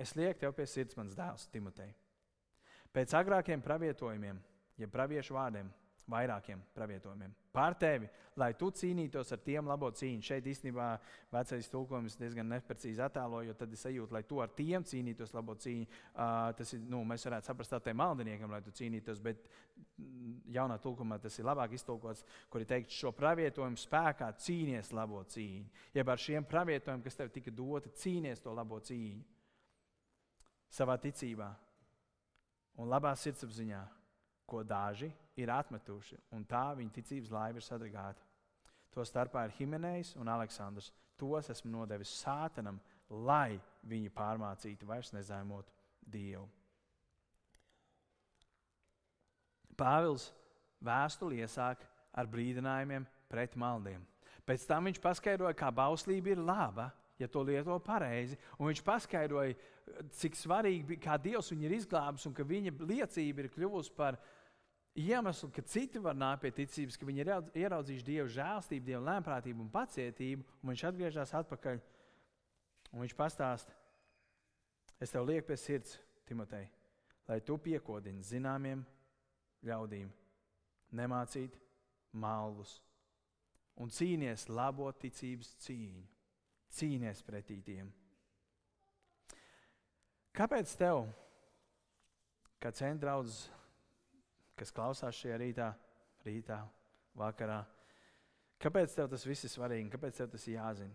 es 0.00 0.14
lieku 0.18 0.40
tev 0.44 0.54
pie 0.56 0.66
sirds, 0.70 0.96
mans 0.98 1.16
dēls, 1.18 1.48
Timotei. 1.52 1.92
Pēc 2.94 3.14
agrākiem 3.14 3.62
pravietojumiem, 3.62 4.40
jeb 4.80 4.90
praviešu 4.94 5.36
vārdiem, 5.36 5.68
vairākiem 6.10 6.62
pravietojumiem 6.74 7.34
par 7.52 7.74
tevi, 7.78 8.06
lai 8.38 8.52
tu 8.58 8.70
cīnītos 8.74 9.32
ar 9.34 9.40
tiem 9.42 9.66
labo 9.68 9.90
cīņu. 9.94 10.22
Šeit 10.24 10.46
īstenībā 10.46 10.86
vecais 11.32 11.68
tulkojums 11.70 12.16
diezgan 12.18 12.48
neprecīzi 12.50 13.02
attēlo, 13.04 13.42
jo 13.46 13.54
tad 13.58 13.72
es 13.74 13.82
sajūtu, 13.86 14.14
lai 14.14 14.22
tu 14.26 14.38
ar 14.42 14.52
tiem 14.56 14.84
cīnītos 14.86 15.34
labo 15.34 15.56
cīņu. 15.58 15.88
Uh, 16.14 16.50
tas 16.58 16.74
ir, 16.76 16.84
nu, 16.90 17.02
mēs 17.08 17.26
varētu 17.26 17.50
saprast 17.50 17.74
tādiem 17.74 17.98
maldiniekam, 18.00 18.54
lai 18.54 18.62
tu 18.64 18.74
cīnītos, 18.74 19.22
bet 19.24 19.50
jaunā 20.54 20.78
tulkumā 20.82 21.18
tas 21.22 21.38
ir 21.38 21.48
labāk 21.48 21.74
iztulkots, 21.76 22.24
kur 22.50 22.62
ir 22.62 22.70
teikts, 22.70 23.00
šo 23.02 23.12
pravietojumu 23.16 23.80
spēkā 23.80 24.30
cīnies 24.46 24.94
labo 24.96 25.24
cīņu. 25.34 25.84
Jeb 25.98 26.14
ar 26.14 26.22
šiem 26.22 26.46
pravietojumiem, 26.48 27.04
kas 27.06 27.18
tev 27.18 27.34
tika 27.34 27.54
doti, 27.54 27.92
cīnies 27.98 28.42
to 28.44 28.54
labo 28.54 28.78
cīņu 28.78 29.39
savā 30.70 30.96
ticībā 31.02 31.50
un 32.80 32.88
labā 32.88 33.12
sirdsapziņā, 33.18 33.80
ko 34.50 34.62
daži 34.66 35.10
ir 35.38 35.50
atmetuši, 35.54 36.18
un 36.34 36.44
tā 36.48 36.70
viņa 36.78 36.94
ticības 36.96 37.32
laiva 37.34 37.60
ir 37.60 37.66
sadragāta. 37.66 38.24
To 38.90 39.04
starpā 39.06 39.44
ir 39.46 39.54
Himenejs 39.58 40.16
un 40.18 40.28
Aleksandrs. 40.28 40.90
Tos 41.20 41.50
esmu 41.52 41.70
nodevis 41.70 42.10
sātanam, 42.22 42.80
lai 43.10 43.60
viņi 43.86 44.10
pārmācītu, 44.14 44.88
vairs 44.88 45.12
nezaimotu 45.14 45.70
Dievu. 46.00 46.48
Pāvils 49.78 50.30
vēstuli 50.84 51.40
iesāk 51.44 51.84
ar 52.12 52.28
brīdinājumiem 52.28 53.06
pret 53.30 53.54
maldiem. 53.56 54.02
Pēc 54.44 54.64
tam 54.66 54.88
viņš 54.88 54.98
paskaidroja, 55.02 55.54
kā 55.54 55.70
bauslība 55.70 56.32
ir 56.32 56.42
laba, 56.42 56.90
ja 57.20 57.28
to 57.28 57.42
lieto 57.44 57.76
pareizi. 57.84 58.38
Un 58.58 58.70
viņš 58.70 58.82
paskaidroja, 58.84 59.56
cik 60.16 60.38
svarīgi 60.38 60.86
bija, 60.88 61.04
kā 61.04 61.16
Dievs 61.20 61.50
viņu 61.52 61.68
ir 61.68 61.76
izglābis 61.76 62.26
un 62.28 62.34
ka 62.36 62.46
viņa 62.46 62.72
liecība 62.80 63.44
ir 63.44 63.50
kļuvusi 63.52 63.94
par 63.96 64.18
iemeslu, 64.98 65.50
ka 65.54 65.64
citi 65.68 66.00
var 66.02 66.16
nākt 66.18 66.44
pie 66.44 66.52
ticības, 66.62 66.98
ka 66.98 67.08
viņi 67.08 67.24
ir 67.24 67.32
ieraudzījuši 67.62 68.06
Dieva 68.06 68.28
žēlstību, 68.36 68.86
Dieva 68.88 69.02
lēmprātību 69.10 69.64
un 69.64 69.72
pacietību. 69.72 70.46
Un 70.62 70.72
viņš 70.72 70.86
atgriežas 70.90 71.34
atpakaļ 71.42 71.80
un 72.94 73.04
viņš 73.04 73.16
pastāsta, 73.18 73.74
es 75.00 75.12
tev 75.12 75.28
lieku 75.28 75.50
pie 75.50 75.58
sirds, 75.60 75.98
Timotei, 76.30 76.68
lai 77.26 77.40
tu 77.42 77.56
piekodini 77.58 78.22
zināmiem 78.22 78.84
ļaudīm, 79.66 80.06
nemācīt 80.94 81.56
malvus 82.12 82.76
un 83.80 83.90
cīnies 83.90 84.46
labo 84.52 84.90
ticības 84.92 85.54
cīņu. 85.64 86.04
Cīnies 86.76 87.22
pretī 87.26 87.58
tiem. 87.64 87.90
Kāpēc 90.36 90.72
tev, 90.78 91.04
kā 92.62 92.70
centraudzes, 92.76 93.48
kas 94.58 94.70
klausās 94.74 95.18
šajā 95.18 95.38
rītā, 95.40 95.70
rītā, 96.26 96.60
vakarā, 97.18 97.64
kāpēc 98.62 98.94
tev 98.94 99.10
tas 99.10 99.26
viss 99.26 99.48
ir 99.48 99.52
svarīgi? 99.52 99.90
Kāpēc 99.90 100.20
tev 100.20 100.30
tas 100.30 100.46
ir 100.46 100.58
jāzina? 100.58 100.94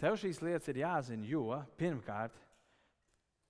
Tev 0.00 0.16
šīs 0.16 0.40
lietas 0.40 0.70
ir 0.72 0.80
jāzina, 0.80 1.28
jo 1.28 1.60
pirmkārt, 1.76 2.38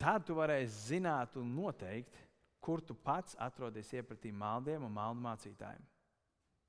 tad 0.01 0.26
tu 0.26 0.34
varēsi 0.34 0.97
zināt 0.97 1.36
un 1.38 1.53
noteikt, 1.55 2.16
kur 2.61 2.82
tu 2.82 2.97
pats 2.99 3.36
atrodies 3.38 3.93
iepratī 3.95 4.32
maldiem 4.34 4.82
un 4.84 4.93
maldu 4.93 5.22
mācītājiem. 5.24 5.86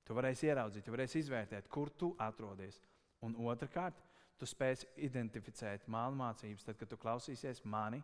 Tu 0.05 0.15
varēsi 0.15 0.47
ieraudzīt, 0.49 0.85
tu 0.85 0.93
varēsi 0.93 1.19
izvērtēt, 1.23 1.67
kur 1.71 1.89
tu 1.97 2.11
atrodies. 2.21 2.77
Un 3.25 3.35
otrkārt, 3.49 3.97
tu 4.41 4.49
spēsi 4.49 4.87
identificēt 5.05 5.85
mālu 5.91 6.17
mācības, 6.17 6.65
tad, 6.65 6.77
kad 6.79 6.89
tu 6.89 6.97
klausīsies 6.97 7.61
mani, 7.69 8.01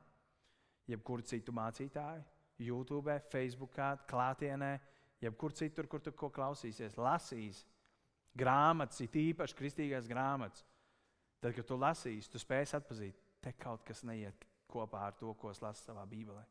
jebkuru 0.88 1.26
citu 1.26 1.56
mācītāju, 1.56 2.22
YouTube, 2.62 3.16
Facebook, 3.32 3.74
klātienē, 4.10 4.72
jebkur 5.22 5.54
citur, 5.58 5.90
kur 5.90 6.02
tu 6.02 6.14
ko 6.14 6.30
klausīsies, 6.34 6.98
lasīs 7.02 7.64
grāmatas, 8.38 9.02
it 9.02 9.18
īpaši 9.18 9.58
kristīgās 9.58 10.10
grāmatas. 10.10 10.66
Tad, 11.42 11.54
kad 11.58 11.66
tu 11.70 11.78
lasīsi, 11.78 12.30
tu 12.34 12.42
spēsi 12.42 12.78
atpazīt, 12.78 13.18
te 13.42 13.54
kaut 13.58 13.86
kas 13.86 14.04
neiet 14.06 14.46
kopā 14.70 15.08
ar 15.10 15.18
to, 15.18 15.34
ko 15.38 15.52
es 15.54 15.62
lasu 15.62 15.90
savā 15.90 16.06
Bībelē. 16.10 16.44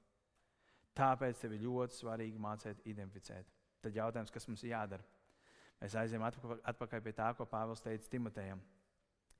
Tāpēc 0.97 1.43
tev 1.43 1.57
ir 1.57 1.67
ļoti 1.67 1.99
svarīgi 1.99 2.41
mācīt, 2.41 2.87
identificēt. 2.89 3.51
Tad 3.85 3.99
jautājums, 3.99 4.33
kas 4.35 4.47
mums 4.49 4.63
ir 4.65 4.73
jādara? 4.73 5.05
Mēs 5.83 5.95
aizējām 6.01 6.25
atpakaļ 6.27 7.03
pie 7.05 7.13
tā, 7.15 7.33
ko 7.37 7.45
Pāvils 7.51 7.85
teica 7.85 8.09
Timotejam. 8.11 8.63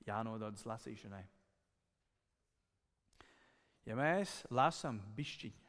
Jānododas 0.07 0.67
lasīšanai. 0.69 1.23
Ja 3.87 3.95
mēs 3.99 4.41
lasām 4.51 4.99
bišķiņu, 5.17 5.67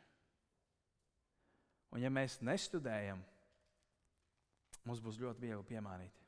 un 1.94 2.02
ja 2.02 2.10
mēs 2.10 2.40
nestudējam, 2.42 3.22
mums 4.88 5.04
būs 5.04 5.20
ļoti 5.22 5.46
viegli 5.46 5.68
piemānīt. 5.70 6.24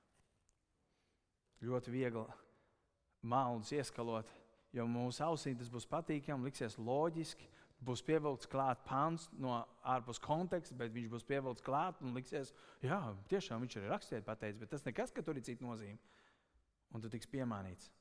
Ļoti 1.65 1.91
viegli 1.91 2.23
mākslinieks 3.27 3.73
ieskalot, 3.75 4.29
jo 4.75 4.85
mūsu 4.87 5.25
ausīm 5.25 5.57
tas 5.59 5.71
būs 5.73 5.87
patīkami, 5.89 6.47
liksies 6.47 6.77
loģiski, 6.77 7.49
būs 7.83 8.03
pievilkts 8.05 8.47
klāt 8.51 8.81
pāns 8.87 9.27
no 9.39 9.57
ārpus 9.87 10.19
konteksta, 10.23 10.75
bet 10.77 10.93
viņš 10.93 11.09
būs 11.11 11.27
pievilkts 11.27 11.65
klāt 11.65 11.99
un 12.03 12.15
liksies, 12.15 12.53
jā, 12.83 12.99
tiešām 13.31 13.63
viņš 13.63 13.79
arī 13.79 13.91
rakstīt 13.91 14.27
pateicis, 14.27 14.59
bet 14.61 14.73
tas 14.75 14.85
nekas, 14.87 15.13
ka 15.15 15.23
tur 15.23 15.39
ir 15.39 15.45
cita 15.47 15.65
nozīme. 15.65 15.97
Un 16.93 17.03
tu 17.03 17.11
tiks 17.11 17.29
piemānīts. 17.29 17.91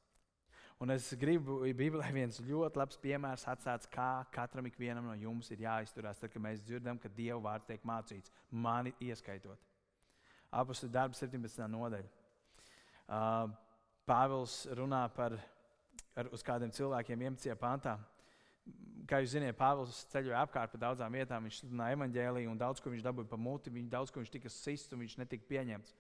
Un 0.79 0.93
es 0.95 1.09
gribu, 1.19 1.59
Bībelē 1.75 2.09
viens 2.15 2.39
ļoti 2.39 2.79
labs 2.79 3.01
piemērs 3.03 3.49
atstāts, 3.51 3.89
kā 3.91 4.25
katram 4.33 4.69
ikvienam 4.71 5.09
no 5.11 5.17
jums 5.19 5.51
ir 5.51 5.65
jāizturās, 5.65 6.21
tad, 6.21 6.31
kad 6.31 6.43
mēs 6.43 6.63
dzirdam, 6.63 7.01
ka 7.03 7.11
Dieva 7.11 7.41
vārds 7.49 7.67
tiek 7.67 7.83
mācīts, 7.83 8.33
mani 8.51 8.95
ieskaitot. 9.03 9.59
Apustu 10.55 10.87
darbu 10.89 11.19
17. 11.19 11.67
nodaļa. 11.69 12.07
Uh, 13.09 13.51
Pāvils 14.09 14.63
runā 14.79 15.03
par 15.13 15.35
ar, 16.17 16.31
uz 16.33 16.47
kādiem 16.47 16.71
cilvēkiem 16.73 17.27
11. 17.27 17.59
pantā 17.61 17.99
kā 19.09 19.23
jūs 19.23 19.33
zināt, 19.33 19.57
Pāvils 19.59 20.03
ceļoja 20.13 20.43
apkārt 20.45 20.75
pa 20.75 20.81
daudzām 20.83 21.15
vietām. 21.17 21.47
Viņš 21.47 21.63
sludināja 21.63 21.97
evaņģēlīju, 21.97 22.51
un 22.53 22.61
daudz 22.61 22.83
ko 22.83 22.93
viņš 22.93 23.07
dabūja 23.07 23.31
pa 23.31 23.39
muti, 23.41 23.73
viņš 23.73 23.91
daudz 23.93 24.13
ko 24.13 24.23
viņš 24.23 24.33
tika 24.35 24.53
sists, 24.53 24.93
un 24.93 25.03
viņš 25.05 25.17
netika 25.23 25.49
pieņemts. 25.49 25.95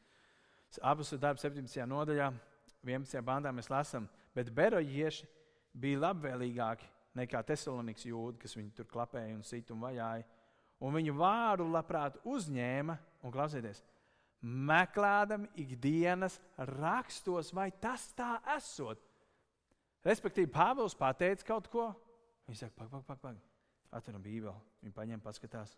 Ir 0.76 1.20
darbs 1.22 1.45
17. 1.47 1.86
nodaļā, 1.89 2.28
11. 2.87 3.20
bandā 3.24 3.53
mēs 3.55 3.70
lasām, 3.72 4.09
bet 4.35 4.51
berojieši 4.55 5.26
bija 5.74 6.05
labvēlīgāki 6.07 6.89
nekā 7.18 7.43
Tesalonikas 7.47 8.07
jūdi, 8.07 8.39
kas 8.43 8.57
viņu 8.57 8.74
tur 8.76 8.89
klapēja 8.91 9.35
un 9.35 9.45
sit 9.47 9.70
un 9.74 9.83
vajāja. 9.83 10.26
Un 10.79 10.95
viņu 10.95 11.14
vārdu 11.18 11.66
labprāt 11.66 12.20
uzņēma, 12.29 12.95
un 13.26 13.35
klausieties, 13.35 13.83
meklējam 14.43 15.49
ikdienas 15.59 16.39
rakstos, 16.70 17.51
vai 17.51 17.72
tas 17.83 18.05
tā 18.14 18.37
esot. 18.55 19.01
Respektīvi, 20.07 20.53
Pāvils 20.55 20.95
pateica 20.95 21.49
kaut 21.49 21.66
ko, 21.72 21.89
Viņš 22.49 22.64
saka, 22.64 22.74
pak, 22.79 22.89
pak, 22.91 23.05
pak, 23.05 23.20
pak. 23.20 23.41
atveram 23.93 24.22
Bībeli. 24.24 24.55
Viņi 24.83 24.95
paņem, 24.97 25.20
paskatās. 25.20 25.74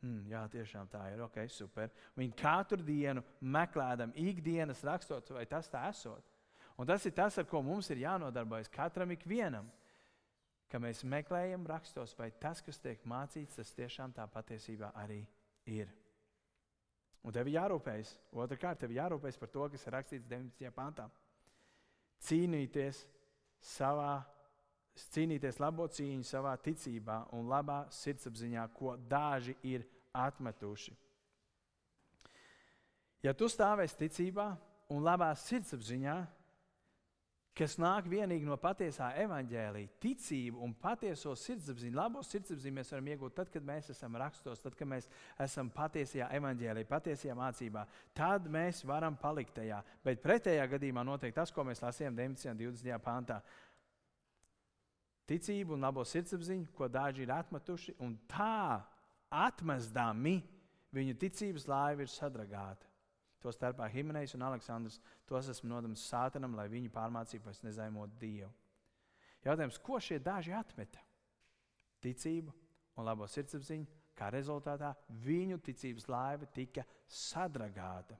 Hmm, 0.00 0.24
jā, 0.28 0.42
tiešām 0.52 0.88
tā 0.92 1.00
ir. 1.12 1.20
Ok, 1.24 1.38
super. 1.52 1.90
Viņi 2.16 2.36
katru 2.36 2.84
dienu 2.84 3.22
meklējam, 3.40 4.12
ikdienas 4.16 4.84
rakstot, 4.84 5.32
vai 5.36 5.46
tas 5.48 5.68
tā 5.72 5.86
esot. 5.88 6.24
Un 6.78 6.88
tas 6.88 7.04
ir 7.06 7.14
tas, 7.16 7.36
ar 7.38 7.46
ko 7.48 7.62
mums 7.64 7.90
ir 7.90 8.02
jānodarbojas 8.04 8.70
katram 8.72 9.12
ikvienam. 9.16 9.68
Ka 10.70 10.78
mēs 10.78 11.02
meklējam 11.02 11.64
rakstos, 11.66 12.14
vai 12.18 12.30
tas, 12.30 12.62
kas 12.62 12.78
tiek 12.78 13.02
mācīts, 13.08 13.58
tas 13.58 13.72
tiešām 13.74 14.14
tā 14.14 14.26
patiesībā 14.30 14.92
arī 15.02 15.24
ir. 15.66 15.90
Un 17.26 17.34
tev 17.34 17.50
ir 17.50 17.58
jārūpējas. 17.58 18.14
Otrakārt, 18.32 18.80
tev 18.80 18.94
ir 18.94 19.02
jārūpējas 19.02 19.40
par 19.40 19.50
to, 19.52 19.66
kas 19.72 19.86
ir 19.86 19.96
rakstīts 19.96 20.28
19. 20.30 20.70
pantā. 20.76 21.08
Cīnīties 22.24 23.02
savā 23.60 24.20
cīnīties 25.14 25.60
labo 25.60 25.86
cīņu 25.88 26.26
savā 26.26 26.54
ticībā 26.60 27.22
un 27.36 27.48
labā 27.48 27.84
sirdsapziņā, 27.94 28.66
ko 28.74 28.96
daži 29.08 29.54
ir 29.66 29.86
atmetuši. 30.16 30.94
Ja 33.24 33.34
tu 33.36 33.48
stāvēsi 33.52 33.98
ticībā 34.00 34.46
un 34.92 35.04
labā 35.04 35.30
sirdsapziņā, 35.36 36.16
kas 37.56 37.76
nāk 37.80 38.06
vienīgi 38.08 38.46
no 38.46 38.56
patiesā 38.60 39.10
evaņģēlīja, 39.24 39.92
ticību 40.02 40.60
un 40.64 40.74
patieso 40.80 41.32
sirdsapziņu, 41.36 41.96
labo 41.96 42.22
sirdsapziņu 42.24 42.76
mēs 42.76 42.92
varam 42.94 43.10
iegūt 43.12 43.34
tad, 43.36 43.50
kad 43.52 43.66
mēs 43.66 43.90
esam 43.94 44.16
rakstos, 44.20 44.62
tad, 44.62 44.76
kad 44.78 44.88
mēs 44.88 45.08
esam 45.42 45.70
patiesajā 45.74 46.30
evaņģēlīja, 46.38 46.90
patiesajā 46.90 47.36
mācībā. 47.38 47.86
Tad 48.16 48.46
mēs 48.52 48.84
varam 48.88 49.18
palikt 49.20 49.58
tajā. 49.58 49.82
Bet 50.04 50.22
pretējā 50.24 50.68
gadījumā 50.76 51.04
notiek 51.06 51.34
tas, 51.36 51.52
ko 51.52 51.66
mēs 51.66 51.82
lasījām 51.84 52.16
19. 52.16 52.54
un 52.54 52.62
20. 52.62 53.02
pāntā 53.04 53.40
ticību 55.30 55.76
un 55.76 55.86
labo 55.86 56.02
sirdsapziņu, 56.06 56.72
ko 56.74 56.88
daži 56.90 57.22
ir 57.22 57.34
atmetuši, 57.34 57.94
un 58.02 58.16
tā 58.30 58.80
atmestami 59.30 60.40
viņu 60.94 61.18
ticības 61.22 61.68
laiva 61.70 62.02
ir 62.02 62.10
sadragāta. 62.10 62.89
To 63.40 63.52
starpā 63.54 63.86
Himenejs 63.88 64.34
un 64.36 64.44
Aleksandrs 64.44 64.98
tos 65.28 65.48
esmu 65.48 65.70
nodevis 65.70 66.04
sātanam, 66.10 66.56
lai 66.58 66.68
viņi 66.68 66.92
pārmācītu 66.92 67.46
vairs 67.46 67.62
nezaimot 67.64 68.18
Dievu. 68.20 68.50
Jautājums, 69.44 69.78
ko 69.80 69.96
šie 70.02 70.18
daži 70.20 70.52
atmeta? 70.52 71.00
Ticību 72.04 72.52
un 73.00 73.08
labo 73.08 73.28
sirdsapziņu, 73.28 73.86
kā 74.16 74.28
rezultātā 74.32 74.92
viņu 75.24 75.56
ticības 75.64 76.08
laiva 76.12 76.48
tika 76.52 76.84
sadragāta. 77.08 78.18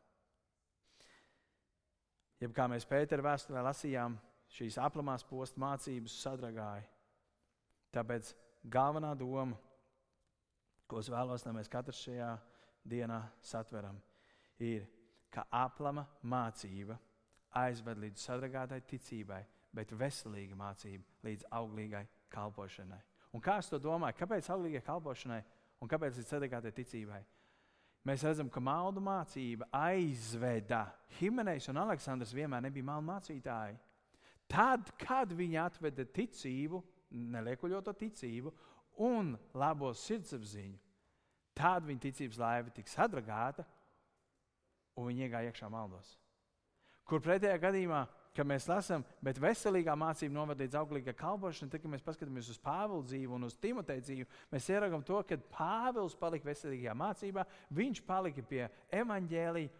Jeb 2.40 2.54
kā 2.56 2.64
mēs 2.72 2.88
Pētera 2.88 3.24
vēsturē 3.26 3.60
lasījām, 3.66 4.16
šīs 4.56 4.78
aplamās 4.80 5.26
posta 5.28 5.60
mācības 5.60 6.14
sadragāja. 6.22 6.86
Tāpēc 7.92 8.32
galvenā 8.72 9.12
doma, 9.18 9.58
ko 10.88 11.02
es 11.02 11.10
vēlos, 11.12 11.44
lai 11.44 11.52
mēs 11.58 11.68
katrs 11.70 12.00
šajā 12.06 12.30
dienā 12.88 13.20
satveram, 13.44 14.00
ir, 14.62 14.88
ka 15.30 15.46
aplama 15.54 16.06
mācība 16.22 16.98
aizved 17.60 17.98
līdz 18.02 18.26
sadragātai 18.28 18.80
ticībai, 18.86 19.40
bet 19.74 19.92
veselīga 19.94 20.56
mācība 20.58 21.26
līdz 21.26 21.46
auglīgai 21.54 22.04
kalpošanai. 22.30 23.00
Un 23.34 23.42
kā 23.42 23.58
es 23.62 23.70
to 23.70 23.78
domāju? 23.78 24.18
Kāpēc 24.18 24.50
auglīgai 24.50 24.82
kalpošanai 24.86 25.42
un 25.80 25.90
kāpēc 25.90 26.18
līdz 26.18 26.32
sadragātai 26.34 26.72
ticībai? 26.74 27.20
Mēs 28.06 28.24
redzam, 28.24 28.48
ka 28.48 28.62
maldu 28.64 29.02
mācība 29.04 29.68
aizveda. 29.76 30.86
Himenejs 31.18 31.68
un 31.68 31.82
Aleksandrs 31.82 32.32
vienmēr 32.34 32.64
nebija 32.64 32.86
maldu 32.86 33.10
mācītāji. 33.10 33.76
Tad, 34.50 34.88
kad 34.98 35.30
viņi 35.36 35.60
atveda 35.62 36.06
ticību, 36.10 36.80
neliekuļoto 37.10 37.92
ticību 38.00 38.52
un 39.06 39.34
labo 39.54 39.92
sirdsapziņu, 39.94 40.78
tad 41.54 41.86
viņa 41.86 42.02
ticības 42.06 42.40
laiva 42.40 42.72
tiks 42.74 42.96
sadragāta 42.96 43.66
un 45.00 45.10
viņa 45.10 45.26
iegāja 45.26 45.50
iekšā 45.50 45.70
maldos. 45.72 46.14
Kur 47.08 47.22
pretējā 47.24 47.56
gadījumā, 47.58 48.04
kad 48.36 48.46
mēs 48.46 48.68
lasām, 48.70 49.02
bet 49.24 49.40
veselīgā 49.42 49.96
mācība 49.98 50.36
novada 50.36 50.62
līdz 50.62 50.76
auglīgai 50.78 51.14
kalpošanai, 51.18 51.72
tad, 51.72 51.82
kad 51.82 51.90
mēs 51.90 52.04
paskatāmies 52.06 52.50
uz 52.52 52.60
Pāvila 52.62 53.02
dzīvi 53.02 53.34
un 53.34 53.48
uz 53.48 53.56
Timoteja 53.58 54.04
dzīvi, 54.06 54.28
mēs 54.52 54.68
ieraugām 54.70 55.02
to, 55.06 55.18
ka 55.26 55.40
Pāvils 55.56 56.14
palika 56.20 56.46
veselīgajā 56.46 56.94
mācībā, 57.00 57.46
viņš 57.74 58.02
palika 58.06 58.44
pie 58.46 58.68
evaņģēlīja 59.00 59.72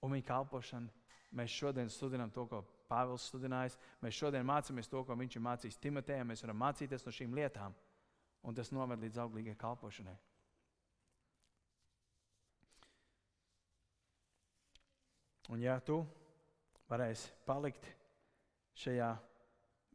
un 0.00 0.16
viņa 0.16 0.28
kalpošana. 0.30 0.96
Mēs 1.36 1.52
šodien 1.54 1.92
studējam 1.92 2.32
to, 2.34 2.46
ko 2.50 2.64
Pāvils 2.90 3.28
studinājis. 3.30 3.76
Mēs 4.02 4.16
šodien 4.18 4.46
mācāmies 4.46 4.90
to, 4.90 5.04
ko 5.06 5.14
viņš 5.18 5.36
ir 5.36 5.44
mācījis 5.46 5.78
Timotejam. 5.84 6.32
Mēs 6.32 6.42
varam 6.42 6.58
mācīties 6.64 7.06
no 7.06 7.14
šīm 7.14 7.36
lietām, 7.38 7.76
un 8.42 8.56
tas 8.56 8.72
noved 8.74 9.04
līdz 9.04 9.20
auglīgai 9.22 9.54
kalpošanai. 9.60 10.16
Un 15.50 15.62
ja 15.62 15.80
tu 15.82 15.98
varēsi 16.90 17.32
palikt 17.46 17.86
šajā 18.78 19.08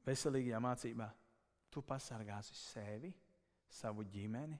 veselīgajā 0.05 0.59
mācībā, 0.63 1.07
tu 1.71 1.83
pasargāsi 1.83 2.55
sevi, 2.59 3.11
savu 3.71 4.03
ģimeni 4.11 4.57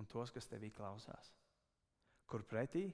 un 0.00 0.08
tos, 0.08 0.32
kas 0.32 0.48
tevī 0.48 0.72
klausās. 0.72 1.32
Kur 2.26 2.44
pretī, 2.48 2.86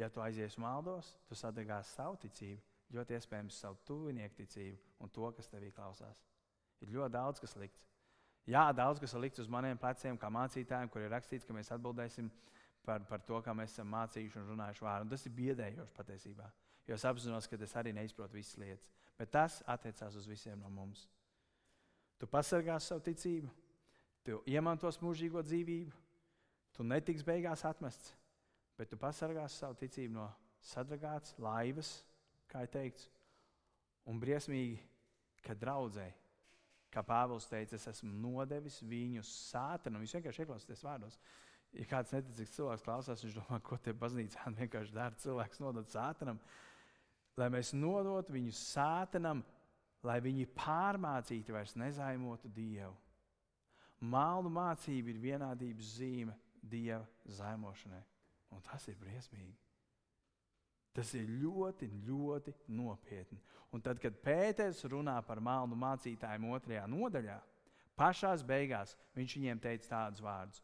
ja 0.00 0.08
tu 0.08 0.22
aizies 0.24 0.56
maldos, 0.60 1.12
tu 1.28 1.36
sadegāsi 1.36 1.92
savu 1.92 2.16
ticību, 2.24 2.64
ļoti 2.96 3.18
iespējams 3.18 3.60
savu 3.64 3.80
tuvinieku 3.84 4.40
ticību 4.40 5.04
un 5.04 5.12
to, 5.12 5.28
kas 5.36 5.50
tevī 5.52 5.70
klausās. 5.76 6.22
Ir 6.80 6.92
ļoti 6.94 7.12
daudz, 7.14 7.42
kas 7.42 7.56
likts. 7.60 7.84
Jā, 8.48 8.70
daudz 8.72 9.00
kas 9.02 9.12
ir 9.12 9.20
likts 9.20 9.42
uz 9.42 9.50
maniem 9.52 9.76
pleciem, 9.76 10.16
kā 10.16 10.30
mācītājiem, 10.32 10.88
kur 10.88 11.04
ir 11.04 11.12
rakstīts, 11.12 11.44
ka 11.44 11.52
mēs 11.52 11.68
atbildēsim 11.74 12.30
par, 12.86 13.04
par 13.10 13.20
to, 13.28 13.42
kā 13.44 13.52
mēs 13.52 13.74
esam 13.74 13.90
mācījuši 13.92 14.40
un 14.40 14.48
runājuši 14.54 14.86
vārdu. 14.86 15.04
Un 15.04 15.12
tas 15.12 15.26
ir 15.28 15.34
biedējoši 15.36 15.96
patiesībā. 15.98 16.48
Jo 16.88 16.96
es 16.96 17.04
apzinos, 17.04 17.46
ka 17.46 17.56
es 17.60 17.74
arī 17.76 17.92
neizprotu 17.92 18.38
visas 18.38 18.56
lietas. 18.56 18.88
Bet 19.18 19.32
tas 19.34 19.60
attiecās 19.68 20.14
uz 20.16 20.26
visiem 20.30 20.60
no 20.62 20.70
mums. 20.72 21.04
Tu 22.18 22.26
pasargāsi 22.26 22.88
savu 22.88 23.02
ticību, 23.04 23.48
tu 24.24 24.38
iemantos 24.48 24.98
mūžīgo 25.02 25.42
dzīvību, 25.44 25.98
tu 26.74 26.86
netiks 26.86 27.26
beigās 27.26 27.64
atmests, 27.68 28.14
bet 28.78 28.88
tu 28.90 28.98
pasargāsi 28.98 29.60
savu 29.60 29.76
ticību 29.78 30.16
no 30.16 30.28
sadragātas 30.64 31.36
laivas, 31.38 31.90
kā 32.48 32.64
ir 32.64 32.72
teikts, 32.72 33.10
un 34.08 34.18
briesmīgi, 34.22 34.80
ka 35.44 35.54
draudzēji. 35.54 36.16
Kā 36.88 37.02
Pāvils 37.04 37.44
teica, 37.50 37.76
es 37.76 37.84
esmu 37.90 38.08
nodevis 38.16 38.78
viņu 38.80 39.20
sātanam. 39.28 40.00
Viņš 40.00 40.14
vienkārši 40.16 40.40
ieklausās 40.40 40.84
vārdos. 40.86 41.18
Ja 41.76 41.84
kāds 41.84 42.14
neticīgs 42.16 42.54
cilvēks 42.54 42.86
klausās, 42.86 43.24
viņš 43.26 43.34
domā, 43.36 43.58
ko 43.60 43.76
te 43.76 43.92
baznīcā 43.92 44.48
vienkārši 44.62 44.96
dara. 44.96 45.18
Cilvēks 45.20 45.60
nodod 45.60 45.92
sātanam. 45.92 46.40
Uh, 46.40 46.67
lai 47.38 47.48
mēs 47.52 47.72
nodotu 47.76 48.34
viņus 48.34 48.60
sātanam, 48.74 49.42
lai 50.06 50.18
viņi 50.22 50.48
pārmācītu 50.56 51.54
vairs 51.54 51.76
nezaimotu 51.78 52.50
Dievu. 52.54 52.94
Mālu 53.98 54.50
mācība 54.52 55.10
ir 55.10 55.22
vienādības 55.22 55.94
zīme 55.98 56.36
Dieva 56.62 57.02
zaimošanai. 57.24 58.04
Un 58.54 58.62
tas 58.64 58.86
ir 58.88 58.96
briesmīgi. 59.00 59.56
Tas 60.94 61.10
ir 61.14 61.28
ļoti, 61.42 61.86
ļoti 62.06 62.54
nopietni. 62.74 63.38
Un 63.74 63.82
tad, 63.84 64.00
kad 64.02 64.16
Pēters 64.24 64.80
runā 64.88 65.18
par 65.26 65.42
mālu 65.44 65.76
mācītājiem 65.78 66.48
otrajā 66.50 66.86
nodaļā, 66.90 67.36
pašā 67.98 68.32
beigās 68.46 68.96
viņš 69.14 69.36
viņiem 69.36 69.60
teica 69.62 69.90
tādus 69.92 70.24
vārdus: 70.24 70.62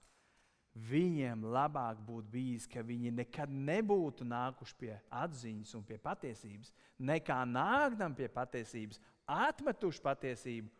viņiem 0.75 1.45
labāk 1.55 2.01
būtu 2.03 2.31
bijis, 2.33 2.67
ka 2.67 2.83
viņi 2.83 3.13
nekad 3.15 3.51
nebūtu 3.51 4.27
nākuši 4.27 4.77
pie 4.79 4.93
atziņas 5.23 5.75
un 5.79 5.85
pie 5.87 5.99
patiesības, 6.03 6.73
nekā 6.99 7.39
nākdam 7.47 8.15
pie 8.15 8.29
patiesības, 8.29 8.99
atmetuši 9.31 10.03
patiesību 10.03 10.71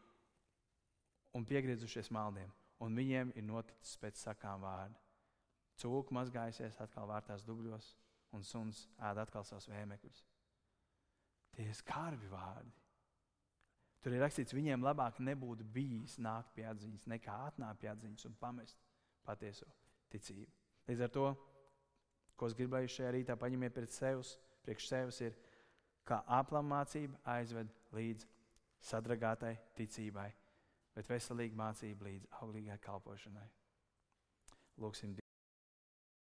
un 1.35 1.47
piegriezušies 1.47 2.11
maldiem. 2.11 2.51
Un 2.83 2.99
viņiem 2.99 3.31
ir 3.39 3.47
noticis 3.47 3.97
pēc 4.03 4.19
sakām 4.19 4.65
vārdu. 4.67 4.99
Cūka 5.79 6.15
mazgājusies 6.15 6.81
atkal 6.83 7.07
vārtās 7.09 7.47
dubļos, 7.47 7.95
un 8.35 8.43
suns 8.43 8.89
ēd 8.99 9.21
atkal 9.23 9.47
savus 9.47 9.71
vēmekļus. 9.71 10.25
Tie 11.55 11.69
ir 11.71 11.79
skarbi 11.79 12.27
vārdi. 12.31 12.75
Tur 14.03 14.13
ir 14.13 14.21
rakstīts, 14.27 14.53
viņiem 14.53 14.83
labāk 14.85 15.23
nebūtu 15.23 15.65
bijis 15.65 16.19
nākt 16.19 16.53
pie 16.59 16.67
atziņas, 16.69 17.07
nekā 17.15 17.39
atnākt 17.47 17.81
pie 17.81 17.89
atziņas 17.95 18.29
un 18.29 18.37
pamest 18.43 18.83
patieso 19.25 19.71
ticību. 20.15 20.51
Līdz 20.89 21.05
ar 21.07 21.13
to, 21.15 21.27
ko 22.37 22.49
es 22.51 22.57
gribēju 22.59 22.93
šajā 22.97 23.11
rītā 23.15 23.37
paņemt 23.41 23.75
pret 23.75 23.93
sevis, 23.95 24.35
priekš 24.65 24.89
sevis, 24.91 25.21
ir, 25.27 25.37
kā 26.05 26.21
aplam 26.39 26.69
mācība 26.73 27.21
aizved 27.37 27.71
līdz 27.97 28.27
sadragātai 28.85 29.55
ticībai, 29.79 30.29
bet 30.95 31.11
veselīga 31.11 31.59
mācība 31.59 32.11
līdz 32.11 32.31
auglīgai 32.41 32.79
kalpošanai. 32.85 33.47
Lūksim 34.83 35.15